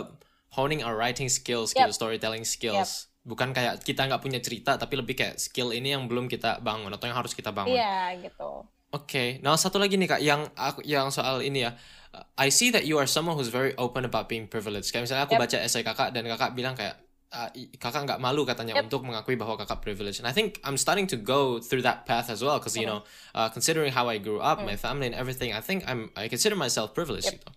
honing 0.57 0.81
our 0.81 0.97
writing 0.97 1.29
skills 1.29 1.77
Yep. 1.77 1.85
gitu, 1.85 1.93
storytelling 1.93 2.49
skills. 2.49 3.13
Bukan 3.23 3.53
kayak 3.53 3.85
kita 3.85 4.09
nggak 4.09 4.23
punya 4.25 4.41
cerita, 4.41 4.81
tapi 4.81 4.97
lebih 4.99 5.15
kayak 5.15 5.37
skill 5.39 5.71
ini 5.71 5.93
yang 5.95 6.09
belum 6.09 6.27
kita 6.33 6.65
bangun 6.65 6.91
atau 6.91 7.07
yang 7.07 7.17
harus 7.21 7.37
kita 7.37 7.53
bangun. 7.53 7.77
iya 7.77 8.17
gitu. 8.19 8.65
Oke, 8.93 9.41
nah 9.41 9.57
satu 9.57 9.81
lagi 9.81 9.97
nih 9.97 10.09
kak, 10.09 10.21
yang 10.21 10.49
aku 10.53 10.81
yang 10.85 11.09
soal 11.13 11.41
ini 11.45 11.69
ya, 11.69 11.73
Uh, 12.13 12.21
I 12.37 12.53
see 12.53 12.69
that 12.77 12.85
you 12.85 13.01
are 13.01 13.09
someone 13.09 13.41
who's 13.41 13.49
very 13.49 13.73
open 13.81 14.05
about 14.05 14.29
being 14.29 14.45
privileged. 14.45 14.93
Kayak 14.93 15.09
misalnya 15.09 15.25
aku 15.25 15.33
Yep. 15.33 15.43
baca 15.49 15.57
essay 15.65 15.81
kakak 15.81 16.13
dan 16.13 16.29
kakak 16.29 16.53
bilang 16.53 16.77
kayak 16.77 17.01
uh, 17.33 17.49
kakak 17.81 18.05
nggak 18.05 18.21
malu 18.21 18.45
katanya 18.45 18.77
Yep. 18.77 18.85
untuk 18.89 19.03
mengakui 19.09 19.35
bahwa 19.35 19.57
kakak 19.57 19.81
privileged. 19.81 20.21
And 20.21 20.29
I 20.29 20.35
think 20.37 20.61
I'm 20.63 20.77
starting 20.77 21.09
to 21.11 21.17
go 21.17 21.59
through 21.59 21.83
that 21.83 22.05
path 22.05 22.29
as 22.29 22.45
well, 22.45 22.61
because 22.61 22.77
you 22.77 22.87
know, 22.87 23.03
uh, 23.35 23.49
considering 23.49 23.91
how 23.93 24.07
I 24.13 24.21
grew 24.21 24.39
up, 24.39 24.61
my 24.61 24.77
family 24.77 25.09
and 25.09 25.17
everything, 25.17 25.53
I 25.57 25.65
think 25.65 25.89
I'm 25.89 26.13
I 26.15 26.29
consider 26.29 26.55
myself 26.55 26.93
privileged. 26.93 27.33
Mm. 27.33 27.41
Yep. 27.41 27.45
Gitu. 27.49 27.53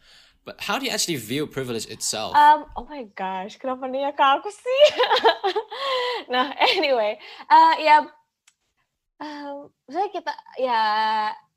But 0.45 0.61
how 0.61 0.77
do 0.77 0.85
you 0.85 0.93
actually 0.93 1.17
view 1.17 1.49
privilege 1.49 1.89
itself? 1.89 2.37
Um, 2.37 2.69
oh 2.77 2.85
my 2.85 3.09
gosh, 3.17 3.57
kenapa 3.57 3.89
nih 3.89 4.05
ya 4.05 4.11
ke 4.13 4.21
aku 4.21 4.53
sih? 4.53 4.81
nah, 6.33 6.53
anyway, 6.77 7.17
uh, 7.49 7.73
ya, 7.81 8.05
um, 9.17 9.73
saya 9.89 10.05
kita 10.13 10.29
ya, 10.61 10.79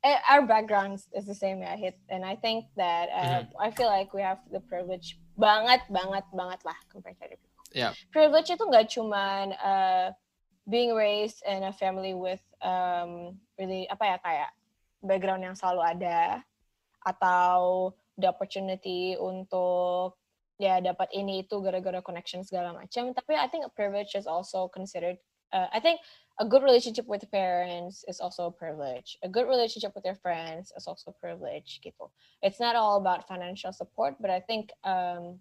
eh, 0.01 0.17
our 0.33 0.41
backgrounds 0.49 1.05
is 1.13 1.29
the 1.29 1.37
same 1.37 1.61
ya, 1.61 1.77
hit, 1.77 2.01
and 2.09 2.25
I 2.25 2.33
think 2.33 2.65
that 2.81 3.13
uh, 3.13 3.45
I 3.61 3.69
feel 3.69 3.93
like 3.93 4.09
we 4.09 4.25
have 4.25 4.41
the 4.49 4.57
privilege 4.57 5.21
banget, 5.37 5.85
banget, 5.93 6.25
banget 6.33 6.59
lah 6.65 6.77
compared 6.89 7.21
to 7.21 7.29
other 7.29 7.37
people. 7.37 7.48
Yeah. 7.73 7.93
Privilege 8.09 8.49
itu 8.49 8.63
nggak 8.65 8.87
cuman 8.89 9.53
uh, 9.57 10.07
being 10.65 10.93
raised 10.93 11.41
in 11.45 11.65
a 11.65 11.73
family 11.73 12.13
with 12.17 12.41
um, 12.61 13.37
really 13.57 13.85
apa 13.89 14.03
ya 14.05 14.17
kayak 14.21 14.51
background 15.05 15.45
yang 15.45 15.55
selalu 15.57 15.81
ada 15.85 16.41
atau 17.05 17.89
the 18.19 18.27
opportunity 18.27 19.15
untuk 19.15 20.19
ya 20.59 20.83
dapat 20.83 21.07
ini 21.15 21.47
itu 21.47 21.63
gara-gara 21.63 22.03
connection 22.03 22.43
segala 22.43 22.75
macam. 22.75 23.15
Tapi 23.15 23.33
I 23.37 23.47
think 23.47 23.63
privilege 23.77 24.13
is 24.13 24.27
also 24.27 24.67
considered 24.67 25.17
uh, 25.55 25.71
I 25.71 25.79
think 25.79 26.03
a 26.39 26.45
good 26.45 26.63
relationship 26.63 27.07
with 27.07 27.23
parents 27.31 28.03
is 28.07 28.19
also 28.19 28.51
a 28.51 28.53
privilege. 28.53 29.15
A 29.23 29.29
good 29.31 29.47
relationship 29.47 29.95
with 29.95 30.03
your 30.03 30.19
friends 30.19 30.71
is 30.75 30.83
also 30.87 31.11
a 31.11 31.17
privilege 31.17 31.79
gitu. 31.79 32.11
It's 32.43 32.59
not 32.59 32.75
all 32.75 32.99
about 32.99 33.27
financial 33.29 33.71
support 33.71 34.19
but 34.19 34.29
I 34.29 34.43
think 34.43 34.75
um, 34.83 35.39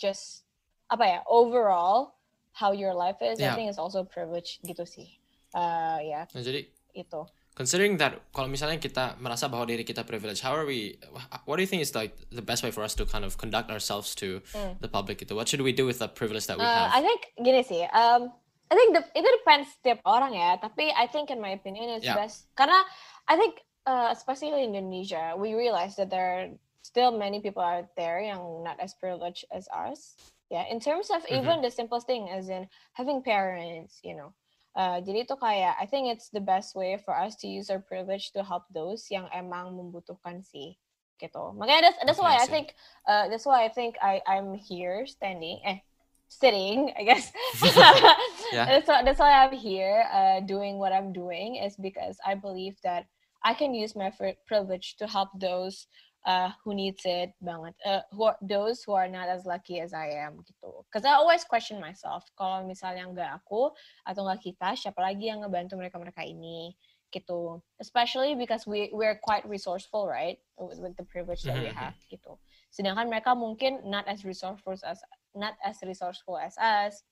just 0.00 0.45
apa 0.86 1.04
ya 1.04 1.18
overall 1.26 2.14
how 2.54 2.70
your 2.72 2.94
life 2.94 3.18
is 3.20 3.38
I 3.38 3.50
Yeah. 3.50 3.56
think 3.56 3.68
is 3.70 3.78
also 3.78 4.04
privilege 4.04 4.58
gitu 4.62 4.86
sih 4.86 5.18
uh, 5.52 5.98
ya 6.00 6.24
Nah, 6.30 6.42
jadi 6.42 6.66
itu 6.94 7.20
considering 7.56 7.96
that 7.96 8.20
kalau 8.32 8.48
misalnya 8.48 8.76
kita 8.76 9.16
merasa 9.16 9.48
bahwa 9.48 9.64
diri 9.64 9.80
kita 9.80 10.04
privileged, 10.04 10.44
how 10.44 10.52
are 10.52 10.68
we? 10.68 11.00
What 11.48 11.56
do 11.56 11.64
you 11.64 11.70
think 11.70 11.80
is 11.80 11.96
like 11.96 12.12
the 12.28 12.44
best 12.44 12.60
way 12.60 12.68
for 12.68 12.84
us 12.84 12.92
to 13.00 13.08
kind 13.08 13.24
of 13.24 13.40
conduct 13.40 13.72
ourselves 13.72 14.12
to 14.20 14.44
Hmm. 14.52 14.76
the 14.84 14.92
public? 14.92 15.16
Gitu? 15.24 15.32
What 15.32 15.48
should 15.48 15.64
we 15.64 15.72
do 15.72 15.88
with 15.88 15.96
the 15.96 16.08
privilege 16.08 16.44
that 16.52 16.60
we 16.60 16.68
Uh, 16.68 16.68
have? 16.68 16.92
I 16.92 17.00
think 17.00 17.32
gini 17.40 17.64
sih, 17.64 17.88
um, 17.96 18.28
I 18.68 18.74
think 18.76 18.92
the, 18.92 19.02
itu 19.16 19.24
depends 19.40 19.72
setiap 19.72 20.04
orang 20.04 20.36
ya. 20.36 20.60
Tapi 20.60 20.92
I 20.92 21.08
think 21.08 21.32
in 21.32 21.40
my 21.40 21.56
opinion 21.56 21.96
it's 21.96 22.04
Yeah. 22.04 22.20
best 22.20 22.44
karena 22.60 22.76
I 23.24 23.40
think 23.40 23.64
uh, 23.88 24.12
especially 24.12 24.52
in 24.52 24.76
Indonesia 24.76 25.32
we 25.32 25.56
realize 25.56 25.96
that 25.96 26.12
there 26.12 26.28
are 26.28 26.44
still 26.84 27.08
many 27.08 27.40
people 27.40 27.64
out 27.64 27.88
there 27.96 28.20
yang 28.20 28.36
not 28.60 28.76
as 28.84 28.92
privileged 28.92 29.48
as 29.48 29.64
us. 29.72 30.20
Yeah, 30.50 30.64
in 30.70 30.78
terms 30.78 31.10
of 31.10 31.26
Mhm. 31.26 31.32
even 31.42 31.60
the 31.62 31.70
simplest 31.70 32.06
thing 32.06 32.30
as 32.30 32.48
in 32.48 32.68
having 32.94 33.22
parents, 33.22 33.98
you 34.02 34.14
know. 34.14 34.30
Uh, 34.76 35.00
jadi 35.00 35.24
itu 35.24 35.34
kayak 35.40 35.74
I 35.80 35.86
think 35.88 36.12
it's 36.12 36.28
the 36.30 36.40
best 36.44 36.76
way 36.76 37.00
for 37.00 37.16
us 37.16 37.34
to 37.40 37.48
use 37.48 37.72
our 37.72 37.80
privilege 37.80 38.30
to 38.36 38.44
help 38.44 38.68
those 38.70 39.08
yang 39.10 39.26
emang 39.32 39.72
membutuhkan 39.74 40.44
sih 40.44 40.76
gitu. 41.16 41.56
Makanya 41.56 41.90
that's, 41.90 41.98
that's 42.04 42.20
why 42.20 42.36
I 42.36 42.44
think 42.46 42.76
uh, 43.08 43.26
that's 43.32 43.48
why 43.48 43.64
I 43.64 43.72
think 43.72 43.96
I 44.04 44.20
I'm 44.28 44.52
here 44.54 45.08
standing 45.08 45.64
eh 45.64 45.80
sitting 46.28 46.92
I 46.92 47.02
guess. 47.08 47.32
Yeah. 48.52 48.66
That's 48.70 48.86
why 48.88 49.02
that's 49.02 49.18
why 49.18 49.32
I'm 49.32 49.56
here 49.56 50.06
uh, 50.12 50.38
doing 50.46 50.78
what 50.78 50.92
I'm 50.92 51.10
doing 51.10 51.56
is 51.58 51.74
because 51.74 52.18
I 52.22 52.34
believe 52.38 52.78
that 52.86 53.06
I 53.42 53.54
can 53.54 53.74
use 53.74 53.96
my 53.96 54.12
privilege 54.46 54.96
to 55.02 55.06
help 55.06 55.30
those 55.38 55.86
uh, 56.26 56.50
who 56.66 56.74
needs 56.74 57.06
it 57.06 57.32
banget. 57.38 57.72
Uh, 57.86 58.02
who 58.10 58.26
are, 58.26 58.36
those 58.42 58.82
who 58.82 58.92
are 58.92 59.08
not 59.08 59.30
as 59.30 59.46
lucky 59.46 59.78
as 59.80 59.94
I 59.94 60.10
am 60.26 60.42
gitu. 60.42 60.82
Because 60.90 61.06
I 61.06 61.14
always 61.14 61.46
question 61.46 61.78
myself. 61.78 62.26
Kalau 62.34 62.66
misalnya 62.66 63.06
nggak 63.06 63.30
aku 63.40 63.70
atau 64.02 64.26
nggak 64.26 64.42
kita, 64.42 64.74
siapa 64.74 64.98
lagi 65.00 65.30
yang 65.30 65.46
ngebantu 65.46 65.78
mereka-mereka 65.78 66.26
ini 66.26 66.74
gitu. 67.14 67.62
Especially 67.78 68.34
because 68.34 68.66
we 68.66 68.90
we're 68.90 69.16
quite 69.22 69.46
resourceful, 69.46 70.10
right? 70.10 70.42
With, 70.58 70.82
with 70.82 70.94
the 70.98 71.06
privilege 71.06 71.46
that 71.46 71.54
we 71.56 71.70
Mhm, 71.70 71.78
mhm. 71.78 71.80
have 71.80 71.96
gitu. 72.10 72.34
Sedangkan 72.74 73.06
mereka 73.08 73.32
mungkin 73.32 73.86
not 73.86 74.04
as 74.10 74.26
resourceful 74.26 74.74
as 74.74 75.00
not 75.32 75.54
as 75.62 75.78
resourceful 75.86 76.36
as 76.36 76.58
us, 76.58 77.06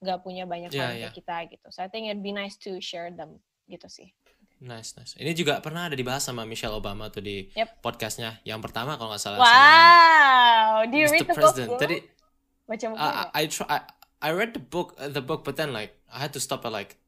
nggak 0.00 0.22
punya 0.22 0.46
banyak 0.46 0.70
Yeah, 0.70 1.10
yeah. 1.10 1.12
kita 1.12 1.50
gitu. 1.50 1.66
So 1.74 1.82
I 1.82 1.90
think 1.90 2.06
it'd 2.08 2.22
be 2.24 2.32
nice 2.32 2.54
to 2.62 2.78
share 2.78 3.10
them 3.10 3.42
gitu 3.66 3.90
sih. 3.90 4.14
Nice, 4.60 4.92
nice. 4.94 5.16
Ini 5.16 5.32
juga 5.32 5.56
pernah 5.58 5.88
ada 5.88 5.96
dibahas 5.96 6.20
sama 6.20 6.44
Michelle 6.44 6.76
Obama 6.76 7.08
tuh 7.08 7.24
di 7.24 7.48
Yep. 7.56 7.80
podcastnya 7.80 8.44
yang 8.44 8.60
pertama 8.60 9.00
kalau 9.00 9.08
nggak 9.10 9.22
salah. 9.22 9.40
Wow, 9.40 10.84
do 10.84 10.96
you 10.96 11.08
read 11.08 11.24
the 11.24 11.32
book? 11.32 11.40
President. 11.40 11.68
dulu? 11.72 11.80
Tadi 11.80 11.96
Baca 12.68 12.84
buku 12.86 13.00
I? 13.00 13.24
I 13.34 13.44
try 13.48 13.66
I, 13.66 13.78
I 14.20 14.30
read 14.30 14.52
the 14.52 14.60
book 14.62 14.94
uh, 14.94 15.08
the 15.08 15.18
book 15.18 15.42
but 15.42 15.56
then 15.56 15.72
like 15.72 15.96
I 16.06 16.20
had 16.20 16.36
to 16.36 16.40
stop 16.40 16.62
at 16.62 16.70
like 16.70 17.00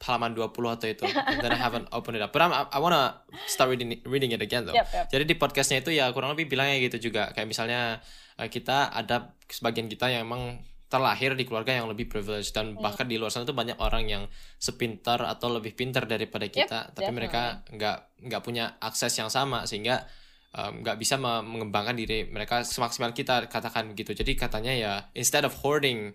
halaman 0.00 0.32
20 0.32 0.48
atau 0.48 0.86
itu 0.86 1.04
then 1.40 1.52
I 1.52 1.60
haven't 1.66 1.88
opened 1.90 2.16
it 2.16 2.22
up 2.22 2.30
but 2.30 2.40
I'm, 2.40 2.52
I 2.52 2.78
wanna 2.78 3.20
start 3.44 3.68
reading 3.68 3.96
it- 3.96 4.04
reading 4.04 4.32
it 4.32 4.40
again 4.40 4.64
though 4.64 4.72
Yep, 4.72 4.86
yep. 4.92 5.06
jadi 5.08 5.24
di 5.24 5.36
podcastnya 5.36 5.80
itu 5.80 5.92
ya 5.92 6.08
kurang 6.12 6.32
lebih 6.32 6.48
bilangnya 6.48 6.80
gitu 6.80 7.10
juga 7.10 7.32
kayak 7.32 7.44
misalnya 7.44 8.00
uh, 8.36 8.48
kita 8.48 8.92
ada 8.92 9.36
sebagian 9.44 9.88
kita 9.88 10.08
yang 10.08 10.24
emang 10.24 10.60
terlahir 10.90 11.38
di 11.38 11.46
keluarga 11.46 11.70
yang 11.70 11.86
lebih 11.86 12.10
privileged 12.10 12.50
dan 12.50 12.74
Hmm. 12.74 12.82
bahkan 12.82 13.06
di 13.06 13.14
luar 13.14 13.30
sana 13.30 13.46
tuh 13.46 13.54
banyak 13.54 13.78
orang 13.78 14.10
yang 14.10 14.24
sepintar 14.58 15.22
atau 15.22 15.54
lebih 15.54 15.78
pintar 15.78 16.04
daripada 16.04 16.50
kita 16.50 16.90
tapi 16.90 17.08
mereka 17.14 17.62
nggak 17.70 18.26
nggak 18.26 18.42
punya 18.42 18.74
akses 18.82 19.14
yang 19.14 19.30
sama 19.30 19.64
sehingga 19.64 20.02
um, 20.50 20.82
nggak 20.82 20.98
bisa 20.98 21.14
me- 21.14 21.46
mengembangkan 21.46 21.94
diri 21.94 22.26
mereka 22.26 22.66
semaksimal 22.66 23.14
kita 23.14 23.46
katakan 23.46 23.94
gitu 23.94 24.12
jadi 24.12 24.34
katanya 24.34 24.72
ya 24.74 24.92
instead 25.14 25.46
of 25.46 25.54
hoarding 25.62 26.10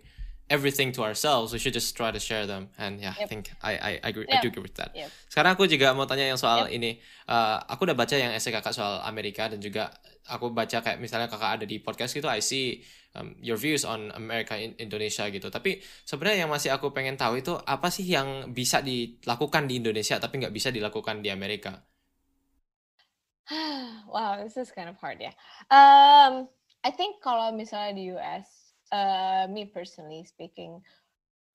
everything 0.49 0.93
to 0.93 1.01
ourselves 1.01 1.49
we 1.53 1.60
should 1.60 1.73
just 1.73 1.95
try 1.97 2.12
to 2.13 2.21
share 2.21 2.45
them 2.45 2.69
and 2.77 3.01
yeah 3.01 3.13
I 3.17 3.21
Yep. 3.21 3.29
think 3.29 3.49
I 3.65 3.73
I, 3.77 3.91
I 4.03 4.10
agree 4.13 4.27
I 4.29 4.38
do 4.38 4.47
Yep. 4.47 4.53
agree 4.53 4.62
with 4.62 4.77
that 4.77 4.93
Yep. 4.95 5.12
sekarang 5.31 5.58
aku 5.58 5.65
juga 5.65 5.89
mau 5.97 6.05
tanya 6.05 6.25
yang 6.29 6.39
soal 6.39 6.69
ini 6.69 7.01
Uh, 7.25 7.58
aku 7.73 7.89
udah 7.89 7.97
baca 7.97 8.13
yang 8.13 8.38
essay 8.38 8.53
kakak 8.53 8.69
soal 8.69 9.01
Amerika 9.01 9.49
dan 9.49 9.58
juga 9.58 9.89
aku 10.29 10.53
baca 10.53 10.77
kayak 10.86 11.01
misalnya 11.01 11.25
kakak 11.25 11.58
ada 11.58 11.65
di 11.65 11.81
podcast 11.81 12.13
gitu 12.13 12.29
I 12.29 12.38
see 12.38 12.86
um, 13.17 13.34
your 13.41 13.58
views 13.58 13.81
on 13.81 14.13
America 14.13 14.53
in 14.53 14.77
Indonesia 14.77 15.25
gitu 15.34 15.49
tapi 15.49 15.81
sebenarnya 16.05 16.45
yang 16.45 16.53
masih 16.53 16.69
aku 16.77 16.93
pengen 16.93 17.17
tahu 17.17 17.41
itu 17.41 17.58
apa 17.65 17.89
sih 17.89 18.05
yang 18.05 18.53
bisa 18.53 18.86
dilakukan 18.86 19.65
di 19.65 19.81
Indonesia 19.81 20.21
tapi 20.21 20.38
nggak 20.38 20.53
bisa 20.53 20.69
dilakukan 20.69 21.25
di 21.25 21.34
Amerika 21.34 21.81
wow, 24.10 24.41
this 24.43 24.58
is 24.58 24.71
kind 24.71 24.89
of 24.89 24.97
hard 24.97 25.21
ya. 25.21 25.31
Um, 25.69 26.49
I 26.84 26.91
think 26.93 27.21
kalau 27.21 27.53
misalnya 27.53 27.93
di 27.97 28.03
US, 28.13 28.64
uh, 28.91 29.48
me 29.50 29.65
personally 29.65 30.26
speaking, 30.26 30.82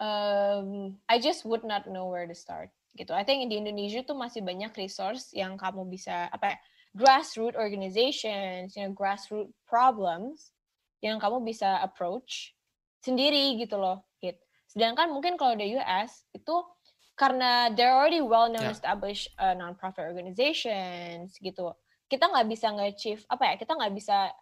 um, 0.00 0.96
I 1.08 1.18
just 1.20 1.44
would 1.44 1.62
not 1.62 1.86
know 1.86 2.08
where 2.08 2.26
to 2.26 2.34
start 2.34 2.70
gitu. 2.98 3.14
I 3.14 3.22
think 3.22 3.46
di 3.46 3.60
Indonesia 3.60 4.02
tuh 4.02 4.18
masih 4.18 4.42
banyak 4.42 4.74
resource 4.74 5.30
yang 5.30 5.54
kamu 5.54 5.86
bisa 5.86 6.26
apa 6.34 6.54
ya, 6.54 6.58
grassroots 6.98 7.54
organizations, 7.54 8.74
you 8.74 8.82
know, 8.82 8.90
grassroots 8.90 9.54
problems 9.62 10.50
yang 10.98 11.22
kamu 11.22 11.40
bisa 11.46 11.78
approach 11.80 12.52
sendiri 13.00 13.56
gitu 13.62 13.78
loh, 13.78 14.02
hit. 14.18 14.42
Sedangkan 14.66 15.14
mungkin 15.14 15.38
kalau 15.38 15.54
di 15.54 15.78
US 15.78 16.26
itu 16.34 16.66
karena 17.14 17.68
they're 17.76 17.94
already 17.94 18.24
well-known 18.24 18.64
Yeah. 18.64 18.74
established 18.74 19.28
uh, 19.36 19.52
non-profit 19.52 20.08
organizations 20.08 21.36
gitu. 21.38 21.72
Kita 22.10 22.26
nggak 22.26 22.48
bisa 22.48 22.74
nge-achieve 22.74 23.22
apa 23.30 23.44
ya? 23.44 23.54
Kita 23.60 23.72
nggak 23.76 23.92
bisa 23.94 24.34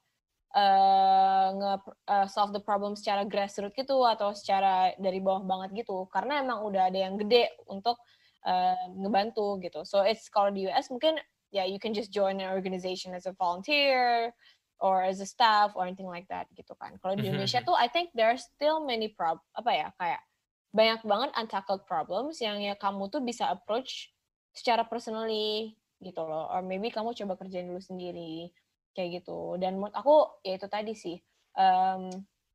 uh, 0.54 1.48
nge 1.52 1.74
uh, 2.08 2.26
solve 2.28 2.52
the 2.56 2.62
problem 2.62 2.96
secara 2.96 3.24
grassroots 3.28 3.76
gitu 3.76 4.04
atau 4.04 4.32
secara 4.32 4.94
dari 4.96 5.20
bawah 5.20 5.44
banget 5.44 5.84
gitu. 5.84 6.08
Karena 6.08 6.40
emang 6.40 6.64
udah 6.64 6.88
ada 6.88 6.98
yang 6.98 7.20
gede 7.20 7.52
untuk 7.68 8.00
uh, 8.48 8.84
ngebantu 8.96 9.60
gitu. 9.60 9.84
So 9.84 10.04
it's 10.04 10.28
kalau 10.32 10.48
di 10.52 10.68
US 10.70 10.88
mungkin 10.88 11.20
ya 11.52 11.64
you 11.64 11.80
can 11.80 11.92
just 11.96 12.12
join 12.12 12.40
an 12.40 12.52
organization 12.52 13.12
as 13.16 13.24
a 13.24 13.34
volunteer 13.36 14.32
or 14.78 15.02
as 15.02 15.18
a 15.18 15.26
staff 15.26 15.74
or 15.74 15.84
anything 15.84 16.08
like 16.08 16.28
that 16.30 16.46
gitu 16.54 16.72
kan. 16.78 16.96
Kalau 17.02 17.18
di 17.18 17.28
Mhm, 17.28 17.34
Indonesia 17.34 17.60
tuh 17.64 17.76
I 17.76 17.88
think 17.90 18.12
there 18.16 18.30
are 18.30 18.40
still 18.40 18.84
many 18.84 19.12
prob 19.12 19.40
apa 19.56 19.70
ya 19.74 19.88
kayak 19.98 20.22
banyak 20.72 21.00
banget 21.04 21.30
untackled 21.36 21.82
problems 21.88 22.38
yang 22.44 22.60
ya 22.60 22.76
kamu 22.76 23.08
tuh 23.08 23.24
bisa 23.24 23.48
approach 23.48 24.12
secara 24.52 24.84
personally 24.84 25.76
gitu 25.98 26.22
loh. 26.22 26.46
Or 26.52 26.60
maybe 26.62 26.92
kamu 26.92 27.16
coba 27.16 27.34
kerjain 27.40 27.66
dulu 27.68 27.80
sendiri 27.82 28.52
kayak 28.96 29.22
gitu. 29.24 29.56
Dan 29.60 29.80
menurut 29.80 29.94
aku 29.96 30.40
ya 30.44 30.56
itu 30.56 30.68
tadi 30.70 30.94
sih. 30.96 31.18
em, 31.58 32.10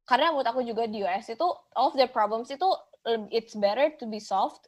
karena 0.07 0.31
menurut 0.31 0.47
aku 0.47 0.61
juga 0.63 0.87
di 0.87 1.03
US 1.03 1.27
itu 1.27 1.47
all 1.75 1.91
of 1.91 1.95
their 1.99 2.07
problems 2.11 2.47
itu 2.51 2.67
it's 3.31 3.55
better 3.55 3.91
to 3.99 4.07
be 4.07 4.19
solved 4.19 4.63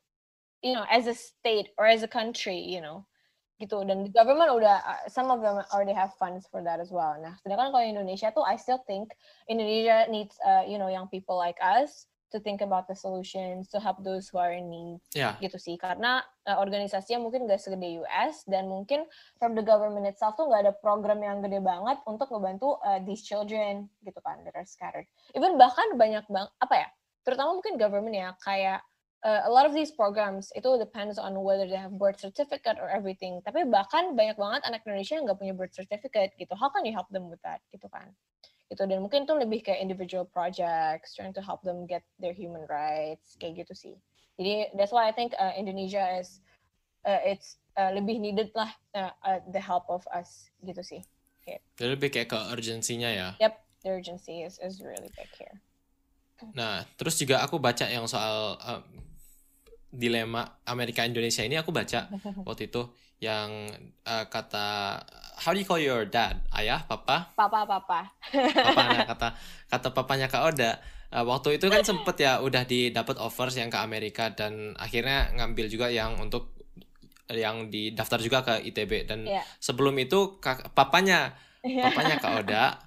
you 0.59 0.75
know 0.75 0.83
as 0.91 1.07
a 1.07 1.15
state 1.15 1.71
or 1.79 1.87
as 1.87 2.03
a 2.03 2.11
country 2.11 2.59
you 2.59 2.83
know 2.83 3.07
gitu 3.55 3.87
dan 3.87 4.03
the 4.03 4.11
government 4.11 4.51
udah 4.51 4.83
uh, 4.83 5.03
some 5.07 5.31
of 5.31 5.39
them 5.39 5.63
already 5.71 5.95
have 5.95 6.11
funds 6.19 6.43
for 6.51 6.59
that 6.59 6.75
as 6.83 6.91
well. 6.91 7.15
Nah, 7.23 7.39
sedangkan 7.39 7.71
kalau 7.71 7.87
Indonesia 7.87 8.27
tuh 8.35 8.43
I 8.43 8.59
still 8.59 8.83
think 8.83 9.15
Indonesia 9.47 10.11
needs 10.11 10.35
uh, 10.43 10.67
you 10.67 10.75
know 10.75 10.91
young 10.91 11.07
people 11.07 11.39
like 11.39 11.55
us 11.63 12.03
to 12.35 12.43
think 12.43 12.59
about 12.59 12.91
the 12.91 12.97
solutions 12.97 13.71
to 13.71 13.79
help 13.79 14.03
those 14.03 14.27
who 14.27 14.35
are 14.35 14.51
in 14.51 14.67
need 14.67 14.99
Ya, 15.15 15.39
gitu 15.39 15.55
sih. 15.55 15.79
Karena 15.79 16.19
uh, 16.43 16.59
organisasinya 16.59 17.23
mungkin 17.23 17.47
gak 17.47 17.63
segede 17.63 18.03
US 18.03 18.43
dan 18.43 18.67
mungkin 18.67 19.07
from 19.39 19.55
the 19.55 19.63
government 19.63 20.03
itself 20.03 20.35
tuh 20.35 20.51
nggak 20.51 20.67
ada 20.67 20.73
program 20.83 21.23
yang 21.23 21.39
gede 21.39 21.63
banget 21.63 22.03
untuk 22.03 22.27
membantu 22.35 22.75
uh, 22.83 22.99
these 23.07 23.23
children 23.23 23.87
gitu 24.03 24.19
kan 24.19 24.43
that 24.43 24.51
are 24.59 24.67
scattered. 24.67 25.07
Even 25.31 25.55
bahkan 25.55 25.95
banyak 25.95 26.27
bang 26.27 26.51
apa 26.59 26.75
ya 26.75 26.89
terutama 27.25 27.57
mungkin 27.57 27.75
government 27.81 28.15
ya 28.15 28.29
kayak 28.45 28.85
uh, 29.23 29.45
a 29.45 29.51
lot 29.51 29.63
of 29.63 29.71
these 29.71 29.93
programs 29.93 30.51
itu 30.57 30.67
depends 30.81 31.15
on 31.15 31.37
whether 31.39 31.69
they 31.69 31.79
have 31.79 31.95
birth 31.95 32.19
certificate 32.19 32.75
or 32.81 32.91
everything 32.91 33.39
tapi 33.45 33.63
bahkan 33.63 34.17
banyak 34.17 34.35
banget 34.35 34.61
anak 34.67 34.81
Indonesia 34.83 35.15
yang 35.15 35.29
nggak 35.29 35.39
punya 35.39 35.53
birth 35.55 35.75
certificate 35.77 36.33
gitu 36.35 36.51
how 36.57 36.67
can 36.67 36.83
you 36.83 36.91
help 36.91 37.07
them 37.13 37.31
with 37.31 37.39
that 37.45 37.63
gitu 37.71 37.87
kan 37.87 38.11
gitu 38.73 38.81
dan 38.89 38.97
mungkin 38.99 39.29
itu 39.29 39.33
lebih 39.37 39.61
kayak 39.61 39.77
individual 39.77 40.25
projects 40.25 41.13
trying 41.13 41.31
to 41.31 41.39
help 41.39 41.61
them 41.61 41.85
get 41.85 42.01
their 42.17 42.33
human 42.33 42.65
rights 42.65 43.37
kayak 43.37 43.61
gitu 43.61 43.73
sih 43.77 43.95
jadi 44.35 44.73
that's 44.75 44.91
why 44.91 45.07
I 45.07 45.13
think 45.15 45.31
uh, 45.39 45.55
Indonesia 45.55 46.01
is 46.19 46.43
uh, 47.07 47.21
it's 47.23 47.57
uh, 47.77 47.91
lebih 47.95 48.19
needed 48.19 48.51
lah 48.57 48.71
uh, 48.97 49.13
uh, 49.23 49.39
the 49.53 49.61
help 49.61 49.87
of 49.87 50.03
us 50.11 50.51
gitu 50.65 50.81
sih. 50.83 51.01
jadi 51.77 51.93
lebih 51.93 52.09
kayak 52.09 52.33
ke 52.33 52.39
urgensinya 52.51 53.09
ya. 53.13 53.29
Yep, 53.37 53.53
the 53.85 53.89
urgency 53.93 54.41
is 54.41 54.57
is 54.59 54.81
really 54.81 55.13
big 55.13 55.29
here. 55.37 55.61
Nah, 56.51 56.83
terus 56.99 57.15
juga 57.15 57.39
aku 57.39 57.57
baca 57.63 57.87
yang 57.87 58.03
soal 58.05 58.59
um, 58.59 58.83
dilema 59.87 60.59
Amerika 60.67 61.07
Indonesia 61.07 61.41
ini 61.41 61.55
aku 61.55 61.71
baca 61.71 62.11
waktu 62.47 62.67
itu 62.67 62.83
yang 63.23 63.71
uh, 64.03 64.27
kata 64.27 64.99
how 65.39 65.55
do 65.55 65.59
you 65.59 65.67
call 65.67 65.79
your 65.79 66.03
dad? 66.03 66.43
Ayah, 66.51 66.83
papa? 66.83 67.31
Papa 67.39 67.63
papa. 67.63 68.11
Papa 68.35 68.81
nah, 68.83 69.07
kata 69.15 69.27
kata 69.71 69.87
papanya 69.95 70.27
Kak 70.27 70.43
Oda 70.51 70.75
uh, 71.15 71.23
waktu 71.23 71.55
itu 71.55 71.71
kan 71.71 71.81
sempet 71.87 72.19
ya 72.19 72.43
udah 72.43 72.67
didapat 72.67 73.15
offers 73.23 73.55
yang 73.55 73.71
ke 73.71 73.79
Amerika 73.79 74.35
dan 74.35 74.75
akhirnya 74.75 75.31
ngambil 75.39 75.71
juga 75.71 75.87
yang 75.87 76.19
untuk 76.19 76.51
yang 77.31 77.73
didaftar 77.73 78.19
juga 78.21 78.39
ke 78.45 78.53
ITB 78.69 79.09
dan 79.09 79.25
Iya. 79.25 79.41
sebelum 79.57 79.97
itu 79.97 80.37
kak, 80.37 80.77
papanya 80.77 81.33
papanya 81.65 82.21
Kak 82.21 82.45
Oda 82.45 82.63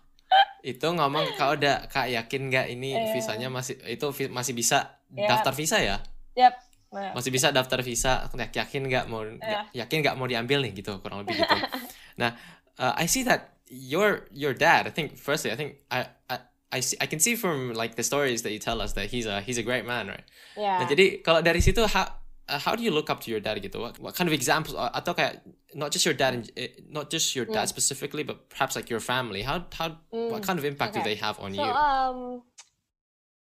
itu 0.61 0.85
ngomong 0.85 1.25
ke 1.25 1.35
Kak 1.35 1.49
Oda 1.55 1.75
Kak 1.87 2.07
yakin 2.09 2.49
nggak 2.49 2.67
ini 2.69 2.91
Iya. 2.93 3.13
visanya 3.13 3.49
masih 3.49 3.79
itu 3.85 4.07
vi- 4.11 4.29
masih 4.29 4.53
bisa 4.53 4.99
Iya. 5.11 5.29
daftar 5.31 5.53
visa 5.53 5.79
ya 5.79 5.97
Yep. 6.35 6.55
Nah, 6.89 7.13
masih 7.13 7.29
bisa 7.29 7.53
daftar 7.53 7.85
visa 7.85 8.25
ya- 8.27 8.53
yakin 8.65 8.83
nggak 8.87 9.05
mau 9.07 9.23
Iya. 9.23 9.69
yakin 9.77 10.01
nggak 10.01 10.17
mau 10.17 10.25
diambil 10.25 10.65
nih 10.65 10.73
gitu 10.75 10.99
kurang 10.99 11.23
lebih 11.23 11.39
gitu 11.39 11.57
nah 12.21 12.35
uh, 12.77 12.97
I 12.97 13.07
see 13.07 13.23
that 13.23 13.55
your 13.69 14.27
your 14.33 14.57
dad 14.57 14.89
I 14.89 14.93
think 14.93 15.15
firstly 15.15 15.53
I 15.53 15.57
think 15.57 15.79
I 15.89 16.09
I 16.27 16.37
I, 16.69 16.81
see, 16.85 17.01
I 17.01 17.09
can 17.09 17.17
see 17.17 17.33
from 17.33 17.73
like 17.73 17.97
the 17.97 18.05
stories 18.05 18.45
that 18.45 18.53
you 18.53 18.61
tell 18.61 18.85
us 18.85 18.93
that 18.93 19.09
he's 19.09 19.25
a 19.25 19.41
he's 19.41 19.57
a 19.57 19.65
great 19.65 19.89
man 19.89 20.11
right 20.11 20.27
yeah. 20.53 20.83
nah 20.83 20.87
jadi 20.89 21.23
kalau 21.23 21.41
dari 21.41 21.65
situ 21.65 21.81
how 21.87 22.18
uh, 22.49 22.59
how 22.59 22.75
do 22.75 22.83
you 22.83 22.91
look 22.91 23.09
up 23.11 23.21
to 23.21 23.31
your 23.31 23.41
dad 23.41 23.61
gitu 23.61 23.79
what, 23.81 23.99
what 24.01 24.15
kind 24.17 24.29
of 24.29 24.35
examples 24.35 24.75
uh, 24.75 24.91
atau 24.93 25.13
kayak 25.15 25.45
not 25.77 25.93
just 25.93 26.05
your 26.09 26.17
dad 26.17 26.35
in- 26.35 26.51
eh, 26.57 26.73
not 26.89 27.13
just 27.13 27.37
your 27.37 27.45
dad 27.45 27.69
Mm. 27.69 27.73
specifically 27.73 28.25
but 28.25 28.49
perhaps 28.49 28.75
like 28.77 28.89
your 28.89 29.01
family 29.01 29.43
how 29.45 29.65
how 29.77 29.89
what 30.33 30.41
Mm, 30.41 30.45
kind 30.45 30.59
of 30.59 30.65
impact 30.65 30.95
do 30.97 31.01
they 31.05 31.17
have 31.17 31.37
on 31.41 31.53
So 31.55 31.63
you 31.63 31.73
um, 31.73 32.19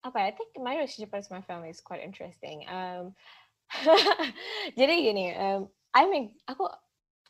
apa? 0.04 0.18
I 0.20 0.32
think 0.36 0.52
my 0.60 0.76
relationship 0.76 1.12
with 1.12 1.30
my 1.32 1.40
family 1.40 1.72
is 1.72 1.80
quite 1.80 2.04
interesting. 2.04 2.64
Um, 2.68 3.16
jadi 4.78 4.94
gini, 5.00 5.32
um, 5.32 5.68
I 5.96 6.04
mean, 6.06 6.36
aku 6.44 6.68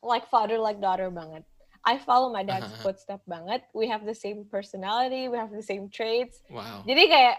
like 0.02 0.26
father 0.26 0.58
like 0.58 0.82
daughter 0.82 1.08
banget. 1.10 1.46
I 1.86 2.00
follow 2.00 2.32
my 2.32 2.42
dad's 2.42 2.66
footstep 2.82 3.22
banget. 3.28 3.62
We 3.76 3.86
have 3.92 4.02
the 4.08 4.16
same 4.16 4.48
personality, 4.50 5.28
we 5.28 5.36
have 5.38 5.52
the 5.52 5.62
same 5.62 5.86
traits. 5.92 6.40
wow 6.50 6.82
Jadi 6.88 7.02
kayak 7.12 7.36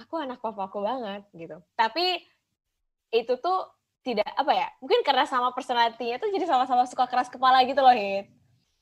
aku 0.00 0.16
anak 0.18 0.40
papaku 0.40 0.80
banget 0.82 1.22
gitu. 1.36 1.60
Tapi 1.76 2.24
itu 3.12 3.36
tuh 3.38 3.68
tidak 4.02 4.26
apa 4.34 4.52
ya? 4.56 4.68
Mungkin 4.82 5.06
karena 5.06 5.28
sama 5.28 5.54
personality-nya 5.54 6.18
tuh 6.18 6.32
jadi 6.32 6.48
sama-sama 6.48 6.88
suka 6.90 7.06
keras 7.06 7.30
kepala 7.30 7.62
gitu 7.62 7.78
loh, 7.78 7.94
Hit. 7.94 8.26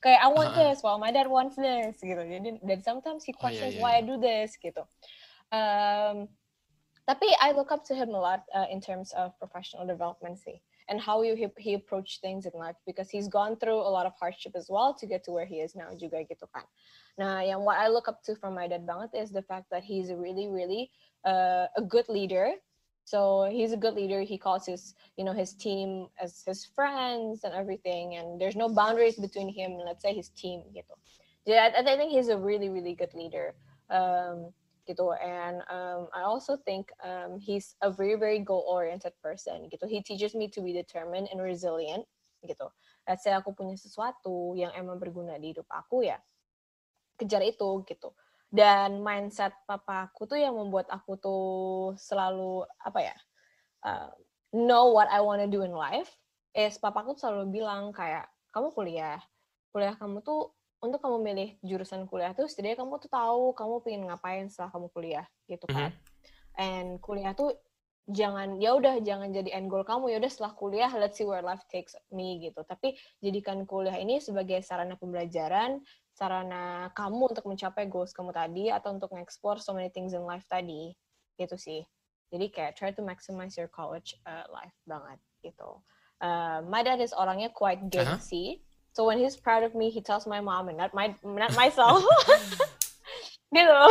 Kayak 0.01 0.19
I 0.25 0.29
want 0.33 0.49
Uh-uh. 0.49 0.73
this, 0.73 0.81
while 0.81 0.97
my 0.97 1.13
dad 1.13 1.29
wants 1.29 1.53
this 1.53 2.01
gitu. 2.01 2.17
Jadi 2.17 2.57
dan 2.65 2.79
sometimes 2.81 3.21
he 3.21 3.37
Oh, 3.37 3.41
questions 3.45 3.77
iya, 3.77 3.81
why 3.85 3.99
I 3.99 4.01
iya. 4.01 4.09
do 4.09 4.15
this 4.17 4.57
gitu. 4.57 4.81
Um, 5.53 6.25
tapi 7.05 7.29
I 7.37 7.53
look 7.53 7.69
up 7.69 7.85
to 7.85 7.93
him 7.93 8.09
a 8.15 8.17
lot 8.17 8.41
uh, 8.55 8.65
in 8.71 8.81
terms 8.81 9.13
of 9.13 9.37
professional 9.37 9.85
development 9.85 10.41
sih. 10.41 10.57
And 10.89 10.99
how 10.99 11.21
he, 11.21 11.37
he 11.61 11.77
approach 11.77 12.19
things 12.19 12.49
in 12.49 12.51
life 12.57 12.75
because 12.83 13.07
he's 13.07 13.29
gone 13.29 13.55
through 13.55 13.79
a 13.79 13.87
lot 13.87 14.09
of 14.09 14.17
hardship 14.17 14.57
as 14.57 14.67
well 14.67 14.91
to 14.97 15.05
get 15.05 15.23
to 15.23 15.31
where 15.31 15.45
he 15.45 15.61
is 15.61 15.77
now 15.77 15.93
juga 15.93 16.25
gitu 16.25 16.49
kan. 16.49 16.65
Nah, 17.15 17.45
yang 17.45 17.61
what 17.61 17.77
I 17.77 17.87
look 17.87 18.09
up 18.09 18.25
to 18.25 18.35
from 18.35 18.57
my 18.57 18.67
dad 18.67 18.83
banget 18.83 19.13
is 19.13 19.29
the 19.31 19.45
fact 19.45 19.69
that 19.69 19.85
he's 19.85 20.09
a 20.09 20.17
really, 20.17 20.49
really 20.49 20.89
uh, 21.23 21.69
a 21.77 21.83
good 21.85 22.09
leader. 22.09 22.57
So 23.11 23.43
he's 23.51 23.75
a 23.75 23.81
good 23.83 23.95
leader. 23.99 24.23
He 24.23 24.39
calls 24.39 24.63
his, 24.65 24.95
you 25.19 25.27
know, 25.27 25.35
his 25.35 25.51
team 25.51 26.07
as 26.15 26.47
his 26.47 26.63
friends 26.63 27.43
and 27.43 27.51
everything, 27.51 28.15
and 28.15 28.39
there's 28.39 28.55
no 28.55 28.71
boundaries 28.71 29.19
between 29.19 29.51
him 29.51 29.75
and 29.75 29.83
let's 29.83 29.99
say 29.99 30.15
his 30.15 30.31
team 30.31 30.63
gitu. 30.71 30.95
Yeah, 31.43 31.75
I, 31.75 31.83
I 31.83 31.95
think 31.99 32.15
he's 32.15 32.31
a 32.31 32.39
really, 32.39 32.71
really 32.71 32.95
good 32.95 33.11
leader. 33.11 33.51
Um, 33.91 34.55
gitu. 34.87 35.11
And 35.19 35.59
um, 35.67 36.07
I 36.15 36.23
also 36.23 36.55
think 36.55 36.87
um, 37.03 37.35
he's 37.35 37.75
a 37.83 37.91
very, 37.91 38.15
very 38.15 38.39
goal-oriented 38.39 39.11
person. 39.19 39.67
Gitu. 39.67 39.91
He 39.91 39.99
teaches 39.99 40.31
me 40.31 40.47
to 40.47 40.63
be 40.63 40.71
determined 40.71 41.27
and 41.35 41.43
resilient. 41.43 42.07
Gitu. 42.47 42.71
Let's 43.03 43.27
say 43.27 43.35
aku 43.35 43.51
punya 43.51 43.75
sesuatu 43.75 44.55
yang 44.55 44.71
emang 44.71 45.03
berguna 45.03 45.35
di 45.35 45.51
hidup 45.51 45.67
aku 45.67 46.07
ya, 46.07 46.15
kejar 47.19 47.43
itu 47.43 47.83
gitu. 47.83 48.15
Dan 48.51 48.99
mindset 48.99 49.55
papa 49.63 50.11
aku 50.11 50.27
tuh 50.27 50.35
yang 50.35 50.59
membuat 50.59 50.91
aku 50.91 51.15
tuh 51.15 51.45
selalu 51.95 52.67
apa 52.83 52.99
ya, 52.99 53.15
uh, 53.87 54.11
know 54.51 54.91
what 54.91 55.07
I 55.07 55.23
want 55.23 55.39
to 55.39 55.47
do 55.47 55.63
in 55.63 55.71
life. 55.71 56.11
Is 56.51 56.75
papaku 56.75 57.15
tuh 57.15 57.31
selalu 57.31 57.63
bilang 57.63 57.95
kayak 57.95 58.27
kamu 58.51 58.75
kuliah, 58.75 59.23
kuliah 59.71 59.95
kamu 59.95 60.19
tuh 60.19 60.51
untuk 60.83 60.99
kamu 60.99 61.17
milih 61.23 61.49
jurusan 61.63 62.09
kuliah 62.09 62.35
tuh 62.35 62.49
setidaknya 62.49 62.83
kamu 62.83 62.99
tuh 62.99 63.07
tahu 63.07 63.55
kamu 63.55 63.73
pengen 63.85 64.03
ngapain 64.11 64.45
setelah 64.51 64.75
kamu 64.75 64.87
kuliah 64.91 65.25
gitu 65.47 65.65
kan. 65.71 65.95
And 66.59 66.99
kuliah 66.99 67.31
tuh 67.31 67.55
jangan 68.09 68.59
ya 68.59 68.75
udah 68.75 68.99
jangan 69.05 69.31
jadi 69.31 69.55
end 69.55 69.71
goal 69.71 69.85
kamu 69.87 70.11
ya 70.11 70.17
udah 70.19 70.31
setelah 70.33 70.51
kuliah 70.57 70.91
let's 70.99 71.15
see 71.15 71.23
where 71.23 71.45
life 71.45 71.63
takes 71.69 71.95
me 72.11 72.41
gitu. 72.43 72.65
Tapi 72.65 72.97
jadikan 73.21 73.63
kuliah 73.63 73.95
ini 73.95 74.19
sebagai 74.19 74.59
sarana 74.65 74.97
pembelajaran, 74.97 75.79
sarana 76.21 76.93
kamu 76.93 77.33
untuk 77.33 77.49
mencapai 77.49 77.89
goals 77.89 78.13
kamu 78.13 78.29
tadi 78.29 78.69
atau 78.69 78.93
untuk 78.93 79.09
nge-explore 79.09 79.57
so 79.57 79.73
many 79.73 79.89
things 79.89 80.13
in 80.13 80.21
life 80.21 80.45
tadi 80.45 80.93
gitu 81.41 81.57
sih. 81.57 81.81
Jadi 82.29 82.53
kayak 82.53 82.77
try 82.77 82.93
to 82.93 83.01
maximize 83.01 83.57
your 83.57 83.65
college 83.65 84.13
uh, 84.29 84.45
life 84.53 84.77
banget 84.85 85.17
gitu. 85.41 85.81
Uh, 86.21 86.61
my 86.69 86.85
dad 86.85 87.01
is 87.01 87.09
orangnya 87.17 87.49
quite 87.49 87.81
Uh-huh. 87.81 87.89
gengsi. 88.21 88.61
So 88.93 89.09
when 89.09 89.17
he's 89.17 89.33
proud 89.33 89.65
of 89.65 89.73
me, 89.73 89.89
he 89.89 89.97
tells 90.05 90.29
my 90.29 90.37
mom 90.37 90.69
and 90.69 90.77
not 90.77 90.93
my 90.93 91.17
not 91.25 91.57
myself. 91.57 92.05
gitu. 93.57 93.81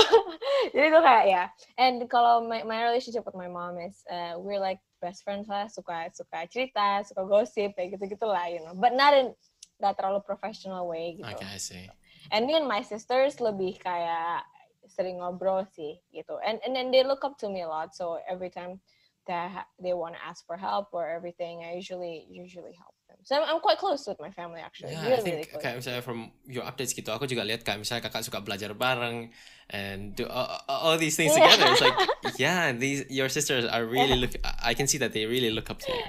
Jadi 0.71 0.87
tuh 0.95 1.03
kayak 1.03 1.27
ya. 1.27 1.45
And 1.77 2.07
kalau 2.07 2.47
my, 2.47 2.63
my 2.63 2.87
relationship 2.87 3.27
with 3.27 3.35
my 3.35 3.51
mom 3.51 3.77
is 3.83 4.07
uh, 4.07 4.39
we're 4.39 4.63
like 4.63 4.79
best 5.03 5.27
friends 5.27 5.51
lah, 5.51 5.67
suka 5.67 6.15
suka 6.15 6.47
cerita, 6.47 7.03
suka 7.03 7.27
gosip 7.27 7.75
kayak 7.75 7.99
gitu-gitu 7.99 8.25
lah, 8.25 8.47
you 8.47 8.63
know. 8.63 8.73
But 8.79 8.95
not 8.95 9.13
in 9.19 9.35
that 9.81 9.97
terlalu 9.97 10.21
professional 10.23 10.87
way 10.87 11.17
gitu. 11.19 11.29
okay 11.29 11.49
I 11.49 11.59
see 11.59 11.89
And 12.31 12.47
me 12.47 12.55
and 12.55 12.67
my 12.67 12.83
sisters 12.83 13.39
lebih 13.43 13.83
kayak 13.83 14.47
sering 14.91 15.19
ngobrol 15.23 15.67
sih 15.71 15.99
gitu. 16.15 16.39
And 16.43 16.59
and 16.67 16.75
then 16.75 16.91
they 16.91 17.03
look 17.03 17.23
up 17.23 17.39
to 17.43 17.51
me 17.51 17.63
a 17.63 17.69
lot. 17.71 17.95
So 17.95 18.19
every 18.27 18.51
time 18.51 18.81
ha- 19.29 19.67
they 19.79 19.93
want 19.95 20.15
to 20.15 20.23
ask 20.25 20.47
for 20.47 20.57
help 20.57 20.89
or 20.93 21.07
everything, 21.07 21.63
I 21.63 21.75
usually 21.79 22.27
usually 22.31 22.75
help 22.75 22.95
them. 23.09 23.19
So 23.23 23.37
I'm, 23.37 23.45
I'm 23.47 23.61
quite 23.61 23.79
close 23.79 24.07
with 24.07 24.19
my 24.19 24.31
family 24.31 24.61
actually. 24.61 24.93
Yeah, 24.93 25.07
I 25.07 25.11
really, 25.11 25.23
think 25.23 25.35
really 25.37 25.47
close. 25.47 25.63
kayak 25.63 25.77
misalnya 25.79 26.03
from 26.03 26.19
your 26.49 26.65
updates 26.67 26.93
gitu, 26.97 27.11
aku 27.13 27.31
juga 27.31 27.47
lihat 27.47 27.63
kayak 27.63 27.79
misalnya 27.79 28.11
kakak 28.11 28.25
suka 28.27 28.41
belajar 28.43 28.75
bareng 28.75 29.31
and 29.71 30.17
do 30.19 30.27
all, 30.27 30.59
all 30.67 30.97
these 30.99 31.15
things 31.15 31.31
Yeah. 31.31 31.47
together. 31.47 31.67
It's 31.71 31.85
like, 31.85 31.99
yeah, 32.43 32.73
these 32.75 33.07
your 33.13 33.29
sisters 33.31 33.69
are 33.69 33.85
really 33.87 34.19
look. 34.19 34.35
I 34.43 34.75
can 34.75 34.89
see 34.91 34.99
that 34.99 35.13
they 35.15 35.27
really 35.31 35.51
look 35.55 35.71
up 35.71 35.79
to 35.85 35.91
you. 35.93 36.05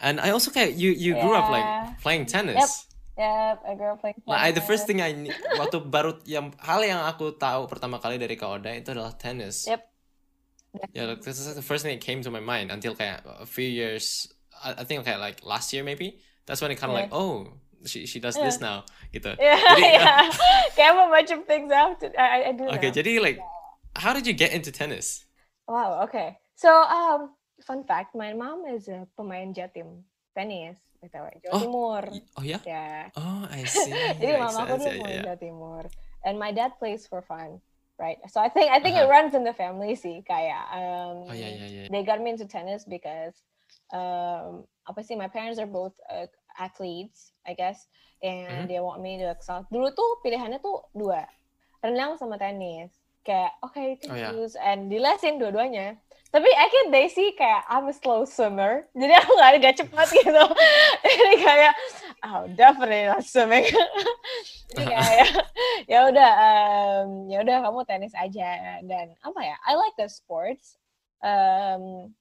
And 0.00 0.20
I 0.20 0.32
also 0.32 0.50
kayak 0.50 0.76
you 0.80 0.90
you 0.92 1.12
grew 1.16 1.36
up 1.36 1.48
like 1.48 1.64
Yeah. 1.68 1.94
playing 2.00 2.24
tennis. 2.26 2.56
Yep, 2.60 2.72
I 3.22 3.74
grew 3.76 3.92
up 3.92 4.00
playing 4.00 4.20
tennis. 4.24 4.32
Nah, 4.32 4.40
I, 4.40 4.50
the 4.52 4.64
first 4.64 4.86
thing 4.88 5.00
I 5.04 5.12
waktu 5.60 5.78
baru 5.84 6.16
yang 6.24 6.52
hal 6.60 6.80
yang 6.80 7.04
aku 7.04 7.36
tahu 7.36 7.68
pertama 7.68 8.00
kali 8.00 8.16
dari 8.16 8.34
Kak 8.36 8.60
Oda 8.60 8.72
itu 8.72 8.90
adalah 8.96 9.12
tennis. 9.14 9.68
Yep. 9.68 9.82
Yeah, 10.94 11.10
like, 11.10 11.22
this 11.26 11.42
is 11.42 11.50
the 11.58 11.66
first 11.66 11.82
thing 11.82 11.98
that 11.98 12.04
came 12.04 12.22
to 12.22 12.30
my 12.30 12.38
mind 12.38 12.70
until 12.70 12.94
kayak 12.94 13.26
a 13.26 13.46
few 13.46 13.66
years. 13.66 14.30
I, 14.62 14.80
I 14.80 14.84
think 14.86 15.02
kayak 15.02 15.18
like 15.18 15.38
last 15.42 15.74
year 15.74 15.82
maybe. 15.82 16.22
That's 16.46 16.62
when 16.62 16.70
it 16.70 16.78
kind 16.78 16.90
of 16.90 16.98
like, 16.98 17.10
Yeah. 17.10 17.18
oh, 17.18 17.58
she 17.86 18.06
she 18.06 18.18
does 18.18 18.34
this 18.34 18.58
now, 18.62 18.86
gitu. 19.14 19.34
Yeah, 19.42 19.58
Jadi, 19.58 19.82
yeah. 19.82 20.30
Kayak 20.78 20.92
a 20.98 21.06
bunch 21.10 21.30
of 21.30 21.40
things 21.46 21.68
I, 21.70 21.94
I- 22.18 22.44
I 22.50 22.52
do 22.54 22.64
Okay, 22.78 22.90
now. 22.90 22.96
jadi 22.98 23.12
like, 23.22 23.38
how 23.98 24.10
did 24.14 24.26
you 24.26 24.34
get 24.34 24.50
into 24.54 24.70
tennis? 24.70 25.26
Wow, 25.70 26.02
okay. 26.06 26.38
So, 26.58 26.70
um, 26.70 27.34
fun 27.62 27.86
fact, 27.86 28.14
my 28.14 28.34
mom 28.34 28.66
is 28.66 28.90
a 28.90 29.06
pemain 29.14 29.54
Jatim 29.54 30.02
tenis, 30.40 30.80
btw, 31.04 31.26
Jawa 31.44 31.52
Oh, 31.52 31.60
Timur. 31.60 32.02
Oh 32.40 32.44
ya? 32.44 32.58
Ya. 32.64 33.12
Oh, 33.12 33.44
I 33.52 33.68
see. 33.84 33.92
Jadi 34.16 34.32
mama 34.40 34.64
aku 34.64 34.80
dia 34.80 34.88
Yeah, 34.88 34.96
yeah, 34.96 35.08
yeah. 35.20 35.24
Jawa 35.28 35.36
Timur, 35.36 35.82
and 36.24 36.40
my 36.40 36.48
dad 36.48 36.72
plays 36.80 37.04
for 37.04 37.20
fun, 37.20 37.60
right? 38.00 38.16
So 38.32 38.40
I 38.40 38.48
think 38.48 38.72
I 38.72 38.80
think 38.80 38.96
it 38.96 39.04
Uh-huh. 39.04 39.12
runs 39.12 39.36
in 39.36 39.44
the 39.44 39.52
family 39.52 39.92
sih, 39.92 40.24
kayak 40.24 40.64
um, 40.72 41.28
Oh 41.28 41.36
yeah, 41.36 41.52
yeah, 41.52 41.68
yeah. 41.68 41.86
they 41.92 42.00
got 42.00 42.24
me 42.24 42.32
into 42.32 42.48
tennis 42.48 42.88
because 42.88 43.36
um, 43.92 44.64
apa 44.88 45.04
sih, 45.04 45.12
my 45.14 45.28
parents 45.28 45.60
are 45.60 45.68
both 45.68 45.92
uh, 46.08 46.24
athletes, 46.56 47.36
I 47.44 47.52
guess, 47.52 47.84
and 48.24 48.64
Mhm. 48.64 48.72
they 48.72 48.80
want 48.80 49.04
me 49.04 49.20
to 49.20 49.28
excel. 49.28 49.68
Dulu 49.68 49.92
tuh 49.92 50.10
pilihannya 50.24 50.64
tuh 50.64 50.88
dua, 50.96 51.28
renang 51.84 52.16
sama 52.16 52.40
tenis. 52.40 52.96
Kayak 53.20 53.52
oke, 53.60 53.76
you 53.76 54.00
can 54.00 54.10
Oh, 54.10 54.16
yeah. 54.16 54.32
choose, 54.32 54.56
and 54.56 54.88
dilesin 54.88 55.36
dua-duanya. 55.36 56.00
Tapi 56.30 56.46
akhirnya 56.46 56.94
they 56.94 57.06
see 57.10 57.34
kayak 57.34 57.66
I'm 57.66 57.90
a 57.90 57.94
slow 57.94 58.22
swimmer, 58.22 58.86
jadi 58.94 59.18
aku 59.18 59.30
nggak 59.34 59.50
agak 59.58 59.74
cepat 59.82 60.08
gitu. 60.14 60.44
jadi 61.18 61.34
kayak 61.42 61.72
oh 62.22 62.46
definitely 62.54 63.10
not 63.10 63.26
swimming. 63.26 63.66
jadi 64.70 64.84
kayak 64.86 65.30
ya 65.90 66.06
udah 66.06 66.30
um, 66.38 67.08
ya 67.26 67.42
udah 67.42 67.56
kamu 67.66 67.80
tenis 67.82 68.14
aja 68.14 68.78
dan 68.86 69.10
apa 69.26 69.40
ya 69.42 69.56
I 69.66 69.74
like 69.74 69.98
the 69.98 70.06
sports 70.06 70.78
um, 71.18 72.14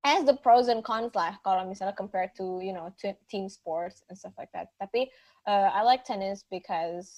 as 0.00 0.24
the 0.24 0.34
pros 0.40 0.72
and 0.72 0.80
cons 0.80 1.12
lah 1.12 1.36
kalau 1.44 1.68
misalnya 1.68 1.94
compared 1.94 2.32
to 2.34 2.58
you 2.64 2.72
know 2.72 2.88
to 2.96 3.12
team 3.28 3.52
sports 3.52 4.02
and 4.08 4.16
stuff 4.18 4.34
like 4.40 4.50
that 4.56 4.72
tapi 4.80 5.12
uh, 5.46 5.70
I 5.70 5.84
like 5.84 6.08
tennis 6.08 6.42
because 6.48 7.12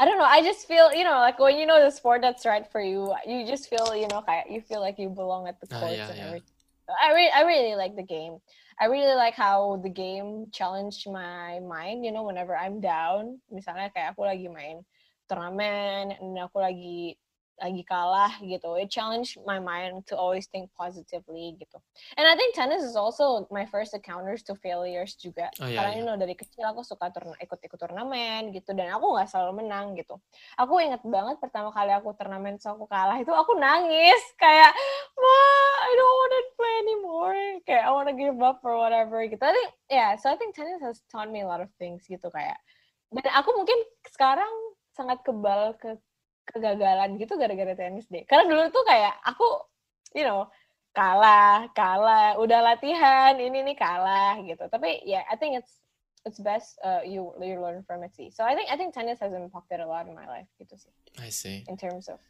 I 0.00 0.08
don't 0.08 0.16
know 0.16 0.24
I 0.24 0.40
just 0.40 0.66
feel 0.66 0.92
you 0.96 1.04
know 1.04 1.20
like 1.20 1.38
when 1.38 1.60
you 1.60 1.66
know 1.68 1.78
the 1.78 1.92
sport 1.92 2.24
that's 2.24 2.48
right 2.48 2.64
for 2.72 2.80
you 2.80 3.12
you 3.28 3.44
just 3.46 3.68
feel 3.68 3.94
you 3.94 4.08
know 4.08 4.24
you 4.48 4.64
feel 4.64 4.80
like 4.80 4.98
you 4.98 5.12
belong 5.12 5.46
at 5.46 5.60
the 5.60 5.68
oh, 5.76 5.80
courts 5.80 5.94
yeah, 5.94 6.08
and 6.08 6.16
yeah. 6.16 6.26
everything 6.26 6.56
I 6.88 7.12
really 7.12 7.32
I 7.36 7.42
really 7.44 7.74
like 7.76 7.94
the 7.94 8.02
game 8.02 8.40
I 8.80 8.86
really 8.86 9.14
like 9.14 9.36
how 9.36 9.78
the 9.82 9.90
game 9.90 10.46
challenged 10.52 11.04
my 11.04 11.60
mind, 11.60 12.02
you 12.02 12.12
know, 12.12 12.24
whenever 12.24 12.56
I'm 12.56 12.80
down. 12.80 13.36
Misalnya 13.52 13.92
kayak 13.92 14.16
aku 14.16 14.24
lagi 14.24 14.48
main 14.48 14.80
turnamen 15.28 16.16
aku 16.16 16.58
lagi 16.64 17.14
lagi 17.60 17.84
kalah 17.84 18.32
gitu. 18.40 18.74
It 18.80 18.88
challenged 18.88 19.36
my 19.44 19.60
mind 19.60 20.08
to 20.08 20.16
always 20.16 20.48
think 20.48 20.72
positively 20.72 21.60
gitu. 21.60 21.76
And 22.16 22.24
I 22.24 22.34
think 22.34 22.56
tennis 22.56 22.80
is 22.82 22.96
also 22.96 23.46
my 23.52 23.68
first 23.68 23.92
encounters 23.92 24.40
to 24.48 24.56
failures 24.58 25.14
juga. 25.20 25.52
Oh, 25.60 25.68
iya, 25.68 25.76
Karena 25.78 25.92
iya. 25.94 25.98
you 26.00 26.04
know 26.08 26.16
dari 26.16 26.32
kecil 26.32 26.64
aku 26.64 26.80
suka 26.80 27.12
turna, 27.12 27.36
ikut-ikut 27.38 27.78
turnamen 27.78 28.50
gitu 28.56 28.72
dan 28.72 28.96
aku 28.96 29.14
nggak 29.14 29.28
selalu 29.28 29.64
menang 29.64 29.92
gitu. 29.94 30.16
Aku 30.56 30.80
ingat 30.80 31.04
banget 31.04 31.36
pertama 31.38 31.68
kali 31.70 31.92
aku 31.92 32.16
turnamen 32.16 32.56
so 32.56 32.72
aku 32.72 32.88
kalah 32.88 33.20
itu 33.20 33.30
aku 33.30 33.52
nangis 33.60 34.22
kayak 34.40 34.72
wah 35.14 35.72
I 35.84 35.90
don't 35.92 36.16
want 36.16 36.32
to 36.32 36.42
play 36.56 36.74
anymore 36.80 37.40
kayak 37.68 37.84
I 37.84 37.90
want 37.92 38.08
to 38.08 38.16
give 38.16 38.38
up 38.40 38.64
or 38.64 38.80
whatever 38.80 39.20
gitu 39.28 39.40
I 39.40 39.52
think 39.52 39.70
yeah 39.92 40.16
so 40.16 40.32
I 40.32 40.36
think 40.40 40.56
tennis 40.56 40.80
has 40.80 41.04
taught 41.12 41.28
me 41.28 41.44
a 41.44 41.48
lot 41.48 41.60
of 41.60 41.68
things 41.76 42.08
gitu 42.08 42.32
kayak 42.32 42.56
dan 43.10 43.32
aku 43.34 43.50
mungkin 43.58 43.76
sekarang 44.06 44.50
sangat 44.94 45.18
kebal 45.26 45.74
ke 45.78 45.98
kegagalan 46.50 47.16
gitu 47.16 47.34
gara-gara 47.38 47.74
tenis 47.74 48.06
deh. 48.10 48.26
Karena 48.26 48.50
dulu 48.50 48.62
tuh 48.70 48.84
kayak 48.86 49.14
aku 49.24 49.48
you 50.14 50.26
know 50.26 50.50
kalah 50.90 51.70
kalah 51.70 52.34
udah 52.36 52.60
latihan 52.74 53.38
ini 53.38 53.62
nih 53.62 53.76
kalah 53.78 54.38
gitu. 54.42 54.66
Tapi 54.66 55.02
ya 55.06 55.22
yeah, 55.22 55.24
I 55.30 55.38
think 55.38 55.58
it's 55.58 55.80
it's 56.26 56.42
best 56.42 56.76
uh, 56.84 57.00
you 57.06 57.32
you 57.40 57.56
learn 57.56 57.80
from 57.86 58.04
it 58.04 58.12
sih. 58.12 58.28
So 58.34 58.44
I 58.44 58.58
think 58.58 58.68
I 58.68 58.76
think 58.76 58.92
tennis 58.92 59.22
has 59.22 59.32
impacted 59.32 59.80
a 59.80 59.88
lot 59.88 60.04
in 60.10 60.14
my 60.18 60.26
life 60.26 60.50
gitu 60.60 60.76
sih. 60.76 60.92
I 61.16 61.30
see. 61.32 61.64
in 61.70 61.78
terms 61.78 62.10
of 62.10 62.20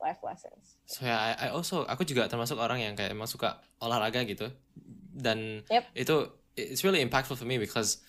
life 0.00 0.20
lessons. 0.24 0.80
So 0.88 1.04
yeah, 1.04 1.16
I, 1.16 1.30
I 1.46 1.54
also 1.54 1.84
aku 1.84 2.08
juga 2.08 2.26
termasuk 2.26 2.56
orang 2.56 2.80
yang 2.80 2.94
kayak 2.96 3.12
emang 3.12 3.28
suka 3.28 3.60
olahraga 3.80 4.24
gitu. 4.24 4.48
Dan 5.10 5.64
Yep. 5.68 5.84
itu 5.94 6.16
it's 6.56 6.82
really 6.82 7.04
impactful 7.04 7.36
for 7.36 7.46
me 7.48 7.60
because 7.60 8.00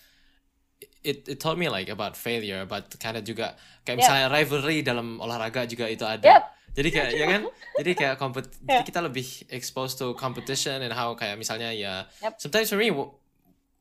it 1.02 1.26
it 1.28 1.38
taught 1.42 1.58
me 1.58 1.70
like 1.70 1.90
about 1.90 2.14
failure, 2.16 2.62
about 2.62 2.90
kind 2.98 3.18
of 3.18 3.24
juga 3.24 3.58
kayak 3.82 3.98
Yep. 3.98 4.02
misalnya 4.06 4.28
rivalry 4.30 4.78
dalam 4.82 5.18
olahraga 5.18 5.66
juga 5.66 5.90
itu 5.90 6.06
ada. 6.06 6.22
Yep. 6.24 6.44
Jadi 6.72 6.90
kayak 6.90 7.12
ya 7.12 7.26
kan, 7.28 7.42
jadi 7.84 7.92
kayak 7.98 8.16
kompet, 8.16 8.46
Yeah. 8.64 8.80
jadi 8.80 8.84
kita 8.88 9.00
lebih 9.04 9.28
exposed 9.52 10.00
to 10.00 10.16
competition 10.16 10.80
and 10.80 10.94
how 10.96 11.12
kayak 11.14 11.36
misalnya 11.36 11.74
ya. 11.76 12.08
Yep. 12.24 12.40
Sometimes 12.40 12.68
for 12.72 12.80
me, 12.80 12.94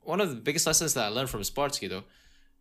one 0.03 0.19
of 0.19 0.33
the 0.33 0.41
biggest 0.41 0.67
lessons 0.67 0.97
that 0.99 1.07
I 1.07 1.11
learned 1.13 1.31
from 1.31 1.45
sports 1.47 1.79
gitu. 1.79 2.03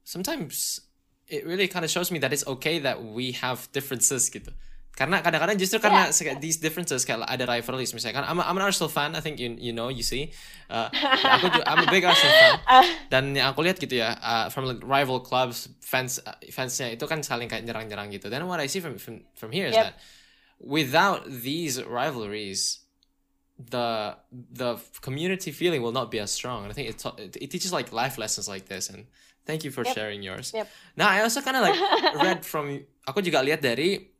Sometimes 0.04 0.82
it 1.30 1.46
really 1.46 1.68
kind 1.68 1.86
of 1.86 1.90
shows 1.92 2.10
me 2.12 2.20
that 2.20 2.34
it's 2.34 2.46
okay 2.46 2.78
that 2.82 3.02
we 3.02 3.32
have 3.38 3.70
differences 3.74 4.30
gitu. 4.30 4.52
Karena 5.00 5.24
kadang-kadang 5.24 5.56
justru 5.56 5.80
karena 5.80 6.12
Yeah. 6.12 6.36
kayak 6.36 6.44
these 6.44 6.60
differences 6.60 7.08
kayak 7.08 7.24
ada 7.24 7.48
rivalries 7.48 7.96
misalnya 7.96 8.20
kan 8.20 8.26
I'm, 8.28 8.44
a- 8.44 8.48
I'm 8.52 8.60
an 8.60 8.68
Arsenal 8.68 8.92
fan 8.92 9.16
I 9.16 9.24
think 9.24 9.40
you 9.40 9.56
you 9.56 9.72
know 9.72 9.88
you 9.88 10.04
see 10.04 10.36
uh, 10.68 10.92
aku 11.40 11.48
juga 11.48 11.64
I'm 11.64 11.88
a 11.88 11.90
big 11.90 12.04
Arsenal 12.04 12.36
fan 12.36 12.54
Ah, 12.68 12.84
dan 13.16 13.32
yang 13.32 13.56
aku 13.56 13.64
lihat 13.64 13.80
gitu 13.80 13.96
ya 13.96 14.20
uh, 14.20 14.52
from 14.52 14.68
like 14.68 14.84
rival 14.84 15.24
clubs 15.24 15.72
fans 15.80 16.20
uh, 16.20 16.36
fansnya 16.52 16.92
itu 16.92 17.08
kan 17.08 17.24
saling 17.24 17.48
kayak 17.48 17.64
nyerang-nyerang 17.64 18.12
gitu 18.12 18.28
then 18.28 18.44
what 18.44 18.60
I 18.60 18.68
see 18.68 18.84
from 18.84 19.00
from, 19.00 19.24
from 19.40 19.56
here 19.56 19.72
is 19.72 19.80
Yep. 19.80 19.88
that 19.88 19.96
without 20.60 21.24
these 21.24 21.80
rivalries 21.80 22.84
the 23.56 24.16
the 24.52 24.80
community 25.00 25.52
feeling 25.52 25.80
will 25.80 25.96
not 25.96 26.12
be 26.12 26.20
as 26.20 26.32
strong 26.32 26.64
and 26.64 26.72
I 26.72 26.76
think 26.76 26.92
it, 26.92 27.00
it 27.40 27.48
teaches 27.52 27.72
like 27.72 27.92
life 27.92 28.20
lessons 28.20 28.48
like 28.48 28.68
this 28.68 28.88
and 28.92 29.08
thank 29.44 29.64
you 29.64 29.72
for 29.72 29.84
Yep. 29.84 29.96
sharing 29.96 30.24
yours 30.24 30.52
Yep. 30.52 30.68
nah 30.96 31.08
I 31.08 31.24
also 31.24 31.40
kind 31.40 31.56
of 31.56 31.64
like 31.64 31.80
read 32.24 32.44
from 32.44 32.84
aku 33.04 33.20
juga 33.20 33.40
lihat 33.44 33.60
dari 33.60 34.19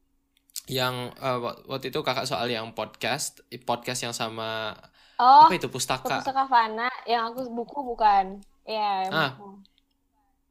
yang 0.70 1.10
uh, 1.18 1.38
wa- 1.42 1.60
waktu 1.68 1.90
itu 1.90 2.00
kakak 2.00 2.24
soal 2.24 2.46
yang 2.46 2.72
podcast 2.72 3.42
podcast 3.66 4.06
yang 4.06 4.14
sama 4.14 4.78
oh 5.18 5.50
apa 5.50 5.58
itu 5.58 5.66
pustaka 5.68 6.22
Pustaka 6.22 6.46
Fana 6.46 6.86
yang 7.04 7.34
aku 7.34 7.50
buku 7.50 7.82
bukan 7.84 8.38
ya 8.64 9.10
yang 9.10 9.12
Ah. 9.12 9.32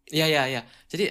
Iya 0.08 0.24
iya 0.24 0.42
iya. 0.48 0.60
Jadi 0.88 1.04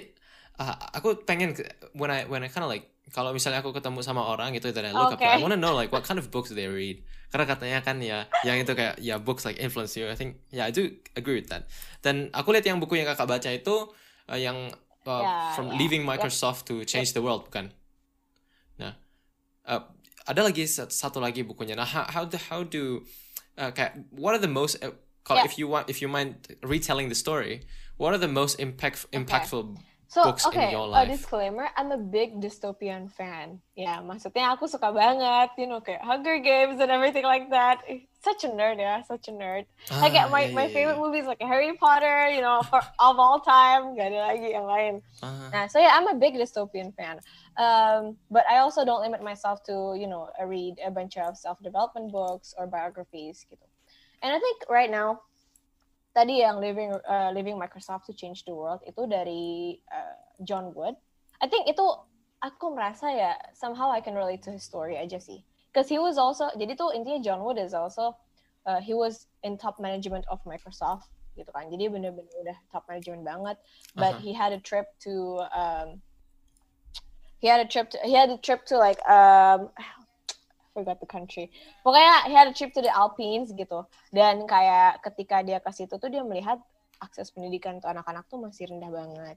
uh, 0.58 0.74
aku 0.90 1.22
pengen 1.22 1.54
when 1.94 2.10
I 2.10 2.26
when 2.26 2.42
I 2.42 2.50
kind 2.50 2.66
of 2.66 2.70
like 2.70 2.90
kalau 3.08 3.30
misalnya 3.32 3.62
aku 3.62 3.70
ketemu 3.72 4.02
sama 4.02 4.20
orang 4.20 4.52
gitu 4.52 4.68
dan 4.68 4.90
I 4.90 4.92
look 4.92 5.14
up, 5.14 5.22
to, 5.22 5.24
I 5.24 5.38
Okay. 5.38 5.48
to 5.48 5.56
know 5.56 5.72
like 5.72 5.88
what 5.88 6.02
kind 6.02 6.18
of 6.18 6.28
books 6.28 6.50
they 6.50 6.66
read. 6.66 7.00
Karena 7.30 7.46
katanya 7.46 7.78
kan 7.80 8.02
ya 8.02 8.26
yang 8.42 8.58
itu 8.58 8.74
kayak 8.74 8.98
ya 8.98 9.16
books 9.16 9.46
like 9.46 9.56
influence 9.56 9.94
you. 9.94 10.10
I 10.10 10.18
think 10.18 10.42
yeah 10.50 10.66
I 10.66 10.74
do 10.74 10.90
agree 11.14 11.38
with 11.38 11.48
that. 11.48 11.70
Dan 12.02 12.28
aku 12.34 12.50
lihat 12.50 12.66
yang 12.66 12.82
buku 12.82 12.98
yang 12.98 13.06
kakak 13.06 13.30
baca 13.30 13.48
itu 13.48 13.86
uh, 14.28 14.36
yang 14.36 14.68
uh, 15.06 15.22
Ya, 15.24 15.54
from 15.54 15.72
ya. 15.72 15.78
leaving 15.78 16.02
Yep. 16.02 16.10
Microsoft 16.18 16.66
to 16.68 16.82
change 16.84 17.14
the 17.14 17.22
world 17.22 17.46
bukan? 17.48 17.70
Uh, 19.68 19.84
ada 20.24 20.40
lagi 20.40 20.64
sat- 20.64 20.88
satu 20.90 21.20
lagi 21.20 21.44
bukunya. 21.44 21.76
Nah, 21.76 21.84
how 21.84 22.08
how 22.08 22.24
do 22.24 22.36
how 22.48 22.60
do 22.64 23.04
uh, 23.56 23.68
kayak 23.68 24.08
what 24.16 24.32
are 24.32 24.40
the 24.40 24.48
most 24.48 24.80
uh, 24.80 24.96
kalau 25.22 25.44
Yeah. 25.44 25.48
if 25.48 25.60
you 25.60 25.68
want 25.68 25.84
if 25.92 26.00
you 26.00 26.08
mind 26.08 26.40
retelling 26.64 27.12
the 27.12 27.18
story, 27.18 27.68
what 28.00 28.16
are 28.16 28.20
the 28.20 28.30
most 28.32 28.56
impact 28.56 29.04
impactful 29.12 29.76
So, 30.08 30.24
books 30.24 30.48
in 30.48 30.56
okay, 30.56 30.72
your 30.72 30.88
a 30.88 31.04
life? 31.04 31.12
disclaimer, 31.12 31.68
I'm 31.76 31.92
a 31.92 32.00
big 32.00 32.40
dystopian 32.40 33.12
fan. 33.12 33.60
Ya, 33.76 34.00
maksudnya 34.00 34.56
aku 34.56 34.64
suka 34.64 34.88
banget, 34.88 35.52
you 35.60 35.68
know, 35.68 35.84
kayak 35.84 36.00
Hunger 36.00 36.40
Games 36.40 36.80
and 36.80 36.88
everything 36.88 37.28
like 37.28 37.52
that. 37.52 37.84
Such 38.24 38.48
a 38.48 38.50
nerd 38.50 38.80
ya, 38.80 39.04
such 39.04 39.28
a 39.28 39.36
nerd. 39.36 39.68
Ah, 39.92 40.08
my, 40.32 40.48
iya, 40.48 40.56
my 40.56 40.64
iya, 40.64 40.72
favorite 40.72 40.96
iya. 40.96 41.04
movies 41.04 41.28
like 41.28 41.44
Harry 41.44 41.76
Potter, 41.76 42.32
you 42.32 42.40
know, 42.40 42.64
for 42.64 42.80
of 42.80 43.20
all 43.20 43.44
time, 43.44 43.92
gak 44.00 44.08
ada 44.16 44.32
lagi 44.32 44.48
yang 44.48 44.64
lain. 44.64 44.94
Ah, 45.20 45.52
Nah, 45.52 45.64
so 45.68 45.76
yeah, 45.76 45.92
I'm 45.92 46.08
a 46.08 46.16
big 46.16 46.40
dystopian 46.40 46.96
fan. 46.96 47.20
Um, 47.58 48.16
but 48.30 48.46
I 48.46 48.62
also 48.62 48.86
don't 48.86 49.02
limit 49.02 49.20
myself 49.20 49.66
to, 49.66 49.98
you 49.98 50.06
know, 50.06 50.30
uh, 50.40 50.46
read 50.46 50.78
a 50.78 50.94
bunch 50.94 51.18
of 51.18 51.36
self-development 51.36 52.14
books 52.14 52.54
or 52.54 52.70
biographies 52.70 53.42
gitu. 53.50 53.66
And 54.22 54.30
I 54.30 54.38
think 54.38 54.62
right 54.70 54.90
now, 54.90 55.26
tadi 56.14 56.46
yang 56.46 56.62
living 56.62 56.94
uh, 57.02 57.34
living 57.34 57.58
Microsoft 57.58 58.06
to 58.06 58.14
change 58.14 58.46
the 58.46 58.54
world 58.54 58.78
itu 58.86 59.10
dari 59.10 59.82
uh, 59.90 60.18
John 60.46 60.70
Wood. 60.70 60.94
I 61.42 61.50
think 61.50 61.66
itu 61.66 61.82
aku 62.38 62.78
merasa 62.78 63.10
ya 63.10 63.34
somehow 63.54 63.90
I 63.90 64.02
can 64.02 64.14
relate 64.14 64.46
to 64.46 64.54
his 64.54 64.62
story 64.62 64.94
aja 64.94 65.18
sih. 65.18 65.42
Because 65.74 65.90
he 65.90 65.98
was 65.98 66.14
also 66.14 66.54
jadi 66.54 66.78
tuh 66.78 66.94
intinya 66.94 67.18
John 67.18 67.42
Wood 67.42 67.58
is 67.58 67.74
also 67.74 68.14
uh, 68.70 68.78
he 68.78 68.94
was 68.94 69.26
in 69.42 69.58
top 69.58 69.82
management 69.82 70.22
of 70.30 70.38
Microsoft 70.46 71.10
gitu 71.34 71.50
kan. 71.50 71.70
Jadi 71.70 71.90
bener-bener 71.90 72.34
udah 72.42 72.58
top 72.70 72.86
management 72.86 73.26
banget. 73.26 73.58
But 73.98 74.18
Aha. 74.18 74.22
he 74.22 74.30
had 74.30 74.54
a 74.54 74.62
trip 74.62 74.90
to 75.06 75.42
um, 75.54 76.02
he 77.38 77.46
had 77.46 77.62
a 77.62 77.68
trip 77.68 77.90
to 77.90 77.98
he 78.02 78.14
had 78.14 78.30
a 78.30 78.38
trip 78.38 78.66
to 78.66 78.78
like 78.78 78.98
um 79.08 79.70
I 79.78 80.80
forgot 80.86 81.02
the 81.02 81.10
country. 81.10 81.50
Pokoknya 81.82 82.30
he 82.30 82.34
had 82.38 82.46
a 82.46 82.54
trip 82.54 82.70
to 82.78 82.82
the 82.82 82.92
Alpines 82.94 83.50
gitu. 83.50 83.82
Dan 84.14 84.46
kayak 84.46 85.02
ketika 85.02 85.42
dia 85.42 85.58
ke 85.58 85.74
situ 85.74 85.98
tuh 85.98 86.06
dia 86.06 86.22
melihat 86.22 86.62
akses 87.02 87.30
pendidikan 87.30 87.78
untuk 87.78 87.90
anak-anak 87.90 88.26
tuh 88.26 88.38
masih 88.42 88.70
rendah 88.70 88.90
banget 88.90 89.36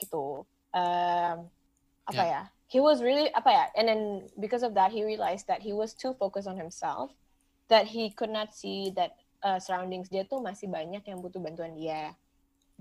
gitu 0.00 0.44
um, 0.72 1.36
apa 2.08 2.22
yeah. 2.24 2.28
ya 2.28 2.42
he 2.68 2.78
was 2.80 3.04
really 3.04 3.28
apa 3.36 3.50
ya 3.50 3.64
and 3.76 3.86
then 3.88 4.02
because 4.40 4.64
of 4.64 4.72
that 4.72 4.92
he 4.92 5.04
realized 5.04 5.48
that 5.48 5.60
he 5.60 5.72
was 5.72 5.92
too 5.92 6.16
focused 6.16 6.48
on 6.48 6.56
himself 6.56 7.12
that 7.68 7.88
he 7.88 8.10
could 8.12 8.32
not 8.32 8.52
see 8.52 8.92
that 8.96 9.16
uh, 9.44 9.60
surroundings 9.60 10.08
dia 10.08 10.24
tuh 10.24 10.40
masih 10.40 10.68
banyak 10.68 11.04
yang 11.04 11.18
butuh 11.20 11.40
bantuan 11.40 11.76
dia 11.76 12.16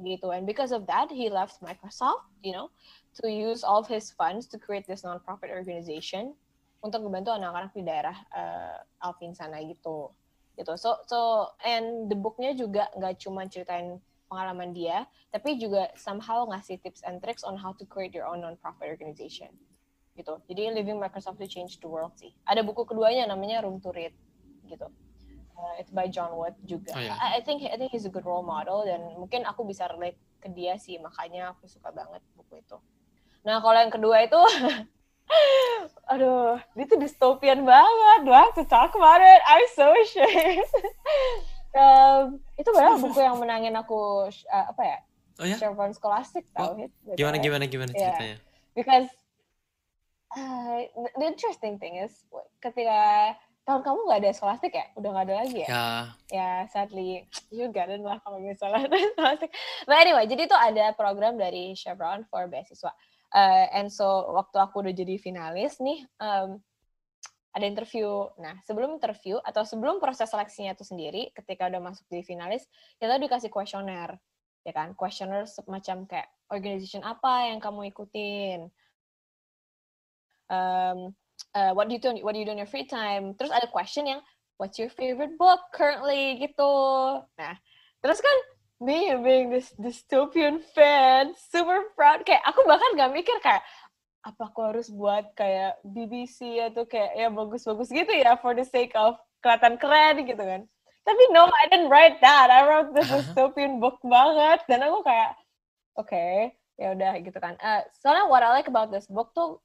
gitu. 0.01 0.31
And 0.31 0.47
because 0.47 0.71
of 0.71 0.87
that 0.87 1.11
he 1.11 1.27
left 1.27 1.59
Microsoft 1.59 2.27
you 2.41 2.55
know 2.55 2.71
to 3.19 3.27
use 3.27 3.61
all 3.63 3.83
of 3.83 3.87
his 3.87 4.11
funds 4.13 4.47
to 4.53 4.57
create 4.57 4.87
this 4.87 5.03
non-profit 5.03 5.51
organization 5.51 6.33
untuk 6.79 7.03
membantu 7.03 7.35
anak-anak 7.35 7.75
di 7.75 7.83
daerah 7.83 8.15
uh, 8.31 8.79
Alvin 9.03 9.35
sana 9.35 9.59
gitu. 9.63 10.11
Gitu. 10.55 10.73
So 10.79 10.99
so 11.07 11.51
and 11.63 12.07
the 12.07 12.15
booknya 12.15 12.55
juga 12.55 12.87
nggak 12.95 13.19
cuma 13.19 13.47
ceritain 13.47 13.99
pengalaman 14.29 14.71
dia 14.71 15.09
tapi 15.33 15.57
juga 15.57 15.89
somehow 15.97 16.45
ngasih 16.47 16.77
tips 16.85 17.01
and 17.01 17.17
tricks 17.19 17.41
on 17.41 17.57
how 17.57 17.73
to 17.73 17.83
create 17.83 18.13
your 18.15 18.27
own 18.27 18.39
non-profit 18.39 18.87
organization. 18.87 19.51
Gitu. 20.15 20.35
Jadi 20.51 20.75
living 20.75 20.99
Microsoft 20.99 21.39
to 21.39 21.47
change 21.47 21.79
the 21.79 21.89
world 21.89 22.15
sih. 22.15 22.31
Ada 22.47 22.63
buku 22.63 22.87
keduanya 22.87 23.27
namanya 23.27 23.63
Room 23.63 23.79
to 23.79 23.91
Read. 23.91 24.15
Gitu 24.67 24.87
it's 25.77 25.91
by 25.91 26.07
John 26.07 26.35
Wood 26.35 26.55
juga. 26.63 26.93
Oh, 26.95 27.01
yeah. 27.01 27.17
I, 27.19 27.39
I 27.39 27.41
think 27.41 27.63
I 27.65 27.75
think 27.75 27.91
he's 27.91 28.05
a 28.05 28.13
good 28.13 28.25
role 28.25 28.45
model 28.45 28.83
dan 28.87 29.03
mungkin 29.15 29.43
aku 29.47 29.63
bisa 29.63 29.87
relate 29.91 30.19
ke 30.39 30.47
dia 30.51 30.79
sih 30.79 30.99
makanya 30.99 31.55
aku 31.55 31.67
suka 31.67 31.91
banget 31.91 32.23
buku 32.35 32.63
itu. 32.63 32.77
Nah 33.43 33.63
kalau 33.63 33.79
yang 33.79 33.91
kedua 33.91 34.23
itu, 34.27 34.41
aduh, 36.11 36.59
itu 36.75 36.93
dystopian 36.99 37.63
banget. 37.63 38.19
Do 38.25 38.31
I 38.31 38.41
have 38.47 38.57
to 38.59 38.65
talk 38.67 38.95
about 38.95 39.23
it? 39.23 39.39
I'm 39.47 39.67
so 39.75 39.87
ashamed. 39.95 40.69
um, 41.79 42.23
itu 42.57 42.69
benar 42.71 42.99
buku 43.03 43.19
yang 43.19 43.37
menangin 43.37 43.75
aku 43.75 44.27
uh, 44.27 44.65
apa 44.71 44.83
ya? 44.83 44.99
Oh 45.39 45.47
ya? 45.47 45.55
Scholastic 45.95 46.43
tau? 46.51 46.75
Oh, 46.75 47.15
gimana 47.15 47.39
gimana 47.39 47.63
gimana 47.67 47.91
yeah. 47.95 48.11
ceritanya? 48.11 48.37
Because 48.75 49.07
uh, 50.35 50.83
the 51.15 51.25
interesting 51.25 51.79
thing 51.79 51.95
is 52.03 52.27
ketika 52.59 53.33
tahun 53.69 53.85
kamu 53.85 53.99
nggak 54.09 54.21
ada 54.25 54.31
scholastic 54.33 54.73
ya? 54.73 54.85
Udah 54.97 55.09
nggak 55.13 55.25
ada 55.29 55.35
lagi 55.45 55.57
ya? 55.61 55.67
Ya. 55.69 55.87
Ya, 56.33 56.51
sadly 56.73 57.29
you 57.53 57.69
got 57.69 57.93
it 57.93 58.01
lah 58.01 58.17
kalau 58.25 58.41
misalnya 58.41 58.85
ada 58.89 58.97
scholastic. 59.13 59.53
But 59.85 60.01
anyway, 60.01 60.25
jadi 60.25 60.49
itu 60.49 60.57
ada 60.57 60.97
program 60.97 61.37
dari 61.37 61.77
Chevron 61.77 62.25
for 62.25 62.49
beasiswa. 62.49 62.89
Uh, 63.29 63.69
and 63.77 63.93
so 63.93 64.33
waktu 64.33 64.57
aku 64.57 64.81
udah 64.81 64.93
jadi 64.97 65.21
finalis 65.21 65.77
nih, 65.77 66.01
um, 66.17 66.57
ada 67.53 67.65
interview. 67.69 68.25
Nah, 68.41 68.57
sebelum 68.65 68.97
interview 68.97 69.37
atau 69.45 69.61
sebelum 69.61 70.01
proses 70.01 70.25
seleksinya 70.33 70.73
itu 70.73 70.81
sendiri, 70.81 71.29
ketika 71.37 71.69
udah 71.69 71.81
masuk 71.93 72.09
di 72.09 72.25
finalis, 72.25 72.65
kita 72.97 73.21
dikasih 73.21 73.53
kuesioner, 73.53 74.17
ya 74.65 74.73
kan? 74.73 74.97
Kuesioner 74.97 75.45
semacam 75.45 76.09
kayak 76.09 76.29
organization 76.49 77.05
apa 77.05 77.53
yang 77.53 77.61
kamu 77.61 77.93
ikutin, 77.93 78.73
um, 80.49 81.13
uh, 81.55 81.71
what 81.73 81.87
do 81.87 81.95
you 81.95 82.01
do 82.01 82.13
what 82.21 82.33
do 82.33 82.39
you 82.39 82.47
do 82.47 82.53
in 82.53 82.61
your 82.61 82.69
free 82.69 82.85
time? 82.85 83.33
Terus 83.35 83.51
ada 83.51 83.67
question 83.69 84.07
yang 84.07 84.21
what's 84.59 84.77
your 84.77 84.91
favorite 84.91 85.39
book 85.39 85.59
currently 85.73 86.37
gitu. 86.41 86.73
Nah 87.39 87.55
terus 87.99 88.19
kan 88.23 88.37
me 88.79 89.11
being 89.19 89.51
this 89.51 89.75
dystopian 89.75 90.63
fan 90.71 91.35
super 91.51 91.91
proud 91.99 92.23
kayak 92.23 92.39
aku 92.47 92.63
bahkan 92.63 92.95
gak 92.95 93.11
mikir 93.11 93.35
kayak 93.43 93.59
apa 94.23 94.51
aku 94.51 94.71
harus 94.71 94.87
buat 94.91 95.31
kayak 95.35 95.79
BBC 95.83 96.59
atau 96.59 96.83
kayak 96.87 97.15
ya 97.15 97.27
bagus-bagus 97.31 97.91
gitu 97.91 98.11
ya 98.11 98.35
for 98.39 98.51
the 98.51 98.63
sake 98.67 98.91
of 98.95 99.15
kelihatan 99.39 99.79
keren 99.79 100.27
gitu 100.27 100.43
kan. 100.43 100.61
Tapi 101.07 101.23
no 101.31 101.47
I 101.47 101.65
didn't 101.71 101.87
write 101.87 102.19
that. 102.19 102.51
I 102.51 102.67
wrote 102.67 102.91
this 102.91 103.07
dystopian 103.15 103.79
book 103.79 103.97
banget. 104.03 104.67
Dan 104.67 104.83
aku 104.83 105.07
kayak 105.07 105.39
oke 105.95 106.11
okay, 106.11 106.59
ya 106.75 106.91
udah 106.91 107.15
gitu 107.23 107.39
kan. 107.39 107.55
Uh, 107.63 107.81
soalnya 108.03 108.27
what 108.27 108.43
I 108.43 108.51
like 108.51 108.67
about 108.67 108.91
this 108.91 109.07
book 109.07 109.31
tuh 109.31 109.63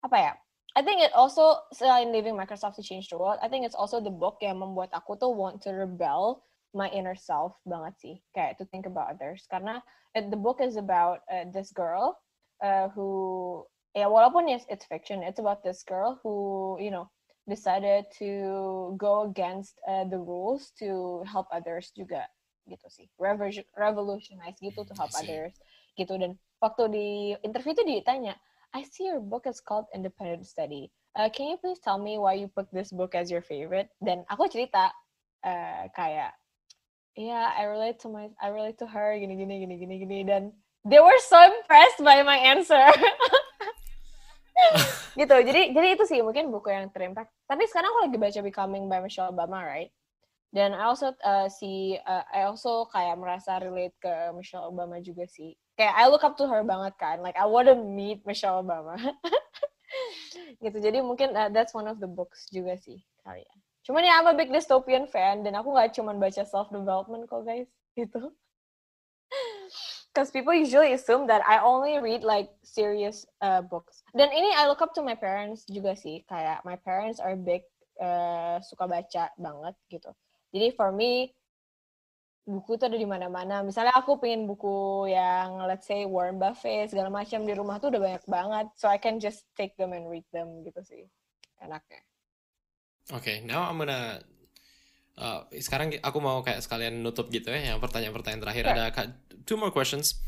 apa 0.00 0.16
ya 0.16 0.32
I 0.76 0.82
think 0.82 1.02
it 1.02 1.10
also 1.14 1.66
selain 1.74 2.12
leaving 2.12 2.38
Microsoft 2.38 2.76
to 2.76 2.82
change 2.82 3.08
the 3.10 3.18
world, 3.18 3.38
I 3.42 3.48
think 3.48 3.66
it's 3.66 3.74
also 3.74 3.98
the 4.00 4.14
book 4.14 4.38
yang 4.38 4.62
membuat 4.62 4.94
aku 4.94 5.18
tuh 5.18 5.34
want 5.34 5.62
to 5.66 5.74
rebel 5.74 6.46
my 6.70 6.86
inner 6.94 7.18
self 7.18 7.58
banget 7.66 7.94
sih, 7.98 8.16
kayak 8.30 8.54
to 8.62 8.64
think 8.70 8.86
about 8.86 9.10
others. 9.10 9.42
Karena 9.50 9.82
it, 10.14 10.30
the 10.30 10.38
book 10.38 10.62
is 10.62 10.78
about 10.78 11.26
uh, 11.26 11.50
this 11.50 11.74
girl 11.74 12.14
uh, 12.62 12.86
who, 12.94 13.66
ya 13.98 14.06
walaupun 14.06 14.46
it's, 14.46 14.62
it's 14.70 14.86
fiction, 14.86 15.26
it's 15.26 15.42
about 15.42 15.66
this 15.66 15.82
girl 15.82 16.22
who, 16.22 16.78
you 16.78 16.94
know, 16.94 17.10
decided 17.50 18.06
to 18.22 18.94
go 18.94 19.26
against 19.26 19.74
uh, 19.90 20.06
the 20.06 20.18
rules 20.18 20.70
to 20.78 21.22
help 21.26 21.50
others 21.50 21.90
juga 21.98 22.30
gitu 22.70 22.86
sih, 22.86 23.10
revolutionize 23.74 24.54
gitu 24.62 24.86
to 24.86 24.94
help 24.94 25.10
others 25.18 25.58
gitu. 25.98 26.14
Dan 26.14 26.38
waktu 26.62 26.82
di 26.94 27.08
interview 27.42 27.74
itu 27.74 27.82
ditanya, 27.82 28.38
I 28.72 28.86
see 28.86 29.04
your 29.04 29.20
book 29.20 29.46
is 29.46 29.60
called 29.60 29.86
Independent 29.94 30.46
Study. 30.46 30.90
Uh, 31.18 31.28
can 31.28 31.50
you 31.50 31.56
please 31.58 31.78
tell 31.82 31.98
me 31.98 32.18
why 32.18 32.34
you 32.34 32.46
put 32.46 32.70
this 32.72 32.92
book 32.92 33.14
as 33.14 33.30
your 33.30 33.42
favorite? 33.42 33.90
Dan 33.98 34.22
aku 34.30 34.46
cerita 34.46 34.94
uh, 35.42 35.90
kayak, 35.90 36.30
yeah, 37.18 37.50
I 37.50 37.66
relate 37.66 37.98
to 38.06 38.08
my, 38.08 38.30
I 38.38 38.54
relate 38.54 38.78
to 38.78 38.86
her, 38.86 39.18
gini 39.18 39.34
gini 39.34 39.66
gini 39.66 39.74
gini 39.74 39.94
gini, 40.06 40.18
dan 40.22 40.54
they 40.86 41.02
were 41.02 41.18
so 41.26 41.42
impressed 41.42 41.98
by 41.98 42.22
my 42.22 42.38
answer. 42.38 42.78
gitu. 45.18 45.36
Jadi 45.42 45.74
jadi 45.74 45.98
itu 45.98 46.06
sih 46.06 46.22
mungkin 46.22 46.54
buku 46.54 46.70
yang 46.70 46.94
terimpact. 46.94 47.34
Tapi 47.50 47.66
sekarang 47.66 47.90
aku 47.90 48.00
lagi 48.06 48.18
baca 48.22 48.40
Becoming 48.46 48.86
by 48.86 49.02
Michelle 49.02 49.34
Obama, 49.34 49.66
right? 49.66 49.90
Dan 50.54 50.78
I 50.78 50.86
also 50.86 51.10
uh, 51.26 51.50
see, 51.50 51.98
uh, 52.06 52.22
I 52.30 52.46
also 52.46 52.86
kayak 52.90 53.18
merasa 53.18 53.58
relate 53.58 53.98
ke 53.98 54.30
Michelle 54.30 54.70
Obama 54.70 55.02
juga 55.02 55.26
sih 55.26 55.58
kayak 55.80 55.96
I 55.96 56.12
look 56.12 56.20
up 56.20 56.36
to 56.36 56.44
her 56.44 56.60
banget 56.60 56.92
kan. 57.00 57.24
Like 57.24 57.40
I 57.40 57.48
wanna 57.48 57.72
meet 57.72 58.20
Michelle 58.28 58.60
Obama. 58.60 59.00
Gitu. 60.60 60.76
Jadi 60.76 61.00
mungkin 61.00 61.32
uh, 61.32 61.48
that's 61.48 61.72
one 61.72 61.88
of 61.88 61.96
the 62.04 62.10
books 62.10 62.52
juga 62.52 62.76
sih 62.76 63.00
kali 63.24 63.40
ya. 63.40 63.54
Cuman 63.88 64.04
ya 64.04 64.20
I'm 64.20 64.28
a 64.28 64.36
big 64.36 64.52
dystopian 64.52 65.08
fan 65.08 65.40
dan 65.40 65.56
aku 65.56 65.72
nggak 65.72 65.96
cuman 65.96 66.20
baca 66.20 66.44
self 66.44 66.68
development 66.68 67.24
kok 67.32 67.48
guys. 67.48 67.72
Gitu. 67.98 68.28
Because 70.12 70.28
people 70.28 70.52
usually 70.52 70.92
assume 70.92 71.24
that 71.32 71.40
I 71.48 71.64
only 71.64 71.96
read 71.96 72.26
like 72.26 72.52
serious 72.60 73.24
uh, 73.40 73.64
books. 73.64 74.04
Dan 74.12 74.28
ini 74.28 74.52
I 74.52 74.68
look 74.68 74.84
up 74.84 74.92
to 74.98 75.02
my 75.06 75.16
parents 75.16 75.64
juga 75.64 75.96
sih. 75.96 76.26
Kayak 76.28 76.60
my 76.66 76.76
parents 76.76 77.22
are 77.22 77.38
big 77.38 77.64
uh, 77.96 78.60
suka 78.60 78.84
baca 78.84 79.32
banget 79.38 79.74
gitu. 79.88 80.10
Jadi 80.50 80.74
for 80.74 80.90
me 80.92 81.30
buku 82.48 82.80
tuh 82.80 82.88
ada 82.88 82.98
di 82.98 83.08
mana-mana. 83.08 83.60
Misalnya 83.60 83.92
aku 83.94 84.16
pengen 84.16 84.48
buku 84.48 85.08
yang 85.12 85.60
let's 85.68 85.86
say 85.86 86.08
Warren 86.08 86.40
Buffett 86.40 86.90
segala 86.90 87.12
macam 87.12 87.44
di 87.44 87.52
rumah 87.52 87.76
tuh 87.78 87.92
udah 87.92 88.00
banyak 88.00 88.24
banget. 88.26 88.66
So 88.76 88.88
I 88.88 88.96
can 88.96 89.20
just 89.20 89.44
take 89.54 89.76
them 89.76 89.92
and 89.92 90.08
read 90.08 90.26
them 90.32 90.64
gitu 90.64 90.80
sih. 90.82 91.04
Enaknya. 91.60 92.00
Oke, 93.10 93.26
okay, 93.26 93.36
now 93.42 93.66
I'm 93.66 93.76
gonna 93.76 94.22
uh, 95.18 95.44
sekarang 95.58 95.98
aku 96.00 96.18
mau 96.22 96.40
kayak 96.40 96.64
sekalian 96.64 97.04
nutup 97.04 97.28
gitu 97.28 97.52
ya. 97.52 97.74
Yang 97.74 97.84
pertanyaan-pertanyaan 97.84 98.42
terakhir 98.42 98.64
sure. 98.64 98.74
ada 98.74 99.04
two 99.44 99.58
more 99.60 99.72
questions. 99.74 100.18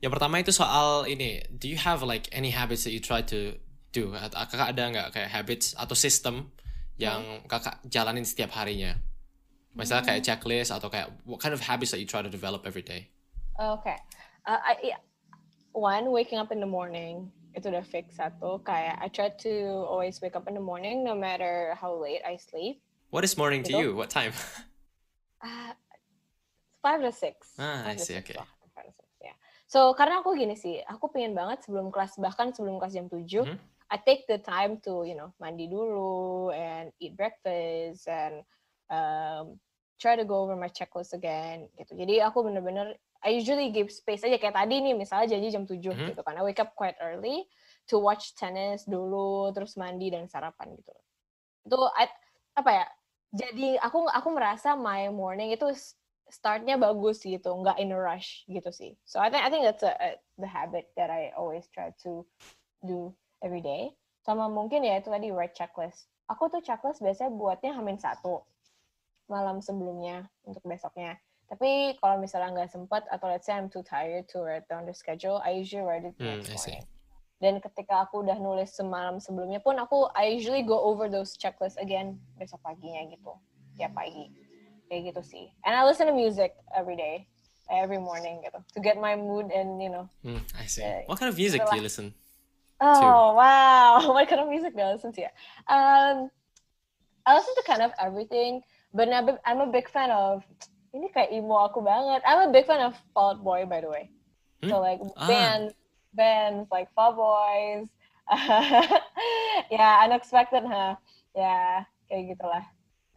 Yang 0.00 0.16
pertama 0.16 0.40
itu 0.40 0.52
soal 0.52 1.04
ini, 1.04 1.44
do 1.52 1.68
you 1.68 1.76
have 1.76 2.00
like 2.00 2.26
any 2.32 2.48
habits 2.48 2.88
that 2.88 2.92
you 2.96 3.04
try 3.04 3.20
to 3.20 3.60
do? 3.92 4.16
Kakak 4.16 4.72
ada 4.72 4.84
nggak 4.88 5.08
kayak 5.12 5.28
habits 5.28 5.76
atau 5.76 5.92
sistem 5.92 6.48
yang 6.96 7.20
hmm. 7.20 7.44
kakak 7.48 7.76
jalanin 7.84 8.24
setiap 8.24 8.56
harinya? 8.56 8.96
Misalnya 9.74 10.02
kayak 10.02 10.22
checklist 10.26 10.74
atau 10.74 10.90
kayak 10.90 11.14
what 11.22 11.38
kind 11.38 11.54
of 11.54 11.62
habits 11.62 11.94
that 11.94 12.02
you 12.02 12.08
try 12.08 12.22
to 12.22 12.32
develop 12.32 12.66
every 12.66 12.82
day? 12.82 13.10
Okay. 13.54 13.96
Uh, 14.42 14.58
I, 14.58 14.98
one, 15.72 16.10
waking 16.10 16.42
up 16.42 16.50
in 16.50 16.58
the 16.58 16.66
morning 16.66 17.30
itu 17.54 17.70
udah 17.70 17.82
fix 17.86 18.18
satu. 18.18 18.62
Kayak 18.66 18.98
I 18.98 19.08
try 19.10 19.30
to 19.46 19.86
always 19.86 20.18
wake 20.18 20.34
up 20.34 20.50
in 20.50 20.54
the 20.58 20.62
morning 20.62 21.06
no 21.06 21.14
matter 21.14 21.74
how 21.78 21.94
late 21.94 22.22
I 22.26 22.38
sleep. 22.38 22.82
What 23.10 23.22
is 23.22 23.34
morning 23.34 23.62
gitu. 23.62 23.74
to 23.74 23.82
you? 23.82 23.88
What 23.94 24.10
time? 24.10 24.34
uh, 25.46 25.74
five 26.82 27.02
to 27.02 27.14
six. 27.14 27.54
Ah, 27.58 27.90
I 27.90 27.98
see. 27.98 28.18
Okay. 28.22 28.38
yeah. 29.22 29.36
So 29.70 29.94
karena 29.94 30.22
aku 30.22 30.34
gini 30.34 30.54
sih, 30.58 30.82
aku 30.82 31.10
pengen 31.10 31.34
banget 31.34 31.66
sebelum 31.66 31.94
kelas 31.94 32.18
bahkan 32.18 32.50
sebelum 32.54 32.78
kelas 32.78 32.94
jam 32.94 33.06
tujuh, 33.06 33.46
mm 33.46 33.54
-hmm. 33.54 33.90
I 33.90 33.98
take 33.98 34.30
the 34.30 34.38
time 34.38 34.78
to 34.86 35.02
you 35.02 35.18
know 35.18 35.34
mandi 35.42 35.66
dulu 35.66 36.54
and 36.54 36.94
eat 37.02 37.18
breakfast 37.18 38.06
and 38.06 38.46
um, 38.90 39.56
try 40.00 40.16
to 40.16 40.24
go 40.26 40.42
over 40.42 40.56
my 40.56 40.68
checklist 40.68 41.14
again 41.14 41.70
gitu. 41.78 41.94
Jadi 41.94 42.24
aku 42.24 42.44
bener-bener 42.44 42.96
I 43.20 43.36
usually 43.36 43.68
give 43.68 43.92
space 43.92 44.24
aja 44.24 44.40
kayak 44.40 44.56
tadi 44.56 44.80
nih 44.80 44.96
misalnya 44.96 45.36
janji 45.36 45.52
jam 45.52 45.68
7 45.68 45.76
mm-hmm. 45.76 46.08
gitu 46.12 46.20
kan. 46.24 46.40
I 46.40 46.42
wake 46.42 46.58
up 46.58 46.72
quite 46.72 46.96
early 47.04 47.44
to 47.92 48.00
watch 48.00 48.32
tennis 48.32 48.88
dulu 48.88 49.52
terus 49.52 49.76
mandi 49.76 50.08
dan 50.08 50.24
sarapan 50.24 50.72
gitu. 50.72 50.92
Itu 51.68 51.76
I, 51.92 52.08
apa 52.56 52.70
ya? 52.72 52.86
Jadi 53.30 53.76
aku 53.78 54.08
aku 54.08 54.28
merasa 54.32 54.74
my 54.74 55.12
morning 55.12 55.52
itu 55.52 55.68
startnya 56.32 56.80
bagus 56.80 57.20
gitu, 57.20 57.52
nggak 57.52 57.76
in 57.78 57.92
a 57.92 57.98
rush 58.00 58.48
gitu 58.48 58.72
sih. 58.72 58.96
So 59.04 59.20
I 59.20 59.28
think 59.28 59.44
I 59.44 59.50
think 59.52 59.68
that's 59.68 59.84
a, 59.84 59.92
a, 60.00 60.10
the 60.40 60.48
habit 60.48 60.88
that 60.96 61.12
I 61.12 61.36
always 61.36 61.68
try 61.68 61.92
to 62.08 62.24
do 62.80 63.12
every 63.44 63.60
day. 63.60 63.92
Sama 64.24 64.48
mungkin 64.48 64.80
ya 64.80 64.96
itu 64.96 65.12
tadi 65.12 65.28
write 65.28 65.52
checklist. 65.52 66.08
Aku 66.32 66.48
tuh 66.48 66.64
checklist 66.64 67.04
biasanya 67.04 67.30
buatnya 67.36 67.76
hamin 67.76 68.00
satu 68.00 68.40
malam 69.30 69.62
sebelumnya 69.62 70.26
untuk 70.44 70.60
besoknya. 70.66 71.16
Tapi 71.50 71.98
kalau 71.98 72.22
misalnya 72.22 72.62
nggak 72.62 72.70
sempat 72.70 73.02
atau 73.10 73.26
let's 73.26 73.46
say 73.46 73.58
I'm 73.58 73.66
too 73.66 73.82
tired 73.82 74.30
to 74.34 74.42
write 74.42 74.66
down 74.70 74.86
the 74.86 74.94
schedule, 74.94 75.42
I 75.42 75.58
usually 75.62 75.82
write 75.82 76.06
it 76.06 76.14
Hmm, 76.18 76.38
next 76.42 76.54
morning. 76.54 76.86
Dan 77.40 77.58
ketika 77.58 78.04
aku 78.04 78.20
udah 78.22 78.36
nulis 78.36 78.70
semalam 78.76 79.16
sebelumnya 79.16 79.64
pun 79.64 79.74
aku 79.80 80.12
I 80.12 80.30
usually 80.30 80.62
go 80.62 80.76
over 80.76 81.08
those 81.08 81.34
checklists 81.34 81.80
again 81.80 82.20
besok 82.36 82.60
paginya 82.62 83.02
gitu. 83.08 83.32
Tiap 83.80 83.96
pagi. 83.96 84.28
Kayak 84.92 85.14
gitu 85.14 85.22
sih. 85.24 85.44
And 85.66 85.72
I 85.74 85.82
listen 85.88 86.06
to 86.06 86.14
music 86.14 86.54
every 86.70 86.94
day, 86.94 87.24
every 87.66 87.98
morning 87.98 88.44
gitu. 88.44 88.60
To 88.60 88.78
get 88.78 89.00
my 89.00 89.16
mood 89.16 89.48
and 89.50 89.80
you 89.80 89.88
know. 89.90 90.06
Hmm, 90.22 90.44
I 90.54 90.68
see. 90.68 90.84
Yeah. 90.84 91.08
What 91.08 91.18
kind 91.18 91.32
of 91.32 91.38
music 91.40 91.64
do 91.64 91.72
you 91.74 91.82
listen? 91.82 92.12
Oh 92.78 93.34
wow. 93.34 93.98
What 94.14 94.28
kind 94.30 94.44
of 94.44 94.48
music 94.52 94.76
do 94.76 94.86
I 94.86 94.94
listen 94.94 95.10
to? 95.18 95.26
Um 95.66 96.30
I 97.24 97.36
listen 97.36 97.54
to 97.56 97.64
kind 97.64 97.82
of 97.84 97.92
everything, 98.00 98.64
but 98.94 99.08
I'm 99.44 99.60
a 99.60 99.70
big 99.70 99.88
fan 99.88 100.10
of 100.10 100.42
ini 100.90 101.06
kayak 101.14 101.30
emo 101.30 101.70
aku 101.70 101.80
banget. 101.82 102.22
I'm 102.26 102.50
a 102.50 102.52
big 102.52 102.66
fan 102.66 102.82
of 102.82 102.98
Fall 103.14 103.38
Out 103.38 103.40
Boy 103.46 103.62
by 103.66 103.80
the 103.82 103.90
way. 103.90 104.10
So 104.66 104.78
Hmm? 104.78 104.84
like 104.84 105.00
Ah. 105.16 105.26
bands, 105.26 105.72
bands 106.12 106.66
like 106.70 106.90
Fall 106.98 107.14
Boys. 107.14 107.86
yeah, 109.70 110.06
unexpected, 110.06 110.62
huh? 110.62 110.94
Yeah, 111.34 111.82
kayak 112.10 112.36
gitulah. 112.36 112.64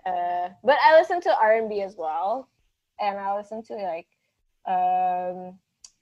Uh, 0.06 0.50
but 0.66 0.78
I 0.82 0.98
listen 0.98 1.22
to 1.22 1.32
R&B 1.38 1.82
as 1.82 1.96
well, 1.96 2.50
and 3.00 3.18
I 3.18 3.38
listen 3.38 3.62
to 3.70 3.74
like 3.78 4.10
um, 4.66 5.58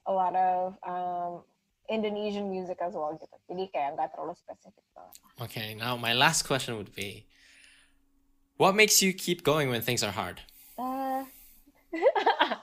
a 0.08 0.12
lot 0.12 0.34
of 0.34 0.74
um, 0.82 1.42
Indonesian 1.88 2.48
music 2.50 2.80
as 2.80 2.94
well 2.96 3.12
gitu. 3.20 3.36
Jadi 3.52 3.68
kayak 3.68 4.00
nggak 4.00 4.16
terlalu 4.16 4.32
spesifik 4.38 4.84
banget. 4.96 5.16
Okay, 5.44 5.68
now 5.76 5.94
my 6.00 6.16
last 6.16 6.48
question 6.48 6.80
would 6.80 6.96
be 6.96 7.28
What 8.56 8.74
makes 8.74 9.02
you 9.02 9.12
keep 9.12 9.42
going 9.42 9.70
when 9.70 9.80
things 9.82 10.02
are 10.02 10.12
hard? 10.12 10.40
Uh, 10.78 11.24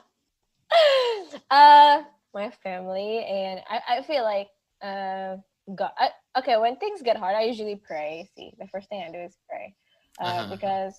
uh, 1.50 2.02
my 2.34 2.50
family 2.62 3.24
and 3.24 3.60
I, 3.68 3.98
I 3.98 4.02
feel 4.02 4.22
like 4.22 4.48
uh, 4.82 5.36
God. 5.74 5.90
I, 5.98 6.10
okay, 6.38 6.56
when 6.56 6.76
things 6.76 7.02
get 7.02 7.16
hard, 7.16 7.34
I 7.36 7.42
usually 7.42 7.76
pray. 7.76 8.28
See, 8.36 8.52
the 8.58 8.66
first 8.68 8.88
thing 8.88 9.02
I 9.06 9.12
do 9.12 9.18
is 9.18 9.36
pray 9.48 9.74
uh, 10.20 10.24
Uh-huh. 10.24 10.50
because 10.50 10.96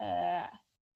uh, 0.00 0.46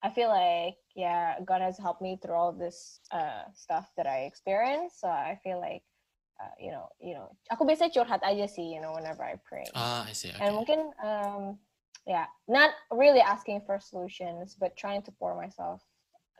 I 0.01 0.09
feel 0.13 0.29
like 0.29 0.75
yeah, 0.95 1.35
God 1.45 1.61
has 1.61 1.77
helped 1.77 2.01
me 2.01 2.17
through 2.21 2.35
all 2.35 2.53
this 2.53 2.99
uh, 3.11 3.43
stuff 3.53 3.91
that 3.97 4.07
I 4.07 4.23
experienced. 4.25 5.01
So 5.01 5.07
I 5.07 5.39
feel 5.43 5.59
like 5.59 5.83
uh, 6.41 6.51
you 6.59 6.71
know, 6.71 6.87
you 6.99 7.13
know, 7.13 7.31
aku 7.51 7.63
biasa 7.63 7.91
curhat 7.95 8.19
aja 8.23 8.47
sih, 8.47 8.75
you 8.75 8.81
know, 8.81 8.91
whenever 8.91 9.23
I 9.23 9.35
pray. 9.47 9.63
Ah, 9.75 10.05
I 10.07 10.13
see. 10.13 10.31
And 10.35 10.51
Okay. 10.51 10.55
mungkin 10.55 10.79
um 11.03 11.59
yeah, 12.05 12.25
not 12.47 12.71
really 12.91 13.19
asking 13.19 13.61
for 13.65 13.79
solutions, 13.81 14.55
but 14.59 14.77
trying 14.77 15.01
to 15.03 15.11
pour 15.11 15.35
myself 15.35 15.81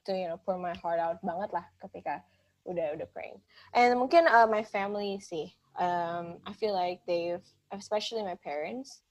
to 0.06 0.14
you 0.14 0.30
know 0.30 0.38
pour 0.46 0.58
my 0.58 0.74
heart 0.78 1.02
out 1.02 1.18
banget 1.26 1.50
lah 1.50 1.66
ketika 1.82 2.22
udah 2.70 2.94
udah 2.94 3.08
praying. 3.14 3.42
And 3.74 3.98
mungkin 3.98 4.30
uh, 4.30 4.46
my 4.46 4.62
family 4.62 5.18
sih, 5.22 5.54
um, 5.78 6.42
I 6.46 6.54
feel 6.54 6.74
like 6.74 7.02
they've 7.10 7.46
especially 7.74 8.22
my 8.22 8.38
parents, 8.38 9.02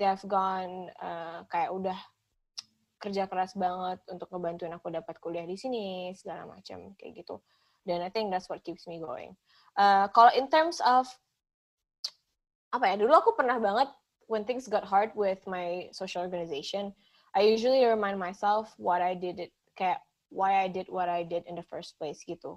they 0.00 0.08
have 0.08 0.24
gone 0.24 0.88
uh, 1.00 1.44
kayak 1.52 1.72
udah 1.72 1.98
kerja 2.98 3.30
keras 3.30 3.54
banget 3.54 4.02
untuk 4.10 4.26
ngebantuin 4.32 4.74
aku 4.74 4.90
dapat 4.90 5.14
kuliah 5.22 5.46
di 5.46 5.54
sini 5.54 6.10
segala 6.16 6.48
macam 6.48 6.96
kayak 6.98 7.22
gitu. 7.24 7.38
Dan 7.86 8.04
I 8.04 8.10
think 8.10 8.28
that's 8.28 8.50
what 8.50 8.64
keeps 8.64 8.84
me 8.90 9.00
going. 9.00 9.38
Uh, 9.78 10.10
kalau 10.10 10.34
in 10.34 10.50
terms 10.50 10.82
of 10.82 11.06
apa 12.68 12.84
ya 12.84 12.94
dulu 13.00 13.16
aku 13.16 13.32
pernah 13.32 13.56
banget 13.56 13.88
when 14.28 14.44
things 14.44 14.68
got 14.68 14.84
hard 14.84 15.10
with 15.16 15.40
my 15.48 15.88
social 15.90 16.22
organization 16.22 16.92
I 17.34 17.42
usually 17.42 17.84
remind 17.84 18.18
myself 18.18 18.72
what 18.76 19.02
I 19.02 19.14
did 19.14 19.38
it 19.38 19.52
kayak 19.76 20.00
why 20.30 20.60
I 20.60 20.68
did 20.68 20.88
what 20.88 21.08
I 21.08 21.24
did 21.24 21.44
in 21.46 21.56
the 21.56 21.66
first 21.66 21.96
place 22.00 22.24
gitu. 22.24 22.56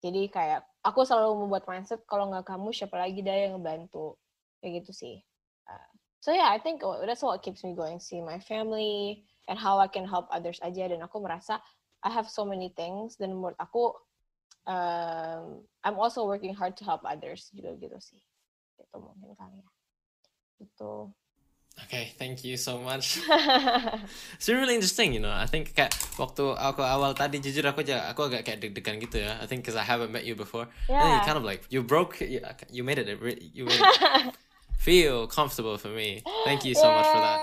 Jadi 0.00 0.32
kayak 0.32 0.64
aku 0.80 1.04
selalu 1.04 1.44
membuat 1.44 1.68
mindset 1.68 2.04
kalau 2.08 2.32
nggak 2.32 2.48
kamu 2.48 2.72
siapa 2.72 2.96
lagi 2.96 3.20
dah 3.20 3.36
yang 3.36 3.60
ngebantu? 3.60 4.16
Kayak 4.60 4.84
gitu 4.84 4.92
sih. 4.92 5.16
Uh, 5.68 5.90
so 6.20 6.32
yeah 6.32 6.48
I 6.48 6.60
think 6.60 6.80
oh, 6.84 7.00
that's 7.04 7.24
what 7.24 7.40
keeps 7.44 7.64
me 7.64 7.76
going 7.76 8.00
see 8.00 8.20
my 8.24 8.40
family 8.40 9.24
and 9.48 9.60
how 9.60 9.76
I 9.80 9.88
can 9.88 10.08
help 10.08 10.28
others 10.32 10.60
aja. 10.64 10.88
Dan 10.88 11.04
aku 11.04 11.20
merasa 11.20 11.60
I 12.00 12.08
have 12.12 12.28
so 12.28 12.48
many 12.48 12.72
things. 12.72 13.20
Dan 13.20 13.36
menurut 13.36 13.56
aku 13.60 13.92
um, 14.68 15.64
I'm 15.84 15.96
also 16.00 16.24
working 16.24 16.56
hard 16.56 16.76
to 16.80 16.84
help 16.84 17.04
others 17.04 17.52
juga 17.52 17.76
gitu 17.76 17.98
sih. 18.00 18.20
Itu 18.80 18.96
mungkin 19.00 19.36
kali 19.36 19.60
ya 19.60 19.79
itu 20.60 21.10
Okay, 21.80 22.12
thank 22.20 22.44
you 22.44 22.60
so 22.60 22.76
much. 22.76 23.16
It's 24.36 24.48
really 24.52 24.76
interesting, 24.76 25.16
you 25.16 25.22
know. 25.24 25.32
I 25.32 25.48
think 25.48 25.72
kayak 25.72 25.88
waktu 26.20 26.52
aku 26.52 26.84
awal 26.84 27.16
tadi 27.16 27.40
jujur 27.40 27.64
aku 27.64 27.80
aja 27.80 28.04
aku 28.04 28.28
agak 28.28 28.44
kayak 28.44 28.60
deg-degan 28.60 29.00
gitu 29.00 29.24
ya. 29.24 29.40
I 29.40 29.48
think 29.48 29.64
because 29.64 29.80
I 29.80 29.86
haven't 29.88 30.12
met 30.12 30.28
you 30.28 30.36
before. 30.36 30.68
And 30.92 31.00
then 31.00 31.08
you 31.08 31.20
Yeah. 31.20 31.24
kind 31.24 31.38
of 31.40 31.44
like 31.46 31.64
you 31.72 31.80
broke 31.80 32.20
you, 32.20 32.44
you 32.68 32.84
made 32.84 33.00
it 33.00 33.08
you 33.56 33.64
made 33.64 33.80
it 33.80 33.88
feel 34.76 35.24
comfortable 35.24 35.80
for 35.80 35.88
me. 35.88 36.20
Thank 36.44 36.68
you 36.68 36.76
so 36.76 36.92
much 36.92 37.08
for 37.08 37.20
that. 37.24 37.40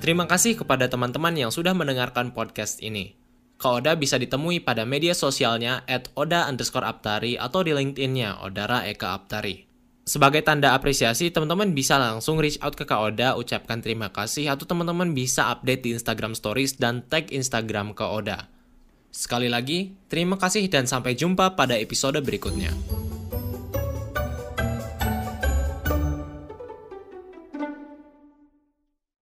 Terima 0.00 0.28
kasih 0.28 0.60
kepada 0.60 0.84
teman-teman 0.88 1.32
yang 1.32 1.48
sudah 1.48 1.72
mendengarkan 1.72 2.36
podcast 2.36 2.80
ini. 2.84 3.16
Kak 3.54 3.82
Oda 3.82 3.94
bisa 3.94 4.18
ditemui 4.18 4.60
pada 4.60 4.82
media 4.82 5.14
sosialnya 5.14 5.86
at 5.86 6.10
Oda 6.18 6.50
underscore 6.50 6.84
Aptari 6.84 7.38
atau 7.38 7.62
di 7.62 7.72
LinkedIn-nya 7.72 8.42
Odara 8.42 8.84
Eka 8.84 9.14
Aptari. 9.14 9.64
Sebagai 10.04 10.44
tanda 10.44 10.76
apresiasi, 10.76 11.32
teman-teman 11.32 11.72
bisa 11.72 11.96
langsung 11.96 12.36
reach 12.36 12.60
out 12.60 12.76
ke 12.76 12.84
Kak 12.84 13.00
Oda, 13.00 13.40
ucapkan 13.40 13.80
terima 13.80 14.12
kasih, 14.12 14.52
atau 14.52 14.68
teman-teman 14.68 15.16
bisa 15.16 15.48
update 15.48 15.80
di 15.80 15.96
Instagram 15.96 16.36
Stories 16.36 16.76
dan 16.76 17.00
tag 17.08 17.32
Instagram 17.32 17.96
Kak 17.96 18.10
Oda. 18.12 18.52
Sekali 19.08 19.48
lagi, 19.48 19.96
terima 20.12 20.36
kasih 20.36 20.68
dan 20.68 20.84
sampai 20.84 21.16
jumpa 21.16 21.56
pada 21.56 21.78
episode 21.80 22.20
berikutnya. 22.20 22.68